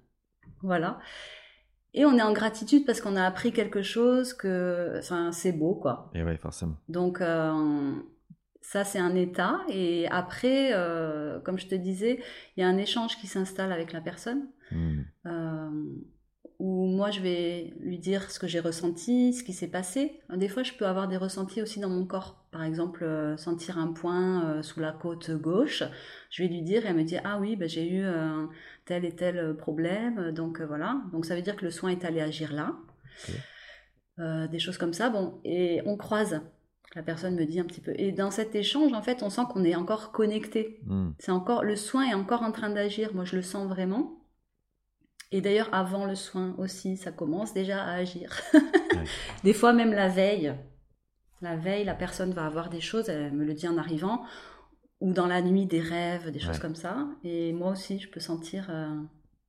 Voilà. 0.63 0.99
Et 1.95 2.05
on 2.05 2.17
est 2.17 2.23
en 2.23 2.33
gratitude 2.33 2.87
parce 2.87 3.01
qu'on 3.01 3.17
a 3.17 3.25
appris 3.25 3.53
quelque 3.53 3.83
chose 3.83 4.33
que, 4.33 4.99
enfin, 4.99 5.33
c'est 5.33 5.53
beau, 5.53 5.75
quoi. 5.75 6.11
Et 6.15 6.23
oui, 6.23 6.37
forcément. 6.37 6.77
Donc, 6.89 7.21
euh, 7.21 7.93
ça, 8.61 8.85
c'est 8.85 9.01
un 9.01 9.15
état. 9.17 9.61
Et 9.69 10.07
après, 10.09 10.71
euh, 10.73 11.41
comme 11.41 11.59
je 11.59 11.67
te 11.67 11.75
disais, 11.75 12.23
il 12.57 12.61
y 12.61 12.63
a 12.63 12.69
un 12.69 12.77
échange 12.77 13.17
qui 13.19 13.27
s'installe 13.27 13.73
avec 13.73 13.93
la 13.93 14.01
personne. 14.01 14.49
Hmm. 14.71 15.01
Euh, 15.27 15.71
où 16.61 16.87
moi 16.87 17.11
je 17.11 17.21
vais 17.21 17.73
lui 17.81 17.99
dire 17.99 18.31
ce 18.31 18.39
que 18.39 18.47
j'ai 18.47 18.61
ressenti, 18.61 19.33
ce 19.33 19.43
qui 19.43 19.55
s'est 19.55 19.71
passé. 19.71 20.21
Des 20.29 20.49
fois, 20.49 20.63
je 20.63 20.73
peux 20.75 20.87
avoir 20.87 21.09
des 21.09 21.17
ressentis 21.17 21.63
aussi 21.63 21.81
dans 21.81 21.89
mon 21.89 22.05
corps. 22.05 22.45
Par 22.53 22.63
exemple, 22.65 23.03
euh, 23.03 23.37
sentir 23.39 23.79
un 23.79 23.93
point 23.93 24.45
euh, 24.45 24.63
sous 24.63 24.79
la 24.79 24.93
côte 24.93 25.31
gauche. 25.31 25.83
Je 26.31 26.43
vais 26.43 26.49
lui 26.49 26.61
dire 26.61 26.85
et 26.85 26.91
elle 26.91 26.97
me 26.97 27.03
dit 27.03 27.17
ah 27.25 27.39
oui, 27.41 27.57
ben, 27.57 27.67
j'ai 27.67 27.91
eu 27.91 28.05
tel 28.85 29.07
et 29.07 29.17
tel 29.17 29.57
problème. 29.57 30.33
Donc 30.33 30.61
euh, 30.61 30.67
voilà. 30.67 31.01
Donc 31.13 31.25
ça 31.25 31.35
veut 31.35 31.43
dire 31.43 31.57
que 31.57 31.65
le 31.65 31.71
soin 31.71 31.91
est 31.91 32.05
allé 32.05 32.21
agir 32.21 32.53
là. 32.53 32.77
des 34.49 34.59
choses 34.59 34.77
comme 34.77 34.93
ça. 34.93 35.09
Bon, 35.09 35.41
et 35.45 35.81
on 35.87 35.97
croise. 35.97 36.43
La 36.95 37.03
personne 37.03 37.37
me 37.37 37.47
dit 37.47 37.61
un 37.61 37.65
petit 37.65 37.81
peu. 37.81 37.93
Et 37.97 38.13
dans 38.13 38.33
cet 38.33 38.55
échange, 38.55 38.93
en 38.93 39.01
fait, 39.01 39.23
on 39.23 39.31
sent 39.31 39.43
qu'on 39.51 39.65
est 39.65 39.77
encore 39.77 40.13
connecté. 40.13 40.81
Hmm. 40.85 41.13
C'est 41.21 41.31
encore 41.31 41.63
le 41.63 41.77
soin 41.77 42.05
est 42.11 42.15
encore 42.15 42.43
en 42.43 42.53
train 42.53 42.69
d'agir. 42.69 43.15
Moi, 43.15 43.25
je 43.25 43.37
le 43.37 43.43
sens 43.43 43.67
vraiment. 43.69 44.20
Et 45.33 45.41
d'ailleurs, 45.41 45.69
avant 45.73 46.07
le 46.07 46.15
soin 46.15 46.55
aussi, 46.59 46.97
ça 46.97 47.13
commence 47.13 47.55
déjà 47.55 47.83
à 47.83 47.93
agir. 47.95 48.41
Des 49.45 49.53
fois, 49.53 49.73
même 49.73 49.93
la 49.93 50.09
veille, 50.09 50.55
la 51.41 51.57
veille, 51.57 51.85
la 51.85 51.95
personne 51.95 52.33
va 52.33 52.47
avoir 52.47 52.69
des 52.69 52.81
choses, 52.81 53.09
elle 53.09 53.33
me 53.33 53.45
le 53.45 53.55
dit 53.55 53.69
en 53.69 53.79
arrivant, 53.79 54.25
ou 55.01 55.13
dans 55.13 55.27
la 55.27 55.41
nuit, 55.41 55.67
des 55.67 55.81
rêves, 55.81 56.31
des 56.31 56.41
choses 56.41 56.59
comme 56.59 56.75
ça. 56.75 57.09
Et 57.25 57.53
moi 57.53 57.71
aussi, 57.71 57.99
je 57.99 58.11
peux 58.11 58.21
sentir 58.21 58.67
euh, 58.71 58.95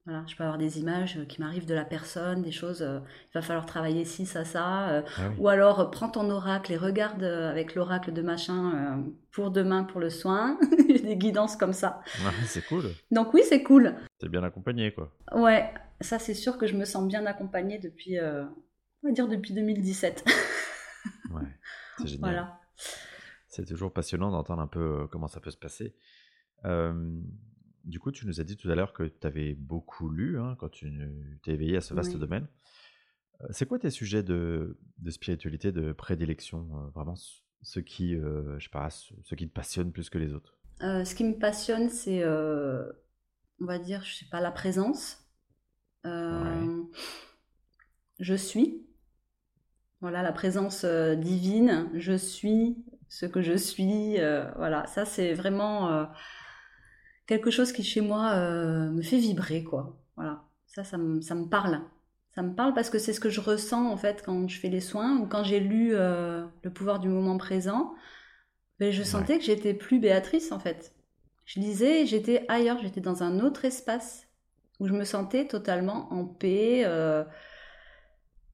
Voilà, 0.05 0.23
je 0.27 0.35
peux 0.35 0.43
avoir 0.43 0.57
des 0.57 0.79
images 0.79 1.17
euh, 1.17 1.25
qui 1.25 1.39
m'arrivent 1.41 1.67
de 1.67 1.75
la 1.75 1.85
personne, 1.85 2.41
des 2.41 2.51
choses, 2.51 2.81
euh, 2.81 2.99
il 3.29 3.33
va 3.35 3.41
falloir 3.43 3.67
travailler 3.67 4.03
ci, 4.03 4.25
ça, 4.25 4.43
ça. 4.43 4.89
euh, 4.89 5.01
Ah 5.17 5.29
oui. 5.29 5.35
ou 5.37 5.47
alors, 5.47 5.79
euh, 5.79 5.85
prends 5.85 6.09
ton 6.09 6.27
oracle 6.31 6.71
et 6.73 6.77
regarde 6.77 7.23
avec 7.23 7.75
l'oracle 7.75 8.11
de 8.11 8.21
machin 8.23 9.03
pour 9.31 9.51
demain, 9.51 9.83
pour 9.83 9.99
le 9.99 10.09
soin. 10.09 10.57
des 10.87 11.15
guidances 11.17 11.55
comme 11.55 11.73
ça. 11.73 12.01
Ouais, 12.25 12.31
c'est 12.45 12.65
cool. 12.65 12.85
Donc 13.11 13.33
oui, 13.35 13.41
c'est 13.47 13.61
cool. 13.63 13.95
T'es 14.19 14.27
bien 14.29 14.43
accompagné, 14.43 14.91
quoi. 14.93 15.11
Ouais, 15.33 15.71
ça 15.99 16.17
c'est 16.19 16.33
sûr 16.33 16.57
que 16.57 16.65
je 16.67 16.75
me 16.75 16.85
sens 16.85 17.07
bien 17.07 17.25
accompagnée 17.27 17.77
depuis, 17.79 18.19
on 18.19 19.07
va 19.07 19.11
dire 19.13 19.27
depuis 19.27 19.53
2017. 19.53 20.25
Ouais, 21.33 21.41
c'est 21.97 22.07
génial. 22.07 22.19
voilà. 22.19 22.59
C'est 23.47 23.65
toujours 23.65 23.91
passionnant 23.93 24.31
d'entendre 24.31 24.61
un 24.61 24.67
peu 24.67 25.07
comment 25.11 25.27
ça 25.27 25.39
peut 25.39 25.49
se 25.49 25.57
passer. 25.57 25.95
Euh, 26.65 26.93
du 27.85 27.99
coup, 27.99 28.11
tu 28.11 28.27
nous 28.27 28.39
as 28.39 28.43
dit 28.43 28.57
tout 28.57 28.69
à 28.69 28.75
l'heure 28.75 28.93
que 28.93 29.03
tu 29.03 29.27
avais 29.27 29.53
beaucoup 29.55 30.09
lu 30.09 30.39
hein, 30.39 30.55
quand 30.59 30.69
tu 30.69 30.91
t'es 31.43 31.51
éveillé 31.53 31.77
à 31.77 31.81
ce 31.81 31.93
vaste 31.93 32.13
Oui. 32.13 32.19
domaine. 32.19 32.47
Euh, 33.41 33.47
C'est 33.51 33.65
quoi 33.65 33.79
tes 33.79 33.89
sujets 33.89 34.23
de, 34.23 34.77
de 34.99 35.09
spiritualité, 35.11 35.71
de 35.71 35.91
prédilection 35.93 36.67
euh, 36.73 36.89
Vraiment 36.95 37.15
ce- 37.15 37.79
qui, 37.79 38.15
euh, 38.15 38.57
je 38.59 38.65
sais 38.65 38.69
pas, 38.71 38.89
qui 39.35 39.47
te 39.47 39.53
passionnent 39.53 39.91
plus 39.91 40.09
que 40.09 40.17
les 40.17 40.33
autres? 40.33 40.55
Euh, 40.81 41.05
ce 41.05 41.13
qui 41.15 41.23
me 41.23 41.37
passionne, 41.37 41.89
c'est, 41.89 42.25
on 42.25 43.65
va 43.65 43.77
dire, 43.79 44.03
je 44.03 44.15
sais 44.15 44.25
pas, 44.31 44.41
la 44.41 44.51
présence. 44.51 45.17
Je 48.19 48.35
suis. 48.35 48.85
Voilà, 50.01 50.23
la 50.23 50.31
présence 50.31 50.83
divine. 50.85 51.89
Je 51.95 52.13
suis 52.17 52.77
ce 53.09 53.25
que 53.25 53.41
je 53.41 53.55
suis. 53.55 54.15
voilà, 54.55 54.85
ça 54.87 55.05
c'est 55.05 55.33
vraiment 55.33 56.07
quelque 57.31 57.49
chose 57.51 57.71
qui 57.71 57.83
chez 57.83 58.01
moi 58.01 58.31
euh, 58.33 58.89
me 58.91 59.01
fait 59.01 59.17
vibrer, 59.17 59.63
quoi. 59.63 59.95
Voilà, 60.17 60.43
ça, 60.67 60.83
ça 60.83 60.97
me, 60.97 61.21
ça 61.21 61.33
me 61.33 61.45
parle. 61.47 61.79
Ça 62.35 62.41
me 62.41 62.53
parle 62.53 62.73
parce 62.73 62.89
que 62.89 62.99
c'est 62.99 63.13
ce 63.13 63.21
que 63.21 63.29
je 63.29 63.39
ressens 63.41 63.89
en 63.89 63.95
fait 63.97 64.21
quand 64.25 64.49
je 64.49 64.59
fais 64.59 64.67
les 64.69 64.81
soins 64.81 65.17
ou 65.19 65.27
quand 65.27 65.43
j'ai 65.45 65.61
lu 65.61 65.91
euh, 65.95 66.45
Le 66.63 66.69
pouvoir 66.71 66.99
du 66.99 67.07
moment 67.07 67.37
présent. 67.37 67.93
Ben, 68.79 68.91
je 68.91 69.03
Ouais. 69.03 69.05
sentais 69.05 69.37
que 69.39 69.45
j'étais 69.45 69.73
plus 69.73 69.99
Béatrice 69.99 70.51
en 70.51 70.59
fait. 70.59 70.93
Je 71.45 71.59
lisais, 71.61 72.03
et 72.03 72.05
j'étais 72.07 72.45
ailleurs, 72.49 72.79
j'étais 72.81 73.01
dans 73.01 73.23
un 73.23 73.39
autre 73.39 73.65
espace 73.65 74.27
où 74.79 74.87
je 74.87 74.93
me 74.93 75.05
sentais 75.05 75.47
totalement 75.47 76.11
en 76.13 76.25
paix. 76.25 76.83
euh, 76.85 77.23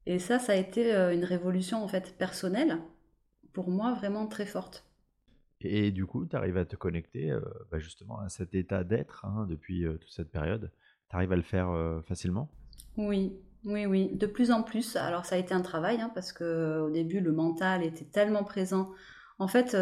et 0.07 0.17
ça, 0.17 0.39
ça 0.39 0.53
a 0.53 0.55
été 0.55 0.91
une 1.13 1.23
révolution 1.23 1.83
en 1.83 1.87
fait 1.87 2.17
personnelle 2.17 2.79
pour 3.53 3.69
moi 3.69 3.93
vraiment 3.93 4.27
très 4.27 4.47
forte. 4.47 4.86
Et 5.61 5.91
du 5.91 6.05
coup, 6.05 6.25
tu 6.25 6.35
arrives 6.35 6.57
à 6.57 6.65
te 6.65 6.75
connecter 6.75 7.31
euh, 7.31 7.41
bah, 7.71 7.79
justement 7.79 8.19
à 8.19 8.29
cet 8.29 8.53
état 8.53 8.83
d'être 8.83 9.25
hein, 9.25 9.47
depuis 9.49 9.85
euh, 9.85 9.97
toute 9.97 10.11
cette 10.11 10.31
période. 10.31 10.71
Tu 11.09 11.15
arrives 11.15 11.31
à 11.31 11.35
le 11.35 11.41
faire 11.41 11.69
euh, 11.69 12.01
facilement? 12.01 12.49
Oui, 12.95 13.33
oui, 13.65 13.85
oui, 13.85 14.15
de 14.15 14.27
plus 14.27 14.51
en 14.51 14.63
plus. 14.63 14.95
Alors 14.95 15.25
ça 15.25 15.35
a 15.35 15.37
été 15.39 15.53
un 15.53 15.61
travail 15.61 15.99
hein, 15.99 16.11
parce 16.13 16.31
que 16.31 16.79
au 16.81 16.89
début 16.89 17.19
le 17.19 17.31
mental 17.31 17.83
était 17.83 18.05
tellement 18.05 18.43
présent. 18.43 18.91
En 19.39 19.47
fait, 19.47 19.75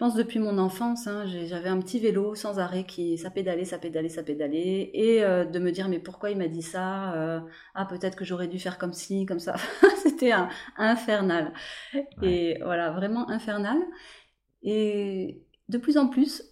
pense 0.00 0.14
depuis 0.14 0.38
mon 0.38 0.56
enfance, 0.56 1.06
hein, 1.06 1.26
j'avais 1.26 1.68
un 1.68 1.78
petit 1.78 2.00
vélo 2.00 2.34
sans 2.34 2.58
arrêt 2.58 2.84
qui 2.84 3.18
ça 3.18 3.28
pédalait, 3.30 3.66
ça 3.66 3.78
pédalait, 3.78 4.08
ça 4.08 4.22
pédalait, 4.22 4.90
et 4.94 5.22
euh, 5.22 5.44
de 5.44 5.58
me 5.58 5.70
dire 5.70 5.90
mais 5.90 5.98
pourquoi 5.98 6.30
il 6.30 6.38
m'a 6.38 6.48
dit 6.48 6.62
ça 6.62 7.12
Euh, 7.14 7.40
Ah 7.74 7.84
peut-être 7.84 8.16
que 8.16 8.24
j'aurais 8.24 8.48
dû 8.48 8.58
faire 8.58 8.78
comme 8.78 8.94
ci, 8.94 9.26
comme 9.26 9.40
ça. 9.40 9.56
C'était 10.02 10.32
infernal. 10.78 11.52
Et 12.22 12.58
voilà, 12.62 12.92
vraiment 12.92 13.28
infernal. 13.28 13.76
Et 14.62 15.42
de 15.68 15.76
plus 15.76 15.98
en 15.98 16.08
plus, 16.08 16.44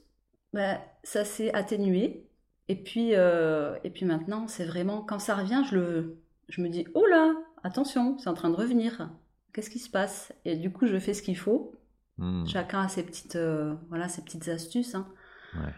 bah, 0.52 0.78
ça 1.02 1.24
s'est 1.24 1.52
atténué. 1.54 2.28
Et 2.68 2.76
puis, 2.76 3.14
euh, 3.14 3.78
et 3.82 3.88
puis 3.88 4.04
maintenant, 4.04 4.46
c'est 4.46 4.66
vraiment, 4.66 5.00
quand 5.00 5.20
ça 5.20 5.34
revient, 5.34 5.62
je, 5.70 5.74
le, 5.74 6.18
je 6.50 6.61
me 6.61 6.68
dis, 6.68 6.87
oh 6.92 7.06
là, 7.06 7.34
attention, 7.62 8.18
c'est 8.18 8.28
en 8.28 8.34
train 8.34 8.50
de 8.50 8.56
revenir. 8.56 9.11
Qu'est-ce 9.54 9.70
qui 9.70 9.78
se 9.78 9.88
passe? 9.88 10.34
Et 10.44 10.56
du 10.56 10.70
coup, 10.70 10.87
je 10.87 10.98
fais 10.98 11.14
ce 11.14 11.22
qu'il 11.22 11.38
faut. 11.38 11.77
Hmm, 12.18 12.44
Chacun 12.46 12.81
a 12.83 12.88
ses 12.88 13.04
petites, 13.04 13.37
euh, 13.37 13.74
voilà, 13.88 14.09
ses 14.09 14.22
petites 14.22 14.48
astuces. 14.48 14.94
hein. 14.94 15.07
ouais. 15.54 15.72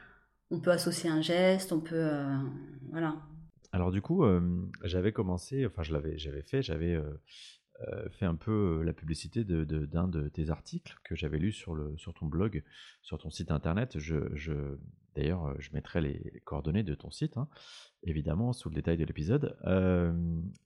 On 0.51 0.61
peut 0.61 0.71
associer 0.73 1.09
un 1.11 1.21
geste, 1.21 1.73
on 1.73 1.81
peut, 1.81 1.95
euh, 1.95 2.37
voilà. 2.91 3.17
Alors 3.73 3.93
du 3.93 4.03
coup, 4.03 4.25
euh, 4.25 4.41
j'avais 4.83 5.13
commencé, 5.13 5.65
enfin 5.67 5.83
je 5.85 5.93
l'avais, 5.93 6.19
j'avais 6.19 6.43
fait, 6.43 6.61
j'avais 6.63 7.01
fait 8.11 8.27
un 8.27 8.35
peu 8.35 8.83
la 8.83 8.93
publicité 8.93 9.43
de- 9.45 9.65
de- 9.65 9.87
d'un 9.87 10.07
de, 10.09 10.29
tes 10.29 10.51
articles 10.51 10.99
que 11.05 11.15
j'avais 11.15 11.39
lu 11.39 11.51
sur, 11.53 11.75
le, 11.75 11.97
sur 11.97 12.13
ton 12.13 12.27
blog, 12.27 12.63
sur 13.01 13.17
ton 13.19 13.31
site 13.31 13.51
internet. 13.51 13.99
Je, 13.99 14.17
je- 14.35 14.77
D'ailleurs, 15.17 15.55
je 15.61 15.71
mettrai 15.73 16.01
les 16.01 16.41
coordonnées 16.45 16.85
de 16.85 16.95
ton 16.95 17.11
site, 17.11 17.37
hein, 17.37 17.49
évidemment, 18.05 18.53
sous 18.53 18.69
le 18.69 18.77
détail 18.77 18.97
de 18.97 19.05
l'épisode. 19.05 19.57
Euh, 19.67 20.13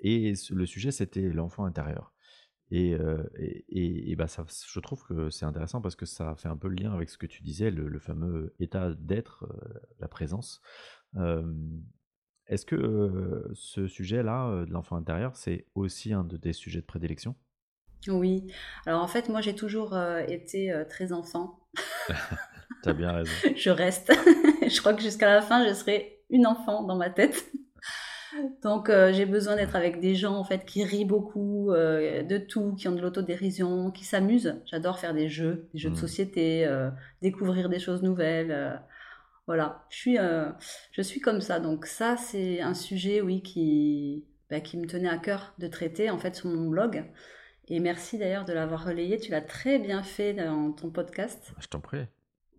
et 0.00 0.34
le 0.50 0.66
sujet, 0.66 0.90
c'était 0.90 1.30
l'enfant 1.30 1.64
intérieur. 1.64 2.12
Et, 2.70 2.94
euh, 2.94 3.22
et, 3.38 3.64
et- 3.68 4.11
et 4.11 4.16
bah 4.16 4.27
ça, 4.27 4.44
je 4.48 4.81
trouve 4.81 5.05
que 5.05 5.31
c'est 5.31 5.44
intéressant 5.44 5.81
parce 5.81 5.96
que 5.96 6.07
ça 6.07 6.35
fait 6.37 6.48
un 6.48 6.57
peu 6.57 6.68
le 6.68 6.77
lien 6.77 6.92
avec 6.92 7.09
ce 7.11 7.18
que 7.18 7.27
tu 7.27 7.42
disais, 7.42 7.70
le, 7.70 7.88
le 7.88 7.98
fameux 7.98 8.55
état 8.59 8.92
d'être, 8.94 9.44
euh, 9.44 9.81
la 10.00 10.09
présence. 10.09 10.61
Est-ce 12.46 12.66
que 12.66 13.50
ce 13.55 13.87
sujet-là, 13.87 14.64
de 14.66 14.70
l'enfant 14.72 14.96
intérieur, 14.96 15.37
c'est 15.37 15.66
aussi 15.74 16.12
un 16.12 16.24
de 16.24 16.37
tes 16.37 16.53
sujets 16.53 16.81
de 16.81 16.87
prédilection? 16.87 17.35
Oui. 18.09 18.46
Alors 18.87 19.03
en 19.03 19.09
fait, 19.09 19.29
moi, 19.31 19.40
j'ai 19.40 19.55
toujours 19.55 19.94
euh, 19.94 20.20
été 20.29 20.70
euh, 20.72 20.85
très 20.85 21.12
enfant. 21.12 21.61
Tu 22.83 22.88
as 22.90 22.92
bien 22.92 23.12
raison. 23.12 23.31
je 23.57 23.70
reste. 23.70 24.12
je 24.68 24.79
crois 24.81 24.92
que 24.94 25.03
jusqu'à 25.03 25.27
la 25.33 25.40
fin, 25.40 25.66
je 25.66 25.72
serai 25.72 26.20
une 26.29 26.46
enfant 26.46 26.83
dans 26.83 26.96
ma 26.96 27.09
tête. 27.09 27.50
Donc 28.62 28.90
euh, 28.90 29.12
j'ai 29.12 29.26
besoin 29.26 29.56
d'être 29.56 29.76
avec 29.76 30.00
des 30.00 30.14
gens 30.14 30.34
en 30.36 30.44
fait 30.44 30.64
qui 30.64 30.84
rient 30.84 31.04
beaucoup 31.04 31.70
euh, 31.72 32.22
de 32.22 32.38
tout, 32.38 32.74
qui 32.74 32.88
ont 32.88 32.92
de 32.94 33.00
l'autodérision, 33.00 33.90
qui 33.90 34.04
s'amusent. 34.04 34.60
J'adore 34.66 34.98
faire 34.98 35.14
des 35.14 35.28
jeux, 35.28 35.68
des 35.72 35.78
jeux 35.78 35.90
de 35.90 35.94
Mm. 35.94 35.98
société, 35.98 36.66
euh, 36.66 36.90
découvrir 37.22 37.68
des 37.68 37.78
choses 37.78 38.02
nouvelles. 38.02 38.80
voilà, 39.46 39.84
je 39.90 39.96
suis, 39.96 40.16
je 40.92 41.02
suis 41.02 41.20
comme 41.20 41.40
ça. 41.42 41.60
Donc 41.60 41.86
ça, 41.86 42.16
c'est 42.16 42.60
un 42.62 42.74
sujet, 42.74 43.20
oui, 43.20 43.42
qui, 43.42 44.24
bah, 44.50 44.60
qui 44.60 44.78
me 44.78 44.86
tenait 44.86 45.08
à 45.08 45.18
cœur 45.18 45.54
de 45.58 45.66
traiter 45.66 46.10
en 46.10 46.18
fait 46.18 46.34
sur 46.34 46.48
mon 46.48 46.68
blog. 46.68 47.04
Et 47.68 47.78
merci 47.80 48.18
d'ailleurs 48.18 48.44
de 48.44 48.52
l'avoir 48.52 48.84
relayé. 48.86 49.18
Tu 49.18 49.30
l'as 49.30 49.42
très 49.42 49.78
bien 49.78 50.02
fait 50.02 50.34
dans 50.34 50.72
ton 50.72 50.90
podcast. 50.90 51.52
Je 51.60 51.66
t'en 51.66 51.80
prie. 51.80 52.06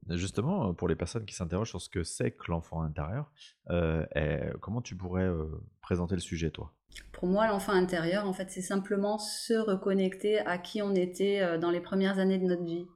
Justement, 0.09 0.69
euh, 0.69 0.73
pour 0.73 0.87
les 0.87 0.95
personnes 0.95 1.25
qui 1.25 1.33
s'interrogent 1.33 1.69
sur 1.69 1.81
ce 1.81 1.89
que 1.89 2.03
c'est 2.03 2.31
que 2.31 2.51
l'enfant 2.51 2.81
intérieur, 2.81 3.31
euh, 3.69 4.05
eh, 4.15 4.51
comment 4.61 4.81
tu 4.81 4.95
pourrais 4.95 5.23
euh, 5.23 5.47
présenter 5.81 6.15
le 6.15 6.21
sujet, 6.21 6.51
toi? 6.51 6.73
Pour 7.11 7.27
moi, 7.27 7.47
l'enfant 7.47 7.71
intérieur, 7.71 8.27
en 8.27 8.33
fait, 8.33 8.49
c'est 8.51 8.61
simplement 8.61 9.17
se 9.17 9.53
reconnecter 9.53 10.39
à 10.39 10.57
qui 10.57 10.81
on 10.81 10.93
était 10.93 11.41
euh, 11.41 11.57
dans 11.57 11.71
les 11.71 11.81
premières 11.81 12.19
années 12.19 12.37
de 12.37 12.45
notre 12.45 12.63
vie. 12.63 12.87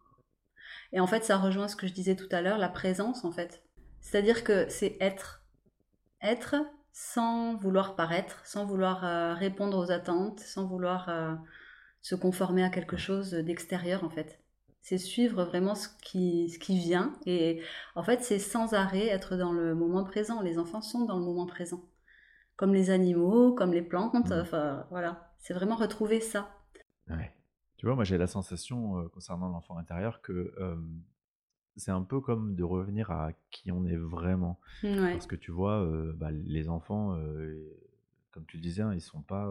Et 0.92 1.00
en 1.00 1.08
fait, 1.08 1.24
ça 1.24 1.38
rejoint 1.38 1.68
ce 1.68 1.76
que 1.76 1.88
je 1.88 1.94
disais 1.94 2.16
tout 2.16 2.28
à 2.32 2.42
l'heure, 2.42 2.58
la 2.58 2.70
présence, 2.70 3.24
en 3.26 3.32
fait. 3.32 3.64
C'est-à-dire 4.02 4.44
que 4.44 4.68
c'est 4.70 4.98
être. 5.00 5.44
Être 6.22 6.56
sans 6.92 7.56
vouloir 7.56 7.96
paraître, 7.96 8.46
sans 8.46 8.66
vouloir 8.66 9.06
euh, 9.06 9.34
répondre 9.34 9.78
aux 9.78 9.92
attentes, 9.92 10.40
sans 10.40 10.66
vouloir 10.66 11.08
euh, 11.10 11.36
se 12.02 12.16
conformer 12.16 12.64
à 12.64 12.70
quelque 12.70 12.98
chose 12.98 13.32
d'extérieur, 13.32 14.04
en 14.04 14.10
fait. 14.10 14.40
C'est 14.82 14.98
suivre 14.98 15.44
vraiment 15.44 15.76
ce 15.76 15.88
qui, 16.02 16.50
ce 16.50 16.58
qui 16.60 16.80
vient. 16.80 17.14
Et 17.26 17.62
en 17.96 18.04
fait, 18.04 18.24
c'est 18.24 18.40
sans 18.40 18.74
arrêt 18.74 19.08
être 19.08 19.36
dans 19.36 19.52
le 19.52 19.76
moment 19.76 20.04
présent. 20.04 20.42
Les 20.42 20.58
enfants 20.58 20.82
sont 20.82 21.06
dans 21.06 21.18
le 21.18 21.26
moment 21.26 21.46
présent 21.46 21.84
comme 22.56 22.74
les 22.74 22.90
animaux, 22.90 23.54
comme 23.54 23.72
les 23.72 23.82
plantes, 23.82 24.14
Mm. 24.30 24.34
enfin 24.34 24.86
voilà, 24.90 25.32
c'est 25.38 25.54
vraiment 25.54 25.78
retrouver 25.78 26.20
ça. 26.20 26.50
Ouais. 27.10 27.32
Tu 27.78 27.86
vois, 27.86 27.96
moi 27.96 28.04
j'ai 28.04 28.18
la 28.18 28.28
sensation 28.28 29.00
euh, 29.00 29.08
concernant 29.08 29.48
l'enfant 29.48 29.78
intérieur 29.78 30.22
que 30.22 30.54
euh, 30.60 30.76
c'est 31.78 31.92
un 31.92 32.02
peu 32.02 32.20
comme 32.20 32.56
de 32.56 32.64
revenir 32.66 33.12
à 33.12 33.32
qui 33.52 33.72
on 33.72 33.86
est 33.86 33.96
vraiment. 33.96 34.60
Ouais, 34.84 35.14
Parce 35.14 35.26
que 35.26 35.38
tu 35.38 35.52
vois, 35.52 35.82
euh, 35.82 36.12
bah, 36.18 36.32
les 36.32 36.68
enfants, 36.68 37.18
comme 38.32 38.46
tu 38.46 38.58
le 38.58 38.62
disais, 38.62 38.82
hein, 38.82 38.94
ils 38.94 39.00
sont 39.00 39.22
pas, 39.22 39.50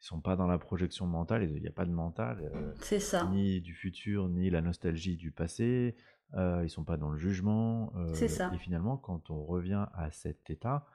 ils 0.00 0.04
sont 0.06 0.20
pas 0.20 0.36
dans 0.36 0.46
la 0.46 0.58
projection 0.58 1.06
mentale. 1.06 1.44
Il 1.50 1.60
n'y 1.62 1.68
a 1.68 1.72
pas 1.72 1.84
de 1.86 1.90
mental, 1.92 2.50
euh, 2.54 2.72
c'est 2.80 3.00
ça, 3.00 3.26
ni 3.32 3.60
du 3.60 3.74
futur, 3.74 4.28
ni 4.28 4.50
la 4.50 4.60
nostalgie 4.62 5.16
du 5.16 5.30
passé. 5.32 5.96
Euh, 6.34 6.62
ils 6.64 6.70
sont 6.70 6.84
pas 6.84 6.96
dans 6.96 7.10
le 7.10 7.18
jugement. 7.18 7.92
euh, 7.96 8.12
C'est 8.14 8.28
ça. 8.28 8.50
Et 8.54 8.58
finalement, 8.58 8.96
quand 8.96 9.30
on 9.30 9.44
revient 9.44 9.86
à 9.94 10.10
cet 10.10 10.50
état, 10.50 10.86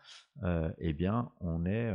euh, 0.43 0.69
eh 0.77 0.93
bien, 0.93 1.31
on 1.39 1.65
est 1.65 1.93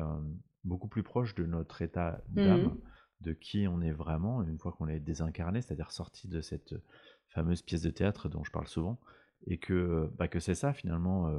beaucoup 0.64 0.88
plus 0.88 1.02
proche 1.02 1.34
de 1.34 1.44
notre 1.44 1.82
état 1.82 2.22
d'âme, 2.28 2.62
Mhm. 2.64 2.80
de 3.20 3.32
qui 3.34 3.68
on 3.68 3.80
est 3.82 3.92
vraiment, 3.92 4.42
une 4.42 4.58
fois 4.58 4.72
qu'on 4.72 4.88
est 4.88 5.00
désincarné, 5.00 5.60
c'est-à-dire 5.60 5.92
sorti 5.92 6.28
de 6.28 6.40
cette 6.40 6.74
fameuse 7.28 7.62
pièce 7.62 7.82
de 7.82 7.90
théâtre 7.90 8.28
dont 8.28 8.42
je 8.42 8.50
parle 8.50 8.66
souvent, 8.68 8.98
et 9.46 9.58
que, 9.58 10.10
bah, 10.16 10.28
que 10.28 10.40
c'est 10.40 10.54
ça 10.54 10.72
finalement. 10.72 11.30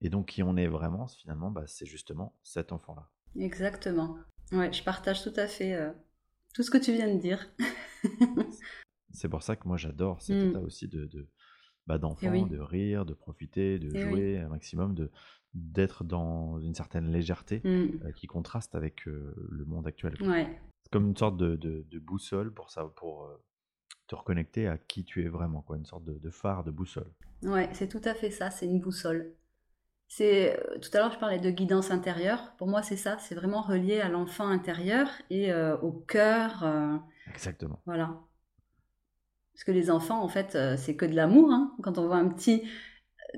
et 0.00 0.10
donc, 0.10 0.26
qui 0.26 0.42
on 0.42 0.56
est 0.56 0.66
vraiment, 0.66 1.06
finalement, 1.06 1.50
bah, 1.50 1.62
c'est 1.66 1.86
justement 1.86 2.34
cet 2.42 2.72
enfant-là. 2.72 3.08
exactement. 3.36 4.18
Ouais, 4.52 4.72
je 4.72 4.82
partage 4.82 5.22
tout 5.22 5.32
à 5.36 5.46
fait 5.46 5.74
euh, 5.74 5.90
tout 6.54 6.62
ce 6.62 6.70
que 6.70 6.78
tu 6.78 6.92
viens 6.92 7.12
de 7.12 7.20
dire. 7.20 7.48
C'est 9.12 9.28
pour 9.28 9.42
ça 9.42 9.56
que 9.56 9.66
moi 9.68 9.76
j'adore 9.76 10.20
cet 10.22 10.36
Mm. 10.36 10.50
état 10.50 10.60
aussi 10.60 10.88
de, 10.88 11.06
de 11.06 11.28
bah, 11.86 11.98
d'enfant, 11.98 12.30
oui. 12.30 12.48
de 12.48 12.58
rire, 12.58 13.04
de 13.04 13.14
profiter, 13.14 13.78
de 13.78 13.88
Eh 13.88 13.92
oui. 13.94 14.00
jouer 14.00 14.38
un 14.38 14.48
maximum, 14.48 14.94
de, 14.94 15.10
d'être 15.54 16.02
dans 16.04 16.58
une 16.60 16.74
certaine 16.74 17.10
légèreté 17.12 17.60
Mmh. 17.64 18.04
euh, 18.06 18.12
qui 18.12 18.26
contraste 18.26 18.74
avec 18.74 19.06
euh, 19.06 19.34
le 19.50 19.64
monde 19.64 19.86
actuel. 19.86 20.16
Ouais. 20.22 20.48
C'est 20.82 20.90
comme 20.92 21.06
une 21.08 21.16
sorte 21.16 21.36
de, 21.36 21.56
de- 21.56 21.84
de 21.88 21.98
boussole 21.98 22.52
pour, 22.52 22.70
ça, 22.70 22.84
pour 22.96 23.28
te 24.08 24.14
reconnecter 24.14 24.66
à 24.66 24.78
qui 24.78 25.04
tu 25.04 25.24
es 25.24 25.28
vraiment, 25.28 25.62
quoi. 25.62 25.76
une 25.76 25.86
sorte 25.86 26.04
de, 26.04 26.14
de 26.18 26.30
phare, 26.30 26.64
de 26.64 26.70
boussole. 26.70 27.10
Ouais, 27.42 27.68
c'est 27.74 27.88
tout 27.88 28.00
à 28.04 28.14
fait 28.14 28.30
ça, 28.30 28.50
c'est 28.50 28.66
une 28.66 28.80
boussole. 28.80 29.32
C'est 30.08 30.58
euh, 30.58 30.78
tout 30.78 30.90
à 30.94 30.98
l'heure 30.98 31.12
je 31.12 31.18
parlais 31.18 31.38
de 31.38 31.50
guidance 31.50 31.90
intérieure. 31.90 32.54
Pour 32.58 32.68
moi, 32.68 32.82
c'est 32.82 32.96
ça, 32.96 33.16
c'est 33.18 33.34
vraiment 33.34 33.62
relié 33.62 34.00
à 34.00 34.08
l'enfant 34.08 34.46
intérieur 34.46 35.08
et 35.30 35.52
euh, 35.52 35.76
au 35.78 35.92
cœur, 35.92 36.62
euh, 36.62 36.96
Exactement. 37.30 37.80
voilà. 37.86 38.20
Parce 39.54 39.64
que 39.64 39.72
les 39.72 39.90
enfants, 39.90 40.22
en 40.22 40.28
fait, 40.28 40.54
euh, 40.56 40.76
c'est 40.76 40.96
que 40.96 41.06
de 41.06 41.14
l'amour. 41.14 41.50
hein. 41.52 41.74
Quand 41.82 41.98
on 41.98 42.06
voit 42.06 42.16
un 42.16 42.28
petit, 42.28 42.62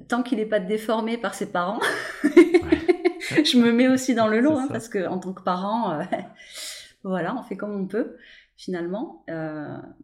tant 0.09 0.23
qu'il 0.23 0.39
n'est 0.39 0.47
pas 0.47 0.61
déformé 0.61 1.19
par 1.19 1.35
ses 1.35 1.51
parents, 1.53 1.81
je 2.25 3.59
me 3.59 3.73
mets 3.73 3.89
aussi 3.89 4.15
dans 4.15 4.29
le 4.29 4.41
lot, 4.41 4.57
hein, 4.57 4.69
parce 4.69 4.89
que 4.89 5.07
en 5.07 5.19
tant 5.19 5.33
que 5.33 5.43
parent, 5.43 6.01
voilà, 7.05 7.35
on 7.37 7.43
fait 7.43 7.57
comme 7.57 7.73
on 7.73 7.87
peut 7.87 8.17
finalement. 8.57 9.25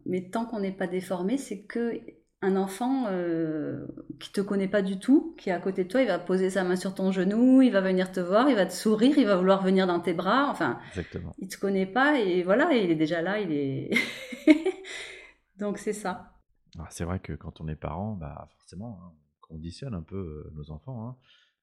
Mais 0.05 0.29
tant 0.29 0.45
qu'on 0.45 0.59
n'est 0.59 0.71
pas 0.71 0.87
déformé, 0.87 1.37
c'est 1.37 1.63
que 1.63 1.99
un 2.43 2.55
enfant 2.57 3.05
euh, 3.07 3.87
qui 4.19 4.31
te 4.31 4.41
connaît 4.41 4.67
pas 4.67 4.81
du 4.83 4.99
tout, 4.99 5.33
qui 5.37 5.49
est 5.49 5.53
à 5.53 5.59
côté 5.59 5.85
de 5.85 5.89
toi, 5.89 6.01
il 6.01 6.07
va 6.07 6.19
poser 6.19 6.49
sa 6.49 6.63
main 6.63 6.75
sur 6.75 6.93
ton 6.93 7.11
genou, 7.11 7.61
il 7.61 7.71
va 7.71 7.81
venir 7.81 8.11
te 8.11 8.19
voir, 8.19 8.49
il 8.49 8.55
va 8.55 8.65
te 8.65 8.73
sourire, 8.73 9.17
il 9.17 9.25
va 9.25 9.35
vouloir 9.37 9.63
venir 9.63 9.87
dans 9.87 9.99
tes 9.99 10.13
bras. 10.13 10.47
Enfin, 10.51 10.79
Exactement. 10.89 11.33
il 11.39 11.47
te 11.47 11.57
connaît 11.57 11.85
pas 11.85 12.19
et 12.19 12.43
voilà, 12.43 12.71
il 12.73 12.91
est 12.91 12.95
déjà 12.95 13.21
là, 13.21 13.39
il 13.39 13.51
est. 13.51 13.89
Donc 15.57 15.77
c'est 15.77 15.93
ça. 15.93 16.31
Alors, 16.75 16.87
C'est 16.91 17.05
vrai 17.05 17.19
que 17.19 17.33
quand 17.33 17.61
on 17.61 17.67
est 17.67 17.75
parent, 17.75 18.13
bah, 18.13 18.47
forcément, 18.57 18.99
hein, 19.03 19.11
on 19.43 19.47
conditionne 19.55 19.93
un 19.93 20.01
peu 20.03 20.17
euh, 20.17 20.51
nos 20.55 20.71
enfants. 20.71 21.07
hein. 21.07 21.15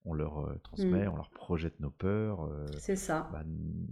On 0.04 0.14
leur 0.14 0.38
euh, 0.46 0.58
transmet, 0.62 1.06
on 1.08 1.16
leur 1.16 1.30
projette 1.30 1.78
nos 1.80 1.90
peurs. 1.90 2.44
euh, 2.46 2.66
C'est 2.78 2.96
ça. 2.96 3.28
bah, 3.32 3.42
n- 3.42 3.86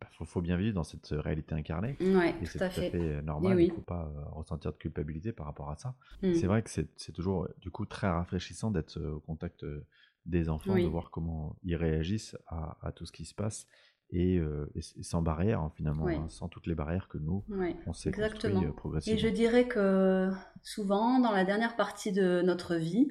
bah, 0.00 0.06
faut, 0.12 0.24
faut 0.24 0.42
bien 0.42 0.56
vivre 0.56 0.74
dans 0.74 0.84
cette 0.84 1.08
réalité 1.10 1.54
incarnée. 1.54 1.96
Ouais, 2.00 2.34
Et 2.42 2.46
c'est 2.46 2.58
tout 2.58 2.64
à 2.64 2.68
fait. 2.70 2.90
fait 2.90 2.98
euh, 3.00 3.22
normal, 3.22 3.56
oui. 3.56 3.64
il 3.64 3.68
ne 3.70 3.74
faut 3.74 3.80
pas 3.82 4.04
euh, 4.14 4.24
ressentir 4.32 4.72
de 4.72 4.76
culpabilité 4.76 5.32
par 5.32 5.46
rapport 5.46 5.70
à 5.70 5.76
ça. 5.76 5.94
Mm. 6.22 6.34
C'est 6.34 6.46
vrai 6.46 6.62
que 6.62 6.70
c'est 6.70 7.12
toujours 7.12 7.44
euh, 7.44 7.54
du 7.60 7.70
coup 7.70 7.86
très 7.86 8.08
rafraîchissant 8.08 8.70
d'être 8.70 8.98
euh, 8.98 9.12
au 9.14 9.20
contact 9.20 9.64
euh, 9.64 9.86
des 10.26 10.48
enfants, 10.48 10.78
de 10.78 10.88
voir 10.88 11.10
comment 11.10 11.56
ils 11.62 11.76
réagissent 11.76 12.36
à, 12.48 12.76
à 12.82 12.92
tout 12.92 13.06
ce 13.06 13.12
qui 13.12 13.24
se 13.24 13.34
passe 13.34 13.66
et, 14.10 14.38
euh, 14.38 14.70
sans 15.02 15.22
barrière 15.22 15.60
hein, 15.60 15.72
finalement, 15.74 16.06
hein, 16.08 16.28
sans 16.28 16.48
toutes 16.48 16.66
les 16.66 16.74
barrières 16.74 17.08
que 17.08 17.18
nous, 17.18 17.44
on 17.86 17.92
s'est 17.92 18.12
construit 18.12 18.64
euh, 18.64 18.68
Et 18.68 18.72
progressivement. 18.72 19.18
je 19.18 19.28
dirais 19.28 19.68
que 19.68 20.30
souvent, 20.62 21.20
dans 21.20 21.32
la 21.32 21.44
dernière 21.44 21.76
partie 21.76 22.12
de 22.12 22.42
notre 22.42 22.74
vie, 22.76 23.08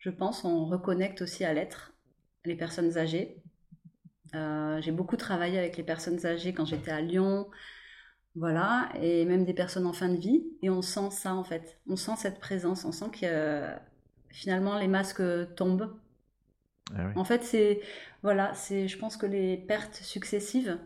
je 0.00 0.10
pense, 0.10 0.44
on 0.44 0.64
reconnecte 0.64 1.22
aussi 1.22 1.44
à 1.44 1.52
l'être, 1.52 1.92
les 2.44 2.56
personnes 2.56 2.98
âgées. 2.98 3.36
Euh, 4.34 4.80
j'ai 4.80 4.92
beaucoup 4.92 5.16
travaillé 5.16 5.58
avec 5.58 5.76
les 5.76 5.82
personnes 5.82 6.24
âgées 6.26 6.54
quand 6.54 6.64
j'étais 6.64 6.90
à 6.90 7.00
Lyon, 7.00 7.48
voilà, 8.34 8.90
et 9.00 9.24
même 9.26 9.44
des 9.44 9.52
personnes 9.52 9.86
en 9.86 9.92
fin 9.92 10.08
de 10.08 10.16
vie, 10.16 10.44
et 10.62 10.70
on 10.70 10.82
sent 10.82 11.10
ça 11.10 11.34
en 11.34 11.44
fait. 11.44 11.78
On 11.86 11.96
sent 11.96 12.12
cette 12.16 12.40
présence, 12.40 12.84
on 12.84 12.92
sent 12.92 13.10
que 13.12 13.18
euh, 13.24 13.76
finalement 14.30 14.78
les 14.78 14.88
masques 14.88 15.22
tombent. 15.54 15.94
Ah 16.96 17.06
oui. 17.06 17.12
En 17.16 17.24
fait, 17.24 17.44
c'est 17.44 17.80
voilà, 18.22 18.54
c'est 18.54 18.88
je 18.88 18.98
pense 18.98 19.16
que 19.16 19.26
les 19.26 19.56
pertes 19.58 19.96
successives, 19.96 20.78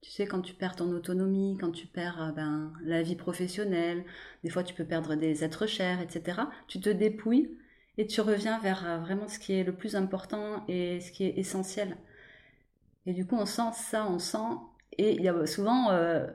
tu 0.00 0.10
sais 0.10 0.26
quand 0.26 0.40
tu 0.40 0.54
perds 0.54 0.76
ton 0.76 0.90
autonomie, 0.92 1.58
quand 1.60 1.72
tu 1.72 1.86
perds 1.86 2.22
euh, 2.22 2.32
ben 2.32 2.72
la 2.84 3.02
vie 3.02 3.16
professionnelle, 3.16 4.04
des 4.44 4.50
fois 4.50 4.62
tu 4.62 4.74
peux 4.74 4.84
perdre 4.86 5.14
des 5.14 5.44
êtres 5.44 5.66
chers, 5.66 6.00
etc. 6.00 6.42
Tu 6.68 6.80
te 6.80 6.88
dépouilles 6.88 7.50
et 7.98 8.06
tu 8.06 8.20
reviens 8.20 8.58
vers 8.60 8.86
euh, 8.86 8.98
vraiment 8.98 9.28
ce 9.28 9.38
qui 9.38 9.54
est 9.54 9.64
le 9.64 9.74
plus 9.74 9.96
important 9.96 10.64
et 10.68 11.00
ce 11.00 11.12
qui 11.12 11.24
est 11.24 11.38
essentiel. 11.38 11.96
Et 13.06 13.12
du 13.12 13.26
coup, 13.26 13.36
on 13.36 13.46
sent 13.46 13.72
ça, 13.74 14.06
on 14.08 14.18
sent 14.18 14.38
et 14.98 15.12
il 15.14 15.22
y 15.22 15.28
a 15.28 15.46
souvent 15.46 15.90
euh, 15.90 16.26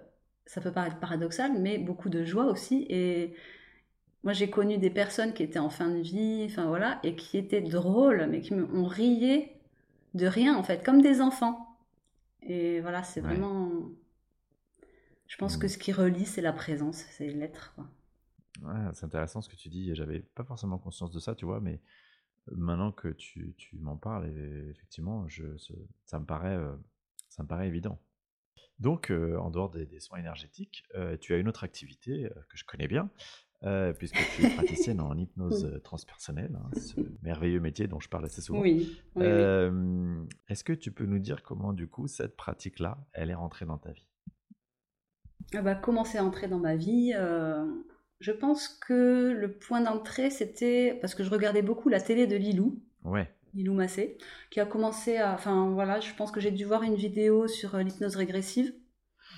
ça 0.45 0.61
peut 0.61 0.71
paraître 0.71 0.99
paradoxal, 0.99 1.53
mais 1.59 1.77
beaucoup 1.77 2.09
de 2.09 2.25
joie 2.25 2.45
aussi 2.45 2.85
et 2.89 3.33
moi, 4.23 4.33
j'ai 4.33 4.49
connu 4.49 4.77
des 4.77 4.89
personnes 4.89 5.33
qui 5.33 5.43
étaient 5.43 5.59
en 5.59 5.69
fin 5.69 5.89
de 5.89 5.99
vie, 5.99 6.45
enfin 6.49 6.65
voilà, 6.67 6.99
et 7.03 7.15
qui 7.15 7.37
étaient 7.37 7.61
drôles, 7.61 8.27
mais 8.29 8.41
qui 8.41 8.53
me- 8.55 8.65
ont 8.75 8.85
rié 8.85 9.53
de 10.15 10.27
rien, 10.27 10.57
en 10.57 10.63
fait, 10.63 10.83
comme 10.85 11.01
des 11.01 11.21
enfants. 11.21 11.77
Et 12.43 12.81
voilà, 12.81 13.03
c'est 13.03 13.21
Ouais. 13.21 13.37
vraiment. 13.37 13.69
Je 15.27 15.37
pense 15.37 15.55
que 15.55 15.69
ce 15.69 15.77
qui 15.77 15.93
relie, 15.93 16.25
c'est 16.25 16.41
la 16.41 16.51
présence, 16.51 17.05
c'est 17.11 17.27
l'être, 17.29 17.71
quoi. 17.75 17.87
Ouais, 18.61 18.73
c'est 18.93 19.05
intéressant 19.05 19.41
ce 19.41 19.49
que 19.49 19.55
tu 19.55 19.69
dis. 19.69 19.93
J'avais 19.95 20.19
pas 20.19 20.43
forcément 20.43 20.77
conscience 20.77 21.11
de 21.11 21.19
ça, 21.19 21.35
tu 21.35 21.45
vois, 21.45 21.59
mais 21.59 21.79
maintenant 22.51 22.91
que 22.91 23.09
tu, 23.09 23.55
tu 23.57 23.77
m'en 23.79 23.97
parles, 23.97 24.27
et 24.27 24.69
effectivement, 24.69 25.27
je, 25.29 25.57
ce- 25.57 25.73
ça 26.05 26.19
me 26.19 26.25
paraît, 26.25 26.55
euh, 26.57 26.75
ça 27.29 27.43
me 27.43 27.47
paraît 27.47 27.67
évident. 27.67 27.99
Donc, 28.79 29.11
euh, 29.11 29.37
en 29.37 29.51
dehors 29.51 29.71
des, 29.71 29.85
des 29.85 29.99
soins 30.01 30.19
énergétiques, 30.19 30.85
euh, 30.95 31.17
tu 31.17 31.33
as 31.33 31.37
une 31.37 31.49
autre 31.49 31.63
activité 31.63 32.25
euh, 32.27 32.29
que 32.49 32.57
je 32.57 32.65
connais 32.65 32.87
bien, 32.87 33.09
euh, 33.63 33.93
puisque 33.93 34.27
tu 34.27 34.41
es 34.43 34.47
praticienne 34.47 35.01
en 35.01 35.17
hypnose 35.17 35.65
euh, 35.65 35.79
transpersonnelle, 35.81 36.57
hein, 36.63 36.69
ce 36.73 36.99
merveilleux 37.23 37.61
métier 37.61 37.87
dont 37.87 37.99
je 37.99 38.09
parle 38.09 38.25
assez 38.25 38.41
souvent. 38.41 38.59
Oui, 38.61 39.03
oui, 39.15 39.31
oui. 39.33 39.55
Euh, 39.61 40.25
Est-ce 40.49 40.63
que 40.63 40.73
tu 40.73 40.91
peux 40.91 41.05
nous 41.05 41.19
dire 41.19 41.43
comment, 41.43 41.73
du 41.73 41.87
coup, 41.89 42.07
cette 42.07 42.37
pratique-là, 42.37 42.97
elle 43.13 43.31
est 43.31 43.35
rentrée 43.35 43.65
dans 43.65 43.77
ta 43.79 43.91
vie? 43.93 44.07
Ah 45.53 45.61
bah, 45.61 45.75
comment 45.75 46.03
c'est 46.03 46.19
entré 46.19 46.47
dans 46.47 46.59
ma 46.59 46.75
vie 46.75 47.13
euh, 47.15 47.65
Je 48.19 48.31
pense 48.31 48.67
que 48.67 49.31
le 49.37 49.51
point 49.51 49.81
d'entrée, 49.81 50.29
c'était 50.29 50.97
parce 51.01 51.13
que 51.15 51.23
je 51.23 51.29
regardais 51.29 51.61
beaucoup 51.61 51.89
la 51.89 52.01
télé 52.01 52.25
de 52.27 52.35
Lilou. 52.35 52.79
Ouais, 53.03 53.29
Lilou 53.53 53.73
Massé, 53.73 54.17
qui 54.51 54.59
a 54.59 54.65
commencé 54.65 55.17
à... 55.17 55.33
Enfin 55.33 55.69
voilà, 55.71 55.99
je 55.99 56.13
pense 56.13 56.31
que 56.31 56.39
j'ai 56.39 56.51
dû 56.51 56.65
voir 56.65 56.83
une 56.83 56.95
vidéo 56.95 57.47
sur 57.47 57.75
euh, 57.75 57.83
l'hypnose 57.83 58.15
régressive. 58.15 58.73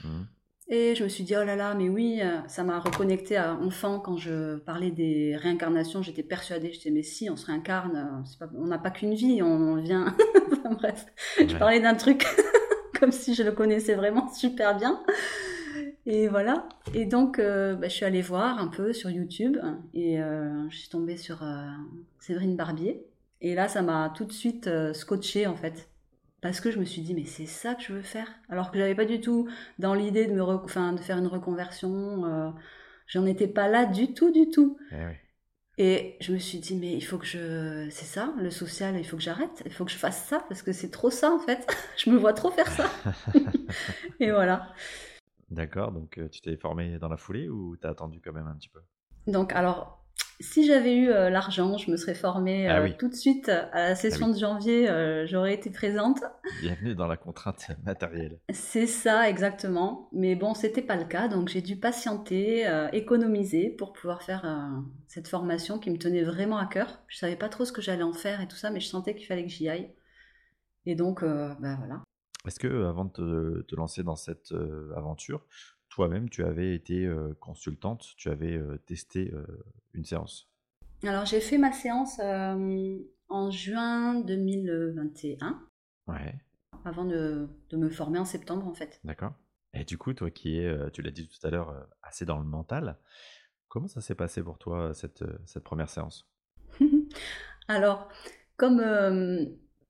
Mhm. 0.03 0.27
Et 0.71 0.93
je 0.93 1.03
me 1.03 1.09
suis 1.09 1.23
dit, 1.23 1.35
oh 1.35 1.43
là 1.43 1.55
là, 1.55 1.73
mais 1.73 1.89
oui, 1.89 2.19
euh, 2.21 2.37
ça 2.47 2.63
m'a 2.63 2.79
reconnecté 2.79 3.37
à 3.37 3.55
enfant 3.55 3.99
quand 3.99 4.17
je 4.17 4.57
parlais 4.57 4.91
des 4.91 5.35
réincarnations. 5.35 6.03
J'étais 6.03 6.21
persuadée, 6.21 6.71
je 6.71 6.77
disais, 6.77 6.91
mais 6.91 7.01
si, 7.01 7.27
on 7.29 7.35
se 7.35 7.47
réincarne, 7.47 7.95
euh, 7.95 8.45
pas- 8.45 8.51
on 8.55 8.67
n'a 8.67 8.77
pas 8.77 8.91
qu'une 8.91 9.15
vie, 9.15 9.41
on 9.41 9.75
vient. 9.77 10.15
Enfin, 10.51 10.75
bref, 10.75 11.05
je 11.39 11.55
parlais 11.57 11.79
d'un 11.79 11.95
truc 11.95 12.25
comme 12.99 13.11
si 13.11 13.33
je 13.33 13.43
le 13.43 13.51
connaissais 13.53 13.95
vraiment 13.95 14.31
super 14.33 14.75
bien. 14.77 15.01
Et 16.05 16.27
voilà. 16.27 16.67
Et 16.93 17.05
donc, 17.05 17.39
euh, 17.39 17.75
bah, 17.75 17.87
je 17.87 17.93
suis 17.93 18.05
allée 18.05 18.21
voir 18.21 18.57
un 18.59 18.67
peu 18.67 18.93
sur 18.93 19.09
YouTube 19.09 19.57
et 19.93 20.21
euh, 20.21 20.67
je 20.69 20.77
suis 20.77 20.89
tombée 20.89 21.17
sur 21.17 21.43
euh, 21.43 21.67
Séverine 22.19 22.55
Barbier. 22.55 23.05
Et 23.41 23.55
là, 23.55 23.67
ça 23.67 23.81
m'a 23.81 24.11
tout 24.15 24.25
de 24.25 24.31
suite 24.33 24.67
euh, 24.67 24.93
scotché 24.93 25.47
en 25.47 25.55
fait. 25.55 25.89
Parce 26.41 26.61
que 26.61 26.71
je 26.71 26.79
me 26.79 26.85
suis 26.85 27.01
dit, 27.01 27.13
mais 27.13 27.25
c'est 27.25 27.45
ça 27.45 27.75
que 27.75 27.83
je 27.83 27.93
veux 27.93 28.01
faire. 28.01 28.27
Alors 28.49 28.71
que 28.71 28.77
j'avais 28.77 28.95
pas 28.95 29.05
du 29.05 29.19
tout 29.19 29.49
dans 29.77 29.93
l'idée 29.93 30.25
de, 30.25 30.33
me 30.33 30.41
re- 30.41 30.63
enfin, 30.63 30.93
de 30.93 30.99
faire 31.01 31.17
une 31.17 31.27
reconversion. 31.27 32.53
J'en 33.07 33.25
étais 33.25 33.47
pas 33.47 33.67
là 33.67 33.85
du 33.85 34.13
tout, 34.13 34.31
du 34.31 34.49
tout. 34.49 34.77
Eh 34.91 34.95
oui. 34.95 35.13
Et 35.77 36.17
je 36.21 36.33
me 36.33 36.37
suis 36.37 36.59
dit, 36.59 36.75
mais 36.75 36.93
il 36.93 37.01
faut 37.01 37.17
que 37.17 37.25
je. 37.25 37.87
C'est 37.89 38.05
ça, 38.05 38.33
le 38.37 38.51
social, 38.51 38.97
il 38.97 39.05
faut 39.05 39.17
que 39.17 39.23
j'arrête. 39.23 39.63
Il 39.65 39.71
faut 39.73 39.83
que 39.85 39.91
je 39.91 39.97
fasse 39.97 40.23
ça 40.25 40.45
parce 40.47 40.61
que 40.61 40.71
c'est 40.71 40.91
trop 40.91 41.09
ça 41.09 41.31
en 41.31 41.39
fait. 41.39 41.67
je 41.97 42.09
me 42.09 42.17
vois 42.17 42.33
trop 42.33 42.51
faire 42.51 42.71
ça. 42.71 42.89
Et 44.19 44.31
voilà. 44.31 44.73
D'accord, 45.51 45.91
donc 45.91 46.19
tu 46.31 46.41
t'es 46.41 46.55
formé 46.57 46.99
dans 46.99 47.09
la 47.09 47.17
foulée 47.17 47.49
ou 47.49 47.75
t'as 47.77 47.89
attendu 47.89 48.21
quand 48.21 48.33
même 48.33 48.47
un 48.47 48.55
petit 48.55 48.69
peu? 48.69 48.79
Donc, 49.27 49.53
alors, 49.53 50.03
si 50.39 50.65
j'avais 50.65 50.95
eu 50.95 51.09
euh, 51.09 51.29
l'argent, 51.29 51.77
je 51.77 51.91
me 51.91 51.97
serais 51.97 52.13
formée 52.13 52.69
Ah 52.69 52.81
oui. 52.81 52.95
tout 52.97 53.09
de 53.09 53.13
suite 53.13 53.49
à 53.49 53.89
la 53.89 53.95
session 53.95 54.27
oui. 54.27 54.33
de 54.33 54.39
janvier, 54.39 54.89
euh, 54.89 55.27
j'aurais 55.27 55.53
été 55.53 55.69
présente. 55.69 56.19
Bienvenue 56.61 56.95
dans 56.95 57.07
la 57.07 57.17
contrainte 57.17 57.67
matérielle. 57.85 58.39
C'est 58.51 58.87
ça, 58.87 59.29
exactement. 59.29 60.07
Mais 60.13 60.35
bon, 60.35 60.53
c'était 60.53 60.81
pas 60.81 60.95
le 60.95 61.05
cas, 61.05 61.27
donc 61.27 61.49
j'ai 61.49 61.61
dû 61.61 61.75
patienter, 61.75 62.65
économiser 62.93 63.69
pour 63.69 63.91
pouvoir 63.91 64.23
faire 64.23 64.45
cette 65.07 65.27
formation 65.27 65.77
qui 65.79 65.89
me 65.89 65.97
tenait 65.97 66.23
vraiment 66.23 66.57
à 66.57 66.67
cœur. 66.67 67.01
Je 67.07 67.17
savais 67.17 67.35
pas 67.35 67.49
trop 67.49 67.65
ce 67.65 67.71
que 67.71 67.81
j'allais 67.81 68.03
en 68.03 68.13
faire 68.13 68.39
et 68.41 68.47
tout 68.47 68.55
ça, 68.55 68.69
mais 68.69 68.79
je 68.79 68.87
sentais 68.87 69.15
qu'il 69.15 69.25
fallait 69.27 69.43
que 69.43 69.51
j'y 69.51 69.67
aille. 69.67 69.91
Et 70.85 70.95
donc, 70.95 71.21
ben 71.21 71.75
voilà. 71.77 72.01
Est-ce 72.45 72.59
que 72.59 72.67
euh, 72.67 72.89
avant 72.89 73.05
de 73.05 73.11
te, 73.11 73.61
te 73.61 73.75
lancer 73.75 74.03
dans 74.03 74.15
cette 74.15 74.51
euh, 74.51 74.93
aventure, 74.95 75.45
toi-même 75.89 76.29
tu 76.29 76.43
avais 76.43 76.75
été 76.75 77.05
euh, 77.05 77.33
consultante, 77.39 78.05
tu 78.17 78.29
avais 78.29 78.55
euh, 78.57 78.77
testé 78.85 79.31
une 79.93 80.05
séance? 80.05 80.49
Alors, 81.03 81.25
j'ai 81.25 81.41
fait 81.41 81.57
ma 81.57 81.73
séance 81.73 82.19
en 82.21 83.51
juin 83.51 84.21
2021, 84.21 85.61
Ouais, 86.07 86.41
avant 86.83 87.05
de, 87.05 87.47
de 87.69 87.77
me 87.77 87.89
former 87.89 88.19
en 88.19 88.25
septembre 88.25 88.67
en 88.67 88.73
fait. 88.73 89.01
d'accord. 89.03 89.33
Et 89.73 89.83
du 89.83 89.97
coup, 89.97 90.13
toi 90.13 90.31
qui 90.31 90.57
es, 90.57 90.91
tu 90.91 91.01
l'as 91.01 91.11
dit 91.11 91.27
tout 91.27 91.45
à 91.45 91.51
l'heure, 91.51 91.87
assez 92.01 92.25
dans 92.25 92.37
le 92.39 92.45
mental, 92.45 92.97
comment 93.69 93.87
ça 93.87 94.01
s'est 94.01 94.15
passé 94.15 94.43
pour 94.43 94.57
toi 94.59 94.93
cette, 94.95 95.23
cette 95.47 95.63
première 95.63 95.89
séance? 95.89 96.29
Alors, 97.67 98.09
comme 98.57 98.79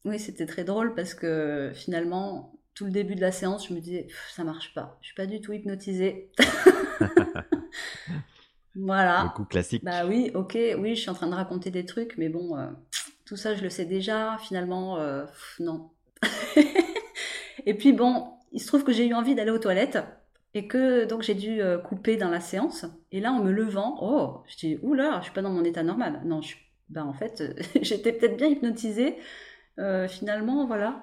oui, 0.06 0.20
c'était 0.20 0.45
très 0.45 0.64
drôle 0.64 0.95
parce 0.95 1.14
que 1.14 1.72
finalement, 1.74 2.54
tout 2.74 2.86
le 2.86 2.91
début 2.91 3.16
de 3.16 3.22
la 3.22 3.32
séance, 3.32 3.68
je 3.68 3.74
me 3.74 3.80
disais, 3.80 4.08
ça 4.34 4.43
marche 4.43 4.74
pas, 4.74 4.97
je 5.02 5.08
suis 5.08 5.16
pas 5.16 5.26
du 5.26 5.41
tout 5.41 5.54
hypnotisée. 5.54 6.32
Le 8.76 8.86
voilà. 8.86 9.34
coup 9.36 9.45
classique 9.45 9.84
Bah 9.84 10.06
oui, 10.06 10.32
ok, 10.34 10.58
oui, 10.78 10.95
je 10.95 11.02
suis 11.02 11.10
en 11.10 11.14
train 11.14 11.28
de 11.28 11.36
raconter 11.36 11.72
des 11.72 11.86
trucs, 11.86 12.18
mais 12.18 12.30
bon, 12.30 12.58
euh, 12.58 12.68
tout 13.26 13.36
ça 13.36 13.56
je 13.56 13.64
le 13.64 13.70
sais 13.70 13.86
déjà, 13.86 14.38
finalement, 14.39 14.97
euh, 15.00 15.26
non. 15.60 15.89
et 17.66 17.74
puis 17.74 17.93
bon, 17.93 18.32
il 18.52 18.62
se 18.62 18.68
trouve 18.68 18.84
que 18.84 18.93
j'ai 18.93 19.08
eu 19.08 19.14
envie 19.14 19.36
d'aller 19.36 19.52
aux 19.52 19.60
toilettes 19.60 20.00
et 20.54 20.68
que 20.68 21.06
donc 21.06 21.24
j'ai 21.24 21.36
dû 21.36 21.62
euh, 21.62 21.78
couper 21.78 22.16
dans 22.16 22.30
la 22.30 22.39
séance. 22.39 22.86
Et 23.12 23.20
là, 23.20 23.32
en 23.32 23.43
me 23.43 23.52
levant, 23.52 23.97
oh, 24.02 24.43
je 24.47 24.58
dis, 24.58 24.80
oula, 24.82 25.18
je 25.20 25.26
suis 25.26 25.34
pas 25.34 25.41
dans 25.41 25.52
mon 25.52 25.64
état 25.64 25.84
normal. 25.84 26.22
Non, 26.26 26.41
je, 26.41 26.56
ben 26.89 27.04
en 27.04 27.14
fait, 27.14 27.43
j'étais 27.82 28.14
peut-être 28.14 28.38
bien 28.38 28.47
hypnotisée. 28.47 29.18
Euh, 29.80 30.07
finalement, 30.07 30.67
voilà. 30.67 31.01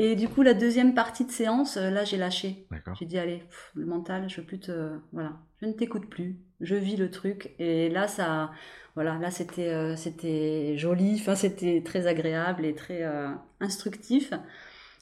Et 0.00 0.14
du 0.14 0.28
coup, 0.28 0.42
la 0.42 0.54
deuxième 0.54 0.94
partie 0.94 1.24
de 1.24 1.30
séance, 1.32 1.76
euh, 1.76 1.90
là, 1.90 2.04
j'ai 2.04 2.16
lâché. 2.16 2.68
J'ai 2.98 3.04
dit, 3.04 3.18
allez, 3.18 3.42
le 3.74 3.84
mental, 3.84 4.30
je 4.30 4.40
veux 4.40 4.46
plus 4.46 4.60
te... 4.60 4.92
Voilà, 5.12 5.32
je 5.60 5.66
ne 5.66 5.72
t'écoute 5.72 6.08
plus. 6.08 6.36
Je 6.60 6.76
vis 6.76 6.96
le 6.96 7.10
truc. 7.10 7.54
Et 7.58 7.88
là, 7.88 8.06
ça... 8.06 8.52
Voilà, 8.94 9.18
là, 9.18 9.30
c'était 9.30 9.68
euh, 9.68 9.96
c'était 9.96 10.76
joli. 10.76 11.14
Enfin, 11.20 11.34
c'était 11.34 11.82
très 11.84 12.06
agréable 12.06 12.64
et 12.64 12.74
très 12.74 13.02
euh, 13.02 13.28
instructif. 13.60 14.32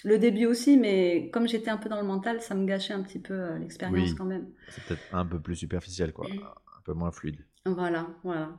Le 0.05 0.18
début 0.18 0.47
aussi, 0.47 0.76
mais 0.76 1.30
comme 1.30 1.49
j'étais 1.49 1.70
un 1.70 1.78
peu 1.78 1.88
dans 1.88 2.01
le 2.01 2.07
mental, 2.07 2.40
ça 2.40 2.55
me 2.55 2.66
gâchait 2.66 2.94
un 2.94 3.03
petit 3.03 3.18
peu 3.18 3.57
l'expérience 3.59 4.14
quand 4.14 4.26
même. 4.26 4.47
C'est 4.68 4.84
peut-être 4.84 5.14
un 5.14 5.24
peu 5.24 5.40
plus 5.40 5.57
superficiel, 5.57 6.12
quoi. 6.12 6.26
Un 6.28 6.82
peu 6.84 6.92
moins 6.92 7.11
fluide. 7.11 7.44
Voilà, 7.64 8.07
voilà. 8.22 8.51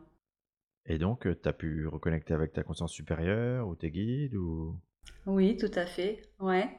Et 0.87 0.97
donc, 0.97 1.27
tu 1.41 1.49
as 1.49 1.53
pu 1.53 1.85
reconnecter 1.87 2.33
avec 2.33 2.53
ta 2.53 2.63
conscience 2.63 2.93
supérieure 2.93 3.67
ou 3.67 3.75
tes 3.75 3.91
guides 3.91 4.35
ou... 4.35 4.79
Oui, 5.25 5.57
tout 5.57 5.71
à 5.75 5.85
fait. 5.85 6.21
Ouais. 6.39 6.69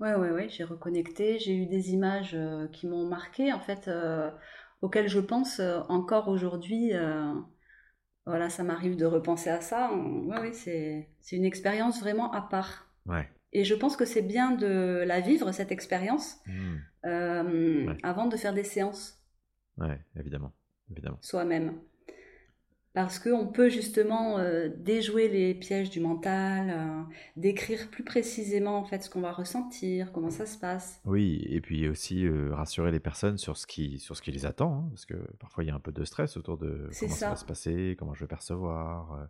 Ouais, 0.00 0.14
ouais, 0.14 0.30
ouais. 0.30 0.48
J'ai 0.48 0.64
reconnecté. 0.64 1.38
J'ai 1.38 1.54
eu 1.54 1.66
des 1.66 1.92
images 1.92 2.34
euh, 2.34 2.66
qui 2.68 2.86
m'ont 2.86 3.06
marqué, 3.06 3.52
en 3.52 3.60
fait, 3.60 3.88
euh, 3.88 4.30
auxquelles 4.80 5.08
je 5.08 5.20
pense 5.20 5.60
euh, 5.60 5.80
encore 5.88 6.28
aujourd'hui. 6.28 6.92
voilà, 8.24 8.48
ça 8.48 8.62
m'arrive 8.62 8.96
de 8.96 9.04
repenser 9.04 9.50
à 9.50 9.60
ça. 9.60 9.90
Oui, 9.94 10.36
oui, 10.40 10.54
c'est, 10.54 11.10
c'est 11.20 11.36
une 11.36 11.44
expérience 11.44 12.00
vraiment 12.00 12.32
à 12.32 12.40
part. 12.40 12.86
Ouais. 13.04 13.28
Et 13.52 13.64
je 13.64 13.74
pense 13.74 13.96
que 13.96 14.04
c'est 14.04 14.22
bien 14.22 14.52
de 14.52 15.04
la 15.06 15.20
vivre, 15.20 15.52
cette 15.52 15.72
expérience, 15.72 16.38
mmh. 16.46 17.92
avant 18.02 18.26
de 18.26 18.36
faire 18.36 18.52
des 18.52 18.64
séances. 18.64 19.22
Ouais, 19.78 19.98
évidemment. 20.16 20.52
évidemment. 20.90 21.18
Soi-même 21.22 21.80
parce 22.98 23.20
qu'on 23.20 23.46
peut 23.46 23.68
justement 23.68 24.38
euh, 24.38 24.68
déjouer 24.76 25.28
les 25.28 25.54
pièges 25.54 25.88
du 25.88 26.00
mental, 26.00 26.68
euh, 26.68 27.14
décrire 27.36 27.88
plus 27.92 28.02
précisément 28.02 28.76
en 28.76 28.84
fait 28.84 29.04
ce 29.04 29.08
qu'on 29.08 29.20
va 29.20 29.30
ressentir, 29.30 30.10
comment 30.10 30.30
ça 30.30 30.46
se 30.46 30.58
passe. 30.58 31.00
Oui, 31.04 31.46
et 31.48 31.60
puis 31.60 31.86
aussi 31.86 32.26
euh, 32.26 32.52
rassurer 32.52 32.90
les 32.90 32.98
personnes 32.98 33.38
sur 33.38 33.56
ce 33.56 33.68
qui, 33.68 34.00
sur 34.00 34.16
ce 34.16 34.22
qui 34.22 34.32
les 34.32 34.46
attend, 34.46 34.80
hein, 34.80 34.88
parce 34.90 35.06
que 35.06 35.14
parfois 35.38 35.62
il 35.62 35.68
y 35.68 35.70
a 35.70 35.76
un 35.76 35.78
peu 35.78 35.92
de 35.92 36.04
stress 36.04 36.36
autour 36.36 36.58
de 36.58 36.90
comment 36.98 37.14
ça. 37.14 37.30
va 37.30 37.36
se 37.36 37.44
passer, 37.44 37.94
comment 37.96 38.14
je 38.14 38.24
vais 38.24 38.26
percevoir, 38.26 39.28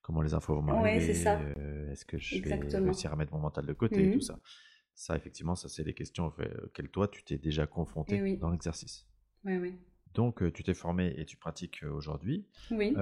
comment 0.00 0.22
les 0.22 0.32
infos 0.32 0.54
vont 0.54 0.62
m'arriver, 0.62 1.10
est-ce 1.10 2.06
que 2.06 2.16
je 2.16 2.40
vais 2.40 2.54
réussir 2.54 3.12
à 3.12 3.16
mettre 3.16 3.34
mon 3.34 3.40
mental 3.40 3.66
de 3.66 3.74
côté, 3.74 4.10
tout 4.12 4.16
mmh 4.16 4.22
ça. 4.22 4.38
Ça, 4.94 5.14
effectivement, 5.14 5.56
ça 5.56 5.68
c'est 5.68 5.84
les 5.84 5.92
questions 5.92 6.24
auxquelles 6.24 6.88
toi 6.88 7.06
tu 7.06 7.22
t'es 7.22 7.36
déjà 7.36 7.66
confronté 7.66 8.38
dans 8.38 8.48
l'exercice. 8.48 9.06
Oui, 9.44 9.58
oui. 9.58 9.74
Donc, 10.14 10.52
tu 10.52 10.62
t'es 10.62 10.74
formé 10.74 11.14
et 11.16 11.24
tu 11.24 11.36
pratiques 11.36 11.82
aujourd'hui. 11.84 12.46
Oui. 12.70 12.94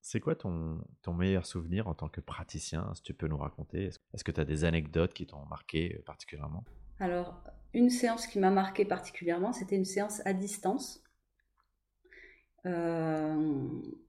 c'est 0.00 0.20
quoi 0.20 0.34
ton, 0.34 0.78
ton 1.02 1.14
meilleur 1.14 1.46
souvenir 1.46 1.88
en 1.88 1.94
tant 1.94 2.08
que 2.08 2.20
praticien, 2.20 2.90
si 2.94 3.02
tu 3.02 3.14
peux 3.14 3.28
nous 3.28 3.38
raconter? 3.38 3.90
Est-ce 4.12 4.24
que 4.24 4.32
tu 4.32 4.40
as 4.40 4.44
des 4.44 4.64
anecdotes 4.64 5.14
qui 5.14 5.26
t'ont 5.26 5.46
marqué 5.46 6.02
particulièrement? 6.06 6.64
Alors, 7.00 7.42
une 7.74 7.88
séance 7.90 8.26
qui 8.26 8.38
m'a 8.38 8.50
marqué 8.50 8.84
particulièrement, 8.84 9.52
c'était 9.52 9.76
une 9.76 9.84
séance 9.84 10.20
à 10.26 10.32
distance. 10.32 11.02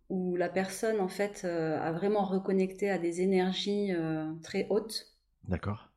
où 0.10 0.36
la 0.36 0.50
personne 0.50 1.00
en 1.00 1.08
fait 1.08 1.46
a 1.46 1.92
vraiment 1.92 2.24
reconnecté 2.24 2.90
à 2.90 2.98
des 2.98 3.22
énergies 3.22 3.92
très 4.44 4.68
hautes. 4.70 5.08
D'accord. 5.48 5.90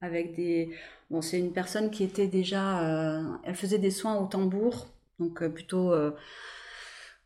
Avec 0.00 0.34
des, 0.34 0.74
bon, 1.10 1.22
c'est 1.22 1.38
une 1.38 1.52
personne 1.52 1.90
qui 1.90 2.04
était 2.04 2.26
déjà, 2.28 3.38
elle 3.44 3.54
faisait 3.54 3.78
des 3.78 3.90
soins 3.90 4.16
au 4.16 4.26
tambour, 4.26 4.88
donc 5.18 5.42
euh, 5.42 5.48
plutôt 5.48 5.92
euh, 5.92 6.12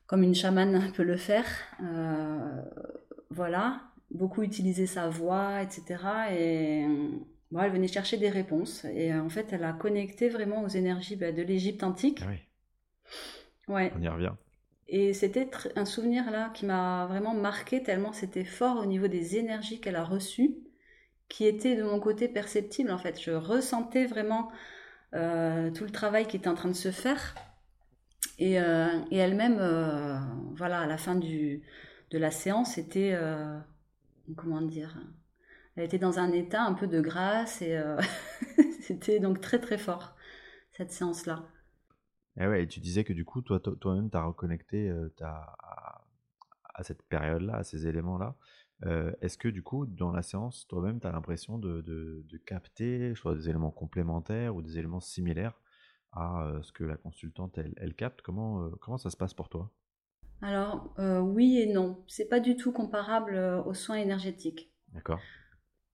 comme 0.06 0.22
une 0.22 0.34
chamane 0.34 0.92
peut 0.96 1.04
le 1.04 1.16
faire. 1.16 1.46
Euh, 1.82 2.62
voilà, 3.30 3.82
beaucoup 4.10 4.42
utiliser 4.42 4.86
sa 4.86 5.08
voix, 5.08 5.62
etc. 5.62 5.96
Et 6.32 6.86
bon, 7.50 7.60
elle 7.60 7.72
venait 7.72 7.88
chercher 7.88 8.16
des 8.16 8.30
réponses. 8.30 8.84
Et 8.86 9.14
en 9.14 9.28
fait, 9.28 9.52
elle 9.52 9.64
a 9.64 9.72
connecté 9.72 10.28
vraiment 10.28 10.62
aux 10.62 10.68
énergies 10.68 11.16
bah, 11.16 11.32
de 11.32 11.42
l'Égypte 11.42 11.82
antique. 11.82 12.20
Ah 12.22 12.30
oui. 12.30 13.74
Ouais. 13.74 13.92
On 13.96 14.02
y 14.02 14.08
revient. 14.08 14.32
Et 14.90 15.12
c'était 15.12 15.50
un 15.76 15.84
souvenir 15.84 16.30
là 16.30 16.50
qui 16.54 16.64
m'a 16.64 17.04
vraiment 17.06 17.34
marqué 17.34 17.82
tellement 17.82 18.14
c'était 18.14 18.44
fort 18.44 18.78
au 18.78 18.86
niveau 18.86 19.06
des 19.06 19.36
énergies 19.36 19.80
qu'elle 19.80 19.96
a 19.96 20.04
reçues, 20.04 20.56
qui 21.28 21.46
étaient 21.46 21.76
de 21.76 21.82
mon 21.82 22.00
côté 22.00 22.26
perceptibles 22.26 22.90
en 22.90 22.96
fait. 22.96 23.20
Je 23.20 23.32
ressentais 23.32 24.06
vraiment 24.06 24.48
tout 25.12 25.84
le 25.84 25.90
travail 25.92 26.26
qui 26.26 26.38
était 26.38 26.48
en 26.48 26.54
train 26.54 26.70
de 26.70 26.74
se 26.74 26.90
faire 26.90 27.34
et, 28.38 28.60
euh, 28.60 29.00
et 29.10 29.16
elle-même, 29.16 29.58
euh, 29.58 30.18
voilà, 30.54 30.80
à 30.80 30.86
la 30.86 30.96
fin 30.96 31.16
de 31.16 31.60
la 32.12 32.30
séance, 32.30 32.78
était, 32.78 33.12
euh, 33.14 33.58
comment 34.36 34.62
dire, 34.62 34.96
elle 35.74 35.84
était 35.84 35.98
dans 35.98 36.18
un 36.18 36.30
état 36.32 36.62
un 36.62 36.74
peu 36.74 36.86
de 36.86 37.00
grâce 37.00 37.62
et 37.62 37.80
c'était 38.80 39.20
donc 39.20 39.40
très 39.40 39.60
très 39.60 39.78
fort, 39.78 40.16
cette 40.72 40.92
séance-là. 40.92 41.44
Et 42.40 42.46
ouais, 42.46 42.66
tu 42.66 42.78
disais 42.78 43.02
que 43.02 43.12
du 43.12 43.24
coup, 43.24 43.42
toi, 43.42 43.58
toi-même, 43.60 44.10
tu 44.10 44.16
as 44.16 44.22
reconnecté 44.22 44.92
à, 45.20 46.82
cette 46.82 47.02
période-là, 47.02 47.56
à 47.56 47.64
ces 47.64 47.88
éléments-là. 47.88 48.36
Est-ce 49.20 49.36
que 49.36 49.48
du 49.48 49.62
coup, 49.64 49.86
dans 49.86 50.12
la 50.12 50.22
séance, 50.22 50.66
toi-même, 50.68 51.00
tu 51.00 51.06
as 51.08 51.12
l'impression 51.12 51.58
de, 51.58 51.80
de, 51.80 52.24
de, 52.28 52.38
capter 52.38 53.14
soit 53.16 53.34
des 53.34 53.48
éléments 53.48 53.72
complémentaires 53.72 54.54
ou 54.54 54.62
des 54.62 54.78
éléments 54.78 55.00
similaires 55.00 55.60
à 56.12 56.52
ce 56.62 56.72
que 56.72 56.84
la 56.84 56.96
consultante 56.96 57.58
elle, 57.58 57.94
capte. 57.94 58.22
Comment, 58.22 58.70
comment 58.80 58.98
ça 58.98 59.10
se 59.10 59.16
passe 59.16 59.34
pour 59.34 59.48
toi? 59.48 59.70
Alors 60.40 60.94
oui 60.98 61.58
et 61.58 61.72
non, 61.72 62.04
c'est 62.06 62.28
pas 62.28 62.40
du 62.40 62.56
tout 62.56 62.72
comparable 62.72 63.36
aux 63.66 63.74
soins 63.74 63.96
énergétiques. 63.96 64.72
D'accord. 64.92 65.20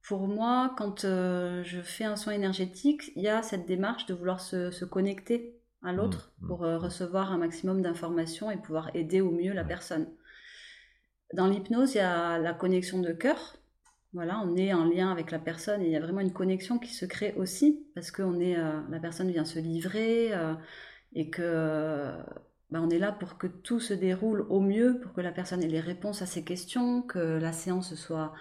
Pour 0.07 0.29
moi, 0.29 0.75
quand 0.77 1.01
je 1.01 1.81
fais 1.83 2.05
un 2.05 2.17
soin 2.17 2.35
énergétique, 2.35 3.11
il 3.17 3.23
y 3.23 3.29
a 3.29 3.43
cette 3.43 3.67
démarche 3.67 4.05
de 4.07 4.15
vouloir 4.15 4.41
se, 4.41 4.85
connecter 4.85 5.59
à 5.83 5.93
mmh, 5.93 5.97
l'autre 5.97 6.33
mmh, 6.41 6.47
pour 6.47 6.63
mmh. 6.63 6.77
recevoir 6.77 7.33
un 7.33 7.39
maximum 7.39 7.81
d'informations 7.81 8.51
et 8.51 8.57
pouvoir 8.59 8.91
aider 8.95 9.21
au 9.23 9.31
mieux 9.31 9.53
la 9.53 9.65
personne. 9.65 10.09
Dans 11.33 11.47
l'hypnose, 11.47 11.95
il 11.95 11.99
y 11.99 12.01
a 12.01 12.39
la 12.39 12.53
connexion 12.53 13.01
de 13.01 13.13
cœur, 13.13 13.57
voilà, 14.15 14.41
on 14.45 14.57
est 14.57 14.73
en 14.73 14.85
lien 14.85 15.11
avec 15.11 15.33
la 15.33 15.41
personne 15.41 15.83
et 15.83 15.87
il 15.87 15.91
y 15.91 15.97
a 15.97 16.01
vraiment 16.01 16.21
une 16.21 16.33
connexion 16.33 16.79
qui 16.79 16.95
se 16.95 17.05
crée 17.05 17.35
aussi 17.37 17.85
parce 17.97 18.13
que 18.13 18.23
est, 18.41 18.57
euh, 18.57 18.81
la 18.89 19.01
personne 19.01 19.29
vient 19.31 19.45
se 19.45 19.59
livrer 19.59 20.33
euh, 20.33 20.55
et 21.15 21.31
que 21.31 22.13
bah, 22.71 22.81
on 22.81 22.91
est 22.91 22.99
là 23.01 23.11
pour 23.11 23.39
que 23.39 23.49
tout 23.49 23.81
se 23.81 23.93
déroule 23.93 24.47
au 24.49 24.61
mieux, 24.61 25.01
pour 25.01 25.15
que 25.15 25.21
la 25.21 25.33
personne 25.33 25.65
ait 25.65 25.69
les 25.69 25.81
réponses 25.81 26.23
à 26.23 26.27
ses 26.27 26.45
questions, 26.45 27.03
que 27.03 27.19
la 27.19 27.53
séance 27.53 27.97
soit 27.97 28.33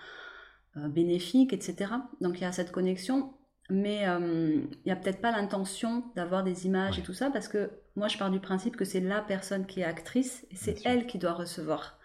euh, 0.77 0.87
bénéfique, 0.89 1.53
etc. 1.53 1.91
Donc 2.21 2.37
il 2.39 2.43
y 2.43 2.45
a 2.45 2.51
cette 2.51 2.71
connexion, 2.71 3.33
mais 3.71 4.03
il 4.03 4.69
n'y 4.85 4.91
a 4.91 4.95
peut-être 4.95 5.21
pas 5.21 5.31
l'intention 5.31 6.03
d'avoir 6.15 6.43
des 6.43 6.67
images 6.67 6.99
et 6.99 7.01
tout 7.01 7.13
ça 7.13 7.31
parce 7.31 7.47
que 7.47 7.71
moi 7.95 8.09
je 8.09 8.17
pars 8.19 8.29
du 8.29 8.39
principe 8.39 8.75
que 8.75 8.85
c'est 8.85 8.99
la 8.99 9.21
personne 9.21 9.65
qui 9.65 9.79
est 9.79 9.85
actrice 9.85 10.45
et 10.51 10.55
c'est 10.55 10.85
elle 10.85 11.07
qui 11.07 11.17
doit 11.17 11.33
recevoir. 11.33 11.97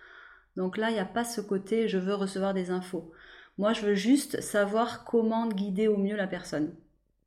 Donc 0.57 0.77
là, 0.77 0.91
il 0.91 0.95
n'y 0.95 1.01
a 1.01 1.05
pas 1.05 1.25
ce 1.25 1.41
côté 1.41 1.87
je 1.89 1.99
veux 1.99 2.15
recevoir 2.15 2.55
des 2.55 2.71
infos. 2.71 3.13
Moi, 3.59 3.73
je 3.73 3.85
veux 3.85 3.95
juste 3.95 4.41
savoir 4.41 5.05
comment 5.05 5.49
guider 5.49 5.89
au 5.89 5.97
mieux 5.97 6.17
la 6.17 6.29
personne. 6.29 6.75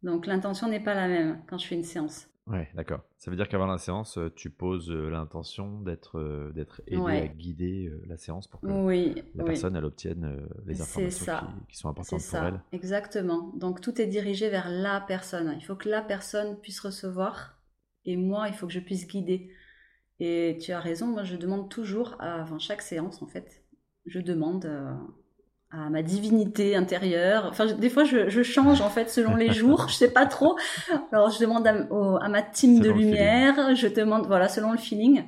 Donc 0.01 0.25
l'intention 0.25 0.67
n'est 0.67 0.79
pas 0.79 0.95
la 0.95 1.07
même 1.07 1.41
quand 1.47 1.57
je 1.57 1.67
fais 1.67 1.75
une 1.75 1.83
séance. 1.83 2.27
Ouais, 2.47 2.69
d'accord. 2.73 3.01
Ça 3.17 3.29
veut 3.29 3.37
dire 3.37 3.47
qu'avant 3.47 3.67
la 3.67 3.77
séance, 3.77 4.17
euh, 4.17 4.31
tu 4.35 4.49
poses 4.49 4.89
euh, 4.89 5.09
l'intention 5.09 5.79
d'être 5.81 6.17
euh, 6.17 6.51
d'être 6.53 6.81
aidé 6.87 7.17
à 7.17 7.27
guider 7.27 7.91
la 8.07 8.17
séance 8.17 8.47
pour 8.47 8.61
que 8.61 8.67
la 9.35 9.43
personne 9.43 9.75
elle 9.75 9.85
obtienne 9.85 10.47
les 10.65 10.81
informations 10.81 11.33
qui, 11.69 11.77
sont 11.77 11.89
importantes 11.89 12.23
pour 12.27 12.39
elle. 12.39 12.61
Exactement. 12.71 13.53
Donc 13.55 13.79
tout 13.79 14.01
est 14.01 14.07
dirigé 14.07 14.49
vers 14.49 14.69
la 14.69 15.01
personne. 15.01 15.55
Il 15.57 15.63
faut 15.63 15.75
que 15.75 15.87
la 15.87 16.01
personne 16.01 16.59
puisse 16.59 16.79
recevoir 16.79 17.59
et 18.05 18.17
moi, 18.17 18.47
il 18.47 18.55
faut 18.55 18.65
que 18.65 18.73
je 18.73 18.79
puisse 18.79 19.07
guider. 19.07 19.51
Et 20.19 20.57
tu 20.59 20.71
as 20.71 20.79
raison, 20.79 21.07
moi 21.07 21.23
je 21.23 21.35
demande 21.35 21.69
toujours 21.69 22.15
avant 22.19 22.59
chaque 22.59 22.81
séance 22.81 23.21
en 23.21 23.27
fait, 23.27 23.63
je 24.05 24.19
demande 24.19 24.65
à 25.71 25.89
ma 25.89 26.03
divinité 26.03 26.75
intérieure. 26.75 27.45
Enfin, 27.45 27.73
des 27.73 27.89
fois, 27.89 28.03
je, 28.03 28.43
change 28.43 28.81
en 28.81 28.89
fait 28.89 29.09
selon 29.09 29.35
les 29.35 29.53
jours. 29.53 29.87
je 29.87 29.95
sais 29.95 30.11
pas 30.11 30.25
trop. 30.25 30.57
Alors, 31.11 31.31
je 31.31 31.39
demande 31.39 31.65
à, 31.65 32.29
ma 32.29 32.41
team 32.41 32.79
de 32.79 32.89
lumière. 32.89 33.75
Je 33.75 33.87
demande, 33.87 34.27
voilà, 34.27 34.49
selon 34.49 34.73
le 34.73 34.77
feeling, 34.77 35.23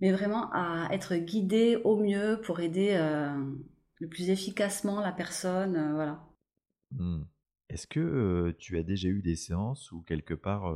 mais 0.00 0.10
vraiment 0.10 0.50
à 0.52 0.88
être 0.90 1.14
guidée 1.14 1.80
au 1.84 1.96
mieux 1.96 2.40
pour 2.44 2.60
aider 2.60 2.94
euh, 2.94 3.30
le 4.00 4.08
plus 4.08 4.30
efficacement 4.30 5.00
la 5.00 5.12
personne. 5.12 5.76
Euh, 5.76 5.94
voilà. 5.94 6.26
Hmm. 6.90 7.22
Est-ce 7.68 7.86
que 7.86 8.00
euh, 8.00 8.56
tu 8.58 8.76
as 8.76 8.82
déjà 8.82 9.08
eu 9.08 9.22
des 9.22 9.36
séances 9.36 9.92
où 9.92 10.02
quelque 10.02 10.34
part 10.34 10.74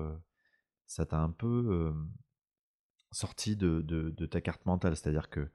ça 0.87 1.05
t'a 1.05 1.19
un 1.19 1.31
peu 1.31 1.93
sorti 3.11 3.57
de, 3.57 3.81
de, 3.83 4.27
ta 4.27 4.41
carte 4.41 4.65
mentale, 4.67 4.95
c'est-à-dire 4.95 5.31
que 5.31 5.51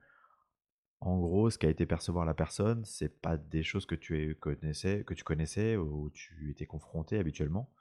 en 1.01 1.17
gros, 1.17 1.49
ce 1.49 1.57
qu'a 1.57 1.69
été 1.69 1.85
percevoir 1.85 2.25
la 2.25 2.33
personne, 2.33 2.83
c'est 2.83 3.21
pas 3.21 3.37
des 3.37 3.63
choses 3.63 3.85
que 3.85 3.95
tu 3.95 4.35
connaissais, 4.35 5.03
que 5.05 5.13
tu 5.13 5.23
connaissais 5.23 5.77
ou 5.77 6.09
tu 6.09 6.51
étais 6.51 6.65
confronté 6.65 7.17
habituellement. 7.17 7.71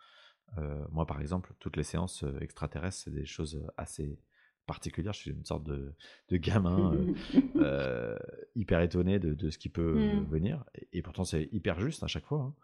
Euh, 0.56 0.84
moi, 0.92 1.04
par 1.04 1.20
exemple, 1.20 1.52
toutes 1.58 1.76
les 1.76 1.82
séances 1.82 2.22
euh, 2.22 2.38
extraterrestres, 2.40 2.96
c'est 3.04 3.12
des 3.12 3.26
choses 3.26 3.66
assez 3.76 4.18
particulières. 4.66 5.12
Je 5.14 5.18
suis 5.18 5.30
une 5.32 5.44
sorte 5.44 5.64
de, 5.64 5.94
gamin 6.30 6.96
hyper 8.54 8.80
étonné 8.82 9.18
de, 9.18 9.50
ce 9.50 9.58
qui 9.58 9.68
peut 9.68 9.94
mmh. 9.94 10.26
venir. 10.30 10.64
Et, 10.92 11.02
pourtant, 11.02 11.24
c'est 11.24 11.48
hyper 11.52 11.80
juste 11.80 12.04
à 12.04 12.06
chaque 12.06 12.24
fois. 12.24 12.40
Hein. 12.40 12.54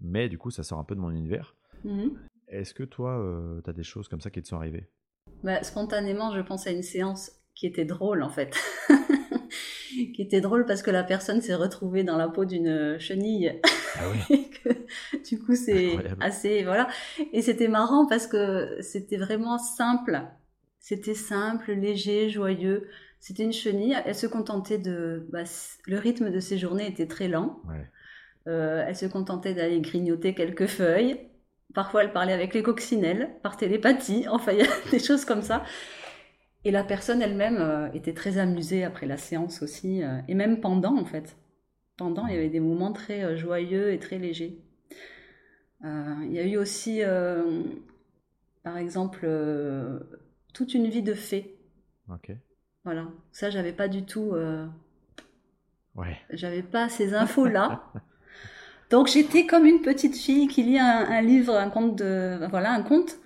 Mais 0.00 0.28
du 0.28 0.38
coup, 0.38 0.50
ça 0.50 0.62
sort 0.62 0.78
un 0.78 0.84
peu 0.84 0.94
de 0.94 1.00
mon 1.00 1.10
univers. 1.10 1.56
Mmh. 1.82 2.10
Est-ce 2.48 2.72
que 2.72 2.84
toi, 2.84 3.60
tu 3.64 3.68
as 3.68 3.72
des 3.72 3.82
choses 3.82 4.08
comme 4.08 4.20
ça 4.20 4.30
qui 4.30 4.40
te 4.42 4.46
sont 4.46 4.56
arrivées? 4.56 4.88
Bah, 5.42 5.62
Spontanément, 5.62 6.32
je 6.34 6.40
pense 6.40 6.66
à 6.66 6.70
une 6.70 6.82
séance 6.82 7.32
qui 7.54 7.66
était 7.66 7.84
drôle 7.84 8.22
en 8.22 8.30
fait. 8.30 8.56
qui 10.14 10.22
était 10.22 10.40
drôle 10.40 10.66
parce 10.66 10.82
que 10.82 10.90
la 10.90 11.04
personne 11.04 11.40
s'est 11.40 11.54
retrouvée 11.54 12.04
dans 12.04 12.16
la 12.16 12.28
peau 12.28 12.44
d'une 12.44 12.98
chenille. 12.98 13.60
Ah 13.96 14.02
oui. 14.30 14.50
du 15.28 15.38
coup, 15.38 15.54
c'est 15.54 15.96
assez 16.20 16.64
voilà. 16.64 16.88
Et 17.32 17.42
c'était 17.42 17.68
marrant 17.68 18.06
parce 18.06 18.26
que 18.26 18.76
c'était 18.80 19.16
vraiment 19.16 19.58
simple. 19.58 20.22
C'était 20.80 21.14
simple, 21.14 21.72
léger, 21.72 22.28
joyeux. 22.28 22.88
C'était 23.20 23.44
une 23.44 23.52
chenille. 23.52 23.96
Elle 24.04 24.14
se 24.14 24.26
contentait 24.26 24.78
de. 24.78 25.26
Bah, 25.32 25.44
le 25.86 25.98
rythme 25.98 26.30
de 26.30 26.40
ses 26.40 26.58
journées 26.58 26.86
était 26.86 27.06
très 27.06 27.28
lent. 27.28 27.62
Euh, 28.46 28.84
elle 28.86 28.96
se 28.96 29.06
contentait 29.06 29.54
d'aller 29.54 29.80
grignoter 29.80 30.34
quelques 30.34 30.66
feuilles. 30.66 31.18
Parfois, 31.72 32.04
elle 32.04 32.12
parlait 32.12 32.34
avec 32.34 32.52
les 32.52 32.62
coccinelles 32.62 33.30
par 33.42 33.56
télépathie. 33.56 34.26
Enfin, 34.28 34.52
il 34.52 34.58
y 34.58 34.62
a 34.62 34.70
des 34.90 34.98
choses 34.98 35.24
comme 35.24 35.42
ça. 35.42 35.64
Et 36.64 36.70
la 36.70 36.82
personne 36.82 37.20
elle-même 37.20 37.58
euh, 37.60 37.92
était 37.92 38.14
très 38.14 38.38
amusée 38.38 38.84
après 38.84 39.06
la 39.06 39.18
séance 39.18 39.62
aussi, 39.62 40.02
euh, 40.02 40.18
et 40.28 40.34
même 40.34 40.60
pendant 40.60 40.96
en 40.96 41.04
fait. 41.04 41.36
Pendant, 41.96 42.26
il 42.26 42.34
y 42.34 42.36
avait 42.36 42.48
des 42.48 42.60
moments 42.60 42.92
très 42.92 43.22
euh, 43.22 43.36
joyeux 43.36 43.92
et 43.92 43.98
très 43.98 44.18
légers. 44.18 44.58
il 45.82 46.32
y 46.32 46.38
a 46.38 46.46
eu 46.46 46.56
aussi, 46.56 47.02
par 48.62 48.78
exemple, 48.78 49.28
toute 50.54 50.72
une 50.72 50.88
vie 50.88 51.02
de 51.02 51.14
fée. 51.14 51.56
Ok. 52.10 52.32
Voilà, 52.84 53.08
ça 53.32 53.50
j'avais 53.50 53.72
pas 53.72 53.88
du 53.88 54.04
tout. 54.04 54.32
ouais. 55.94 56.16
J'avais 56.30 56.62
pas 56.62 56.88
ces 56.88 57.14
infos-là. 57.14 57.92
Donc 58.90 59.08
j'étais 59.08 59.46
comme 59.46 59.66
une 59.66 59.82
petite 59.82 60.16
fille 60.16 60.48
qui 60.48 60.62
lit 60.62 60.78
un, 60.78 61.06
un 61.06 61.20
livre, 61.20 61.54
un 61.54 61.68
conte 61.68 61.96
de, 61.96 62.46
voilà, 62.48 62.72
un 62.72 62.82
conte 62.82 63.18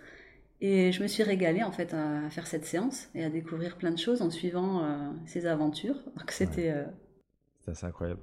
et 0.61 0.91
je 0.91 1.03
me 1.03 1.09
suis 1.09 1.23
régalée 1.23 1.63
en 1.63 1.71
fait 1.71 1.95
à 1.95 2.29
faire 2.31 2.47
cette 2.47 2.65
séance 2.65 3.09
et 3.15 3.23
à 3.23 3.31
découvrir 3.31 3.79
plein 3.79 3.93
de 3.93 3.99
choses 3.99 4.23
en 4.23 4.31
suivant 4.31 4.85
euh, 4.85 5.13
ces 5.27 5.47
aventures. 5.47 5.97
Donc 6.17 6.31
c'était. 6.31 6.71
Euh, 6.71 6.85
c'est 7.61 7.71
assez 7.71 7.87
incroyable. 7.87 8.21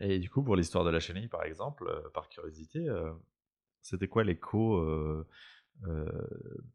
Et 0.00 0.18
du 0.18 0.30
coup, 0.30 0.42
pour 0.42 0.56
l'histoire 0.56 0.84
de 0.84 0.90
la 0.90 1.00
chenille, 1.00 1.28
par 1.28 1.44
exemple, 1.44 1.86
euh, 1.88 2.08
par 2.14 2.28
curiosité, 2.28 2.86
c'était 3.82 4.08
quoi 4.08 4.24
l'écho 4.24 4.82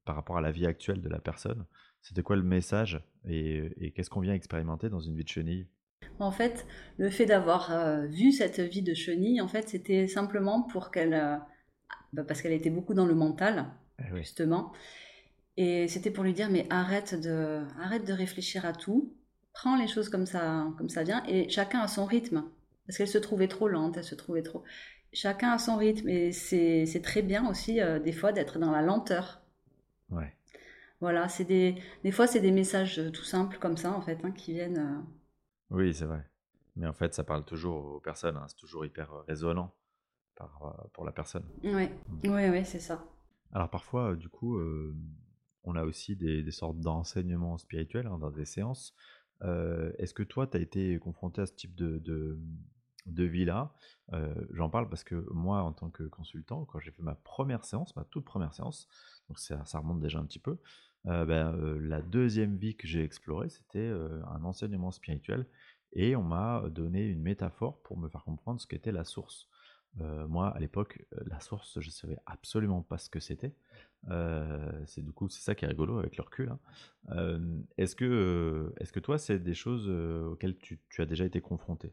par 0.06 0.16
rapport 0.16 0.38
à 0.38 0.42
la 0.42 0.52
vie 0.52 0.68
actuelle 0.68 1.02
de 1.02 1.10
la 1.10 1.20
personne? 1.20 1.66
C'était 2.02 2.24
quoi 2.24 2.36
le 2.36 2.44
message? 2.44 3.04
Et, 3.28 3.94
qu'est-ce 3.96 4.10
qu'on 4.10 4.22
vient 4.22 4.34
expérimenter 4.34 4.90
dans 4.90 5.00
une 5.00 5.16
vie 5.16 5.24
de 5.24 5.30
chenille? 5.30 5.68
En 6.20 6.32
fait, 6.32 6.66
le 6.98 7.10
fait 7.10 7.26
d'avoir 7.26 8.06
vu 8.08 8.32
cette 8.32 8.60
vie 8.60 8.82
de 8.82 8.94
chenille, 8.94 9.42
en 9.42 9.48
fait, 9.48 9.70
c'était 9.70 10.08
simplement 10.08 10.64
pour 10.64 10.92
qu'elle, 10.92 11.42
bah, 12.14 12.24
parce 12.24 12.42
qu'elle 12.42 12.54
était 12.54 12.70
beaucoup 12.70 12.94
dans 12.94 13.06
le 13.06 13.16
mental, 13.16 13.72
eh 14.04 14.18
justement. 14.18 14.72
Et 15.58 15.88
c'était 15.88 16.12
pour 16.12 16.24
lui 16.24 16.34
dire, 16.34 16.50
mais 16.50 16.66
arrête 16.70 17.20
de, 17.20 17.64
arrête 17.80 18.06
de 18.06 18.14
réfléchir 18.14 18.66
à 18.66 18.74
tout, 18.74 19.14
prends 19.54 19.76
les 19.76 19.88
choses 19.88 20.10
comme 20.10 20.26
ça, 20.26 20.68
comme 20.78 20.90
ça 20.90 21.04
vient, 21.04 21.24
et 21.28 21.50
chacun 21.50 21.80
a 21.80 21.88
son 21.88 22.06
rythme. 22.06 22.44
Parce 22.88 22.98
qu'elle 22.98 23.08
se 23.08 23.18
trouvait 23.18 23.48
trop 23.48 23.68
lente, 23.68 23.98
elle 23.98 24.04
se 24.04 24.16
trouvait 24.16 24.42
trop. 24.42 24.64
Chacun 25.14 25.52
a 25.52 25.58
son 25.58 25.78
rythme, 25.78 26.08
et 26.10 26.32
c'est 26.32 27.02
très 27.04 27.22
bien 27.22 27.48
aussi, 27.50 27.82
euh, 27.82 28.00
des 28.00 28.14
fois, 28.14 28.32
d'être 28.32 28.60
dans 28.60 28.72
la 28.72 28.82
lenteur. 28.82 29.42
Ouais. 30.10 30.34
Voilà, 31.00 31.28
c'est 31.28 31.46
des, 31.46 31.76
des 32.04 32.12
fois, 32.12 32.28
c'est 32.28 32.40
des 32.40 32.52
messages 32.52 33.00
euh, 33.00 33.12
tout 33.12 33.24
simples 33.24 33.58
comme 33.60 33.78
ça, 33.78 33.92
en 33.92 34.02
fait, 34.02 34.20
hein, 34.24 34.32
qui 34.32 34.54
viennent. 34.54 34.78
Euh, 34.78 35.76
oui, 35.76 35.94
c'est 35.94 36.06
vrai. 36.06 36.24
Mais 36.76 36.88
en 36.88 36.94
fait, 36.94 37.14
ça 37.14 37.24
parle 37.24 37.44
toujours 37.44 37.96
aux 37.96 38.00
personnes, 38.00 38.38
hein, 38.38 38.46
c'est 38.48 38.58
toujours 38.58 38.86
hyper 38.86 39.10
résonnant 39.28 39.74
pour 40.94 41.06
la 41.06 41.12
personne. 41.12 41.44
Oui, 41.64 41.90
oui, 42.24 42.50
oui, 42.50 42.66
c'est 42.66 42.80
ça. 42.80 43.06
Alors 43.54 43.70
parfois, 43.70 44.16
du 44.16 44.30
coup, 44.30 44.60
on 45.64 45.76
a 45.76 45.84
aussi 45.84 46.16
des, 46.16 46.50
sortes 46.52 46.80
d'enseignements 46.80 47.58
spirituels 47.58 48.08
hein, 48.08 48.18
dans 48.18 48.32
des 48.32 48.46
séances. 48.46 48.96
Est-ce 49.42 50.14
que 50.14 50.24
toi, 50.24 50.48
tu 50.48 50.58
as 50.58 50.60
été 50.62 50.98
confronté 51.00 51.42
à 51.42 51.46
ce 51.46 51.54
type 51.54 51.76
de, 51.76 52.00
de, 53.06 53.24
vie-là? 53.24 53.74
J'en 54.52 54.70
parle 54.70 54.90
parce 54.90 55.04
que 55.04 55.26
moi, 55.34 55.64
en 55.64 55.74
tant 55.74 55.90
que 55.90 56.04
consultant, 56.04 56.66
quand 56.66 56.80
j'ai 56.80 56.92
fait 56.92 57.04
ma 57.04 57.16
première 57.16 57.66
séance, 57.66 57.96
ma 57.96 58.06
toute 58.06 58.26
première 58.26 58.54
séance, 58.54 58.88
donc 59.28 59.40
ça, 59.40 59.64
remonte 59.80 60.00
déjà 60.00 60.20
un 60.20 60.26
petit 60.26 60.40
peu, 60.40 60.58
ben, 61.06 61.54
la 61.82 62.02
deuxième 62.02 62.56
vie 62.58 62.76
que 62.76 62.88
j'ai 62.88 63.04
explorée, 63.04 63.50
c'était 63.50 63.92
un 64.28 64.44
enseignement 64.44 64.92
spirituel 64.92 65.46
et 65.94 66.16
on 66.16 66.24
m'a 66.24 66.64
donné 66.70 67.06
une 67.06 67.22
métaphore 67.22 67.82
pour 67.84 67.98
me 67.98 68.08
faire 68.08 68.24
comprendre 68.24 68.62
ce 68.62 68.68
qu'était 68.68 68.92
la 68.92 69.04
source. 69.04 69.50
Euh, 70.00 70.28
moi, 70.28 70.50
à 70.56 70.60
l'époque, 70.60 71.04
euh, 71.14 71.24
la 71.28 71.40
source, 71.40 71.80
je 71.80 71.88
ne 71.88 71.92
savais 71.92 72.18
absolument 72.26 72.82
pas 72.82 72.98
ce 72.98 73.10
que 73.10 73.20
c'était. 73.20 73.54
Euh, 74.10 74.72
c'est 74.86 75.04
du 75.04 75.12
coup, 75.12 75.28
c'est 75.30 75.42
ça 75.42 75.54
qui 75.54 75.66
est 75.66 75.68
rigolo 75.68 76.00
avec 76.00 76.18
le 76.18 76.24
recul. 76.24 76.50
Hein. 76.50 77.40
est-ce 77.78 77.96
que, 77.96 78.74
est-ce 78.80 78.92
que 78.92 79.00
toi, 79.00 79.18
c'est 79.18 79.40
des 79.40 79.54
choses 79.54 79.90
auxquelles 79.90 80.58
tu, 80.58 80.80
as 80.98 81.06
déjà 81.06 81.26
été 81.26 81.42
confronté? 81.42 81.92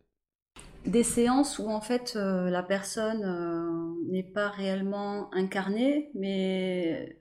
Des 0.86 1.02
séances 1.02 1.58
où 1.58 1.68
en 1.68 1.80
fait 1.80 2.14
la 2.14 2.62
personne 2.62 3.96
n'est 4.10 4.22
pas 4.22 4.48
réellement 4.48 5.32
incarnée, 5.34 6.10
mais 6.14 7.18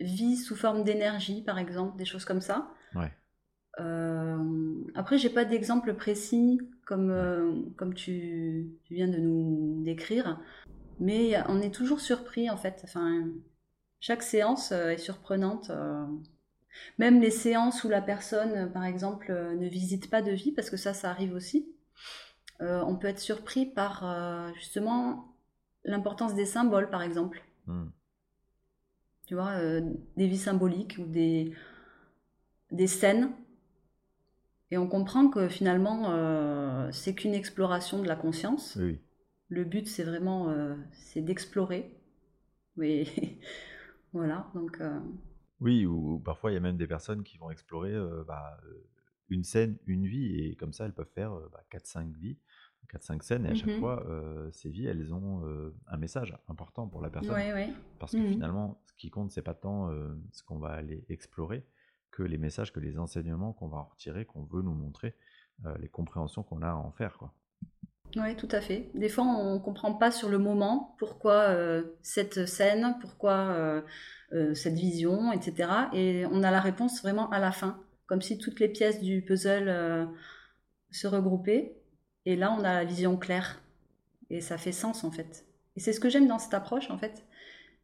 vit 0.00 0.36
sous 0.36 0.56
forme 0.56 0.82
d'énergie, 0.82 1.42
par 1.42 1.58
exemple, 1.58 1.96
des 1.98 2.06
choses 2.06 2.24
comme 2.24 2.40
ça. 2.40 2.72
Ouais. 2.94 3.12
après, 4.94 5.18
j'ai 5.18 5.30
pas 5.30 5.44
d'exemple 5.44 5.94
précis 5.94 6.60
comme, 6.90 7.10
euh, 7.12 7.54
comme 7.76 7.94
tu, 7.94 8.68
viens 8.90 9.06
de 9.06 9.18
nous 9.18 9.80
décrire. 9.84 10.40
Mais 10.98 11.40
on 11.46 11.60
est 11.60 11.72
toujours 11.72 12.00
surpris 12.00 12.50
en 12.50 12.56
fait. 12.56 12.80
Enfin, 12.82 13.28
chaque 14.00 14.24
séance 14.24 14.72
euh, 14.72 14.90
est 14.90 14.98
surprenante. 14.98 15.70
Euh. 15.70 16.04
Même 16.98 17.20
les 17.20 17.30
séances 17.30 17.84
où 17.84 17.88
la 17.88 18.02
personne, 18.02 18.72
par 18.72 18.84
exemple, 18.84 19.32
ne 19.32 19.68
visite 19.68 20.10
pas 20.10 20.20
de 20.20 20.32
vie, 20.32 20.50
parce 20.50 20.68
que 20.68 20.76
ça, 20.76 20.92
ça 20.92 21.10
arrive 21.10 21.32
aussi. 21.32 21.68
on 22.60 22.96
peut 22.96 23.08
être 23.08 23.18
surpris 23.18 23.66
par 23.66 24.52
justement 24.54 25.34
l'importance 25.84 26.34
des 26.34 26.46
symboles, 26.46 26.88
par 26.88 27.02
exemple. 27.02 27.42
Hmm. 27.66 27.88
Tu 29.26 29.34
vois, 29.34 29.58
des 29.80 30.28
vies 30.28 30.38
symboliques 30.38 30.96
ou 30.98 31.06
des, 31.06 31.52
des 32.70 32.86
scènes 32.86 33.32
et 34.70 34.78
on 34.78 34.86
comprend 34.86 35.28
que 35.28 35.48
finalement, 35.48 36.12
euh, 36.12 36.88
c'est 36.92 37.14
qu'une 37.14 37.34
exploration 37.34 38.02
de 38.02 38.06
la 38.06 38.16
conscience. 38.16 38.78
Le 39.48 39.64
but, 39.64 39.88
c'est 39.88 40.04
vraiment 40.04 40.48
euh, 40.50 40.76
c'est 40.92 41.22
d'explorer. 41.22 41.98
Mais 42.76 43.04
voilà, 44.12 44.48
donc. 44.54 44.80
Euh, 44.80 45.00
oui, 45.60 45.86
ou, 45.86 46.20
parfois 46.20 46.52
il 46.52 46.54
y 46.54 46.56
a 46.56 46.60
même 46.60 46.76
des 46.76 46.86
personnes 46.86 47.22
qui 47.22 47.36
vont 47.36 47.50
explorer 47.50 47.94
bah, 48.26 48.58
une 49.28 49.44
scène, 49.44 49.76
une 49.86 50.06
vie, 50.06 50.40
et 50.40 50.56
comme 50.56 50.72
ça, 50.72 50.86
elles 50.86 50.94
peuvent 50.94 51.10
faire 51.14 51.32
bah, 51.52 51.62
4-5 51.70 52.16
vies, 52.16 52.38
4-5 52.90 53.22
scènes, 53.22 53.44
et 53.44 53.50
à 53.50 53.54
chaque 53.54 53.76
mmh 53.76 53.78
fois, 53.78 54.06
ces 54.52 54.70
vies, 54.70 54.86
elles 54.86 55.12
ont 55.12 55.42
un 55.86 55.96
message 55.98 56.34
important 56.48 56.88
pour 56.88 57.02
la 57.02 57.10
personne. 57.10 57.36
Parce 57.98 58.12
que 58.12 58.16
mmh 58.16 58.32
finalement, 58.32 58.80
ce 58.86 58.94
qui 58.94 59.10
compte, 59.10 59.32
c'est 59.32 59.42
pas 59.42 59.52
tant 59.52 59.90
ce 60.32 60.42
qu'on 60.44 60.58
va 60.58 60.70
aller 60.70 61.04
explorer, 61.10 61.66
que 62.10 62.22
les 62.22 62.38
messages, 62.38 62.72
que 62.72 62.80
les 62.80 62.98
enseignements 62.98 63.52
qu'on 63.52 63.68
va 63.68 63.78
en 63.78 63.84
retirer, 63.84 64.24
qu'on 64.24 64.44
veut 64.44 64.62
nous 64.62 64.74
montrer, 64.74 65.14
euh, 65.66 65.74
les 65.78 65.88
compréhensions 65.88 66.42
qu'on 66.42 66.62
a 66.62 66.70
à 66.70 66.74
en 66.74 66.90
faire. 66.92 67.16
Quoi. 67.18 67.32
Oui, 68.16 68.34
tout 68.36 68.48
à 68.50 68.60
fait. 68.60 68.90
Des 68.94 69.08
fois, 69.08 69.24
on 69.24 69.54
ne 69.54 69.58
comprend 69.58 69.94
pas 69.94 70.10
sur 70.10 70.28
le 70.28 70.38
moment 70.38 70.96
pourquoi 70.98 71.50
euh, 71.50 71.96
cette 72.02 72.46
scène, 72.46 72.96
pourquoi 73.00 73.82
euh, 74.32 74.54
cette 74.54 74.74
vision, 74.74 75.32
etc. 75.32 75.70
Et 75.92 76.24
on 76.26 76.42
a 76.42 76.50
la 76.50 76.60
réponse 76.60 77.02
vraiment 77.02 77.30
à 77.30 77.38
la 77.38 77.52
fin, 77.52 77.82
comme 78.06 78.22
si 78.22 78.38
toutes 78.38 78.58
les 78.58 78.68
pièces 78.68 79.00
du 79.00 79.22
puzzle 79.22 80.08
se 80.90 81.06
regroupaient. 81.06 81.76
Et 82.26 82.36
là, 82.36 82.52
on 82.52 82.60
a 82.60 82.74
la 82.74 82.84
vision 82.84 83.16
claire. 83.16 83.60
Et 84.30 84.40
ça 84.40 84.58
fait 84.58 84.72
sens, 84.72 85.04
en 85.04 85.10
fait. 85.10 85.44
Et 85.76 85.80
c'est 85.80 85.92
ce 85.92 86.00
que 86.00 86.08
j'aime 86.08 86.28
dans 86.28 86.38
cette 86.38 86.54
approche, 86.54 86.90
en 86.90 86.98
fait. 86.98 87.24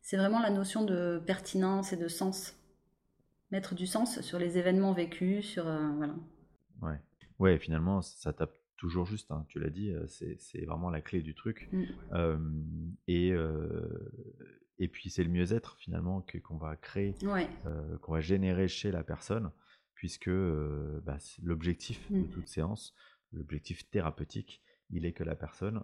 C'est 0.03 0.17
vraiment 0.17 0.41
la 0.41 0.51
notion 0.51 0.85
de 0.85 1.21
pertinence 1.27 1.93
et 1.93 1.97
de 1.97 2.09
sens 2.09 2.57
mettre 3.51 3.75
du 3.75 3.87
sens 3.87 4.21
sur 4.21 4.39
les 4.39 4.59
événements 4.59 4.93
vécus, 4.93 5.45
sur 5.45 5.67
euh, 5.67 5.91
voilà. 5.97 6.15
Ouais. 6.83 7.01
ouais, 7.39 7.59
finalement, 7.59 8.03
ça 8.03 8.33
tape 8.33 8.57
toujours 8.77 9.07
juste. 9.07 9.31
Hein, 9.31 9.45
tu 9.49 9.59
l'as 9.59 9.71
dit, 9.71 9.91
euh, 9.91 10.07
c'est 10.07 10.65
vraiment 10.65 10.91
la 10.91 11.01
clé 11.01 11.23
du 11.23 11.35
truc. 11.35 11.69
Mm. 11.73 11.85
et 13.09 13.33
euh, 13.33 14.13
et 14.79 14.89
puis 14.89 15.09
c'est 15.09 15.25
le 15.25 15.31
mieux-être 15.31 15.77
finalement 15.79 16.25
qu'on 16.45 16.59
va 16.59 16.77
créer, 16.77 17.15
qu'on 18.03 18.13
va 18.13 18.21
générer 18.21 18.69
chez 18.69 18.91
la 18.91 19.03
personne. 19.03 19.51
puisque 19.95 20.29
bah, 20.29 21.17
l'objectif 21.43 22.13
de 22.13 22.19
mmh. 22.19 22.29
toute 22.29 22.49
séance, 22.49 22.95
l'objectif 23.33 23.89
thérapeutique, 23.89 24.63
il 24.91 25.07
est 25.07 25.13
que 25.13 25.25
la 25.25 25.35
personne, 25.35 25.83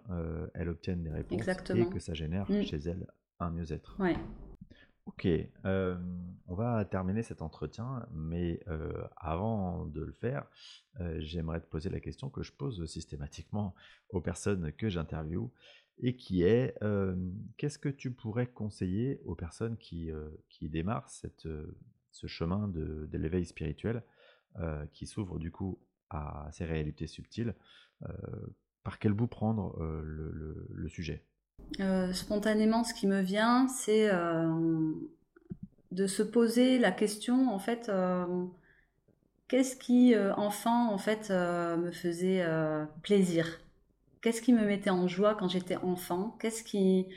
elle 0.53 0.69
obtienne 0.69 1.01
des 1.01 1.09
réponses 1.09 1.47
et 1.71 1.89
que 1.89 1.97
ça 1.97 2.13
génère 2.13 2.49
mmh. 2.51 2.61
chez 2.61 2.77
elle 2.77 3.07
un 3.39 3.49
mieux-être. 3.49 3.99
Ouais. 3.99 4.15
Ok, 5.05 5.27
on 5.65 6.55
va 6.55 6.85
terminer 6.85 7.23
cet 7.23 7.41
entretien, 7.41 8.07
mais 8.13 8.63
avant 9.17 9.85
de 9.85 10.01
le 10.01 10.13
faire, 10.13 10.47
j'aimerais 11.17 11.59
te 11.59 11.65
poser 11.65 11.89
la 11.89 11.99
question 11.99 12.29
que 12.29 12.41
je 12.41 12.53
pose 12.53 12.85
systématiquement 12.85 13.75
aux 14.09 14.21
personnes 14.21 14.71
que 14.71 14.87
j'interviewe, 14.89 15.49
et 15.99 16.15
qui 16.15 16.43
est 16.43 16.77
qu'est-ce 17.57 17.79
que 17.79 17.89
tu 17.89 18.11
pourrais 18.11 18.47
conseiller 18.47 19.21
aux 19.25 19.35
personnes 19.35 19.77
qui, 19.77 20.09
qui 20.49 20.69
démarrent 20.69 21.09
ce 21.09 22.27
chemin 22.27 22.69
de, 22.69 23.09
l'éveil 23.11 23.45
spirituel, 23.45 24.03
qui 24.93 25.05
s'ouvre 25.05 25.37
du 25.37 25.51
coup 25.51 25.79
à 26.09 26.47
ces 26.53 26.63
réalités 26.63 27.07
subtiles, 27.07 27.55
par 28.83 28.99
quel 28.99 29.11
bout 29.11 29.27
prendre 29.27 29.77
le 29.81 30.87
sujet? 30.87 31.25
Euh, 31.79 32.13
spontanément, 32.13 32.83
ce 32.83 32.93
qui 32.93 33.07
me 33.07 33.21
vient, 33.21 33.67
c'est 33.67 34.09
euh, 34.11 34.91
de 35.91 36.07
se 36.07 36.21
poser 36.21 36.77
la 36.77 36.91
question, 36.91 37.51
en 37.51 37.59
fait, 37.59 37.89
euh, 37.89 38.25
qu'est-ce 39.47 39.75
qui, 39.75 40.15
enfant, 40.37 40.91
en 40.91 40.97
fait, 40.97 41.29
me 41.31 41.91
faisait 41.91 42.45
plaisir? 43.01 43.59
Qu'est-ce 44.21 44.41
qui 44.41 44.53
me 44.53 44.65
mettait 44.65 44.89
en 44.89 45.07
joie 45.07 45.35
quand 45.35 45.47
j'étais 45.49 45.77
enfant? 45.77 46.37
Qu'est-ce 46.39 46.63
qui 46.63 47.07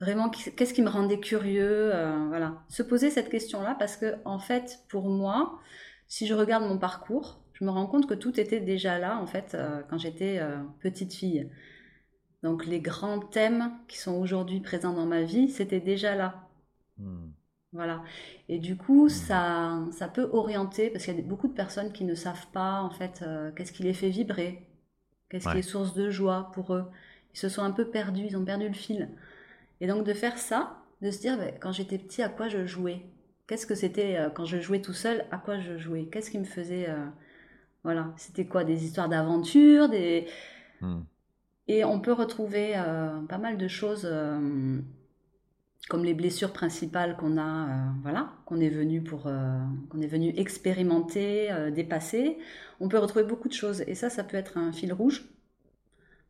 vraiment 0.00 0.28
qu'est-ce 0.30 0.74
qui 0.74 0.82
me 0.82 0.88
rendait 0.88 1.20
curieux 1.20 1.92
Voilà, 2.28 2.62
se 2.68 2.82
poser 2.82 3.10
cette 3.10 3.28
question-là 3.28 3.76
parce 3.78 3.96
que, 3.96 4.16
en 4.24 4.38
fait, 4.38 4.80
pour 4.88 5.08
moi, 5.08 5.60
si 6.08 6.26
je 6.26 6.34
regarde 6.34 6.64
mon 6.64 6.78
parcours, 6.78 7.40
je 7.52 7.64
me 7.64 7.70
rends 7.70 7.86
compte 7.86 8.08
que 8.08 8.14
tout 8.14 8.40
était 8.40 8.60
déjà 8.60 8.98
là, 8.98 9.18
en 9.18 9.26
fait, 9.26 9.56
quand 9.88 9.98
j'étais 9.98 10.40
petite 10.80 11.14
fille. 11.14 11.48
Donc 12.42 12.66
les 12.66 12.80
grands 12.80 13.20
thèmes 13.20 13.72
qui 13.88 13.98
sont 13.98 14.14
aujourd'hui 14.14 14.60
présents 14.60 14.92
dans 14.92 15.06
ma 15.06 15.22
vie, 15.22 15.48
c'était 15.48 15.80
déjà 15.80 16.14
là. 16.14 16.48
Hmm. 16.98 17.30
Voilà. 17.72 18.02
Et 18.48 18.58
du 18.58 18.76
coup, 18.76 19.06
hmm. 19.06 19.10
ça, 19.10 19.80
ça 19.92 20.08
peut 20.08 20.28
orienter, 20.32 20.90
parce 20.90 21.04
qu'il 21.04 21.16
y 21.16 21.18
a 21.18 21.22
beaucoup 21.22 21.48
de 21.48 21.54
personnes 21.54 21.92
qui 21.92 22.04
ne 22.04 22.14
savent 22.14 22.46
pas, 22.52 22.82
en 22.82 22.90
fait, 22.90 23.22
euh, 23.22 23.50
qu'est-ce 23.52 23.72
qui 23.72 23.82
les 23.82 23.94
fait 23.94 24.10
vibrer, 24.10 24.66
qu'est-ce 25.28 25.48
qui 25.48 25.58
est 25.58 25.62
source 25.62 25.94
de 25.94 26.10
joie 26.10 26.50
pour 26.52 26.74
eux. 26.74 26.84
Ils 27.34 27.38
se 27.38 27.48
sont 27.48 27.62
un 27.62 27.70
peu 27.70 27.88
perdus, 27.88 28.26
ils 28.26 28.36
ont 28.36 28.44
perdu 28.44 28.68
le 28.68 28.74
fil. 28.74 29.08
Et 29.80 29.86
donc 29.86 30.04
de 30.04 30.12
faire 30.12 30.38
ça, 30.38 30.82
de 31.00 31.10
se 31.10 31.20
dire, 31.20 31.38
ben, 31.38 31.54
quand 31.60 31.72
j'étais 31.72 31.98
petit, 31.98 32.22
à 32.22 32.28
quoi 32.28 32.48
je 32.48 32.66
jouais? 32.66 33.02
Qu'est-ce 33.46 33.66
que 33.66 33.74
c'était 33.74 34.16
euh, 34.16 34.30
quand 34.30 34.44
je 34.44 34.60
jouais 34.60 34.80
tout 34.80 34.92
seul 34.92 35.24
À 35.30 35.38
quoi 35.38 35.58
je 35.58 35.76
jouais? 35.76 36.04
Qu'est-ce 36.10 36.30
qui 36.30 36.38
me 36.38 36.44
faisait... 36.44 36.88
Euh, 36.88 37.06
voilà, 37.82 38.12
c'était 38.16 38.46
quoi? 38.46 38.64
Des 38.64 38.84
histoires 38.84 39.08
d'aventure, 39.08 39.88
des... 39.88 40.28
Hmm. 40.80 41.00
Et 41.68 41.84
on 41.84 42.00
peut 42.00 42.12
retrouver 42.12 42.72
euh, 42.76 43.20
pas 43.28 43.38
mal 43.38 43.56
de 43.56 43.68
choses 43.68 44.02
euh, 44.04 44.80
comme 45.88 46.04
les 46.04 46.14
blessures 46.14 46.52
principales 46.52 47.16
qu'on 47.16 47.36
a, 47.36 47.68
euh, 47.68 47.90
voilà, 48.02 48.32
qu'on 48.46 48.60
est 48.60 48.68
venu 48.68 49.02
pour, 49.02 49.30
qu'on 49.88 50.00
est 50.00 50.06
venu 50.06 50.32
expérimenter, 50.36 51.50
dépasser. 51.72 52.38
On 52.80 52.88
peut 52.88 52.98
retrouver 52.98 53.24
beaucoup 53.24 53.48
de 53.48 53.54
choses 53.54 53.82
et 53.86 53.94
ça, 53.94 54.10
ça 54.10 54.24
peut 54.24 54.36
être 54.36 54.58
un 54.58 54.72
fil 54.72 54.92
rouge 54.92 55.24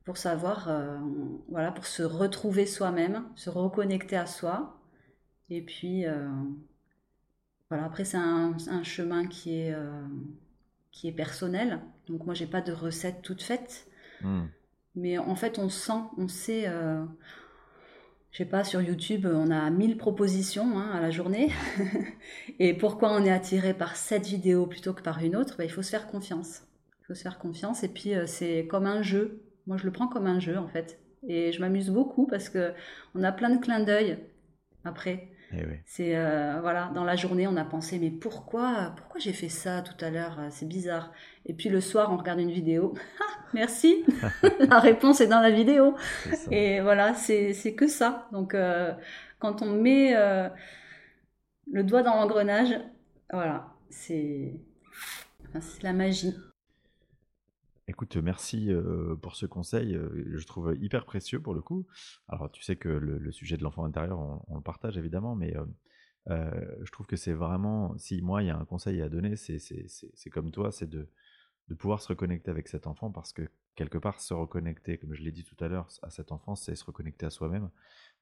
pour 0.05 0.17
savoir, 0.17 0.69
voilà, 1.49 1.71
pour 1.71 1.87
se 1.87 2.03
retrouver 2.03 2.67
soi-même, 2.67 3.25
se 3.37 3.51
reconnecter 3.51 4.17
à 4.17 4.27
soi. 4.27 4.81
Et 5.49 5.63
puis, 5.63 6.05
voilà, 7.69 7.85
après 7.85 8.05
c'est 8.05 8.17
un, 8.17 8.57
chemin 8.83 9.27
qui 9.27 9.61
est 9.61 9.75
qui 10.91 11.09
est 11.09 11.13
personnel. 11.13 11.81
Donc 12.07 12.27
moi, 12.27 12.35
j'ai 12.35 12.47
pas 12.47 12.61
de 12.61 12.73
recette 12.73 13.23
toute 13.23 13.43
faite. 13.43 13.87
Hmm. 14.23 14.47
Mais 14.95 15.19
en 15.19 15.35
fait, 15.35 15.59
on 15.59 15.69
sent, 15.69 16.01
on 16.19 16.29
sait. 16.29 16.65
Euh, 16.67 17.05
je 18.31 18.39
sais 18.39 18.45
pas, 18.47 18.65
sur 18.65 18.81
YouTube, 18.81 19.27
on 19.31 19.51
a 19.51 19.69
1000 19.71 19.99
propositions 19.99 20.79
hein, 20.79 20.91
à 20.93 21.01
la 21.01 21.11
journée. 21.11 21.51
et 22.59 22.73
pourquoi 22.75 23.13
on 23.13 23.25
est 23.25 23.31
attiré 23.31 23.75
par 23.75 23.97
cette 23.97 24.27
vidéo 24.27 24.67
plutôt 24.67 24.95
que 24.95 25.03
par 25.03 25.23
une 25.23 25.37
autre? 25.37 25.57
Ben, 25.59 25.65
Il 25.65 25.71
faut 25.71 25.83
se 25.83 25.91
faire 25.91 26.07
confiance. 26.07 26.63
Il 27.03 27.07
faut 27.09 27.15
se 27.15 27.23
faire 27.23 27.39
confiance. 27.39 27.83
Et 27.83 27.89
puis, 27.89 28.15
euh, 28.15 28.27
c'est 28.27 28.67
comme 28.71 28.87
un 28.87 29.03
jeu. 29.03 29.43
Moi, 29.67 29.77
je 29.77 29.85
le 29.85 29.93
prends 29.93 30.09
comme 30.09 30.27
un 30.27 30.41
jeu, 30.41 30.57
en 30.57 30.69
fait. 30.69 30.99
Et 31.29 31.53
je 31.53 31.61
m'amuse 31.61 31.91
beaucoup 31.91 32.27
parce 32.27 32.49
que 32.49 32.73
on 33.15 33.23
a 33.23 33.33
plein 33.33 33.51
de 33.51 33.61
clins 33.61 33.81
d'œil 33.81 34.19
après. 34.85 35.29
Eh 35.55 35.65
c'est 35.85 36.17
euh, 36.17 36.61
voilà, 36.63 36.91
dans 36.95 37.05
la 37.05 37.15
journée, 37.15 37.47
on 37.47 37.57
a 37.57 37.65
pensé 37.65 37.99
mais 37.99 38.11
pourquoi, 38.11 38.95
pourquoi 38.97 39.21
j'ai 39.21 39.35
fait 39.35 39.51
ça 39.51 39.83
tout 39.83 40.03
à 40.03 40.11
l'heure 40.11 40.39
C'est 40.51 40.67
bizarre. 40.67 41.13
Et 41.45 41.53
puis 41.53 41.69
le 41.69 41.81
soir, 41.81 42.11
on 42.13 42.17
regarde 42.17 42.41
une 42.41 42.51
vidéo. 42.51 42.95
Ah, 43.21 43.55
merci. 43.55 44.05
la 44.61 44.79
réponse 44.79 45.21
est 45.21 45.27
dans 45.27 45.41
la 45.41 45.51
vidéo. 45.51 45.95
Et 46.51 46.81
voilà, 46.81 47.13
c'est 47.13 47.75
que 47.77 47.87
ça. 47.87 48.29
Donc 48.33 48.55
euh, 48.55 48.93
quand 49.39 49.61
on 49.61 49.73
met 49.73 50.17
euh, 50.17 50.49
le 51.71 51.85
doigt 51.85 52.03
dans 52.03 52.15
l'engrenage, 52.15 52.81
voilà, 53.31 53.67
c'est 53.91 54.55
la 55.83 55.93
magie. 55.93 56.35
Écoute, 57.89 58.17
merci 58.17 58.71
pour 59.23 59.35
ce 59.35 59.45
conseil, 59.47 59.99
je 60.35 60.47
trouve 60.47 60.77
hyper 60.81 61.05
précieux 61.05 61.41
pour 61.41 61.53
le 61.53 61.61
coup. 61.61 61.87
Alors, 62.29 62.51
tu 62.51 62.63
sais 62.63 62.77
que 62.77 62.89
le, 62.89 63.33
sujet 63.33 63.57
de 63.57 63.65
l'enfant 63.65 63.85
intérieur, 63.85 64.19
on, 64.49 64.55
le 64.55 64.63
partage 64.63 64.97
évidemment, 64.97 65.35
mais 65.35 65.55
je 66.29 66.91
trouve 66.93 67.07
que 67.07 67.17
c'est 67.17 67.33
vraiment, 67.33 67.97
si 67.99 68.23
moi 68.23 68.43
il 68.43 68.47
y 68.47 68.51
a 68.51 68.57
un 68.57 68.65
conseil 68.65 69.03
à 69.03 69.09
donner, 69.09 69.35
c'est 69.37 70.31
comme 70.31 70.53
toi, 70.53 70.71
c'est 70.71 70.89
de, 70.89 71.09
pouvoir 71.79 72.03
se 72.03 72.09
reconnecter 72.09 72.51
avec 72.51 72.69
cet 72.69 72.87
enfant 72.87 73.11
parce 73.11 73.33
que 73.33 73.49
quelque 73.75 73.99
part, 73.99 74.21
se 74.21 74.35
reconnecter, 74.35 74.99
comme 74.99 75.15
je 75.15 75.23
l'ai 75.23 75.33
dit 75.33 75.45
tout 75.45 75.57
à 75.65 75.69
l'heure, 75.69 75.89
à 76.03 76.11
cet 76.11 76.31
enfant, 76.31 76.55
c'est 76.55 76.77
se 76.77 76.85
reconnecter 76.85 77.27
à 77.27 77.31
soi-même, 77.31 77.71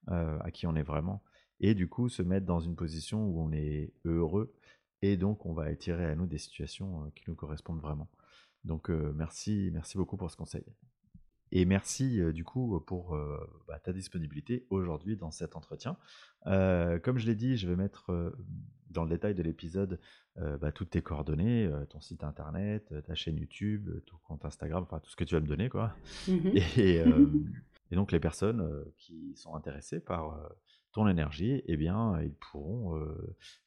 à 0.06 0.50
qui 0.50 0.66
on 0.66 0.74
est 0.74 0.82
vraiment, 0.82 1.22
et 1.60 1.74
du 1.74 1.86
coup 1.86 2.08
se 2.08 2.22
mettre 2.22 2.46
dans 2.46 2.60
une 2.60 2.76
position 2.76 3.26
où 3.26 3.42
on 3.42 3.52
est 3.52 3.92
heureux, 4.06 4.54
et 5.02 5.18
donc 5.18 5.44
on 5.44 5.52
va 5.52 5.64
attirer 5.64 6.06
à 6.06 6.14
nous 6.14 6.26
des 6.26 6.38
situations 6.38 7.10
qui 7.14 7.24
nous 7.28 7.34
correspondent 7.34 7.80
vraiment. 7.80 8.08
Donc 8.64 8.88
merci, 8.88 9.70
merci 9.72 9.96
beaucoup 9.96 10.16
pour 10.16 10.30
ce 10.30 10.36
conseil. 10.36 10.64
Et 11.52 11.64
merci 11.64 12.20
du 12.32 12.44
coup 12.44 12.78
pour 12.80 13.16
bah, 13.66 13.78
ta 13.80 13.92
disponibilité 13.92 14.66
aujourd'hui 14.70 15.16
dans 15.16 15.30
cet 15.30 15.56
entretien. 15.56 15.96
comme 16.44 17.18
je 17.18 17.26
l'ai 17.26 17.34
dit, 17.34 17.56
je 17.56 17.68
vais 17.68 17.76
mettre 17.76 18.34
dans 18.90 19.04
le 19.04 19.10
détail 19.10 19.34
de 19.34 19.42
l'épisode 19.42 19.98
bah, 20.36 20.70
toutes 20.72 20.90
tes 20.90 21.02
coordonnées, 21.02 21.70
ton 21.88 22.00
site 22.00 22.22
internet, 22.22 22.94
ta 23.04 23.14
chaîne 23.14 23.36
YouTube, 23.36 23.90
ton 24.06 24.16
compte 24.24 24.44
Instagram, 24.44 24.82
enfin 24.84 25.00
tout 25.00 25.10
ce 25.10 25.16
que 25.16 25.24
tu 25.24 25.34
vas 25.34 25.40
me 25.40 25.48
donner. 25.48 25.68
quoi. 25.68 25.94
Mmh 26.28 26.50
et, 26.54 27.02
et, 27.90 27.96
donc 27.96 28.12
les 28.12 28.20
personnes 28.20 28.84
qui 28.96 29.34
sont 29.34 29.54
intéressées 29.54 29.98
par 30.00 30.38
ton 30.92 31.08
énergie, 31.08 31.62
eh 31.66 31.76
bien, 31.76 32.20
ils 32.22 32.34
pourront 32.34 33.00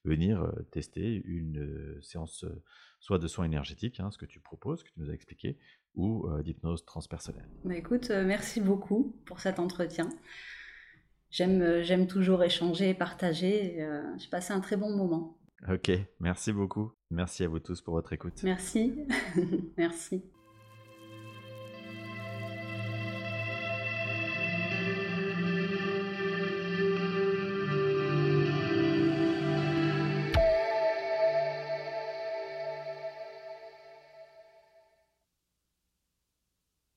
venir 0.03 0.51
tester 0.71 1.21
une 1.25 1.99
séance 2.01 2.45
soit 2.99 3.19
de 3.19 3.27
soins 3.27 3.45
énergétiques, 3.45 3.99
hein, 3.99 4.11
ce 4.11 4.17
que 4.17 4.25
tu 4.25 4.39
proposes, 4.39 4.83
que 4.83 4.89
tu 4.89 4.99
nous 4.99 5.09
as 5.09 5.13
expliqué, 5.13 5.57
ou 5.95 6.27
d'hypnose 6.43 6.85
transpersonnelle. 6.85 7.47
Bah 7.63 7.75
écoute, 7.75 8.09
merci 8.09 8.59
beaucoup 8.61 9.15
pour 9.25 9.39
cet 9.39 9.59
entretien. 9.59 10.09
J'aime, 11.29 11.81
j'aime 11.81 12.07
toujours 12.07 12.43
échanger 12.43 12.89
et 12.89 12.93
partager. 12.93 13.87
J'ai 14.17 14.29
passé 14.29 14.53
un 14.53 14.59
très 14.59 14.75
bon 14.75 14.95
moment. 14.95 15.37
Ok, 15.69 15.91
merci 16.19 16.51
beaucoup. 16.51 16.91
Merci 17.09 17.43
à 17.43 17.47
vous 17.47 17.59
tous 17.59 17.81
pour 17.81 17.93
votre 17.93 18.11
écoute. 18.11 18.43
Merci. 18.43 18.93
merci. 19.77 20.23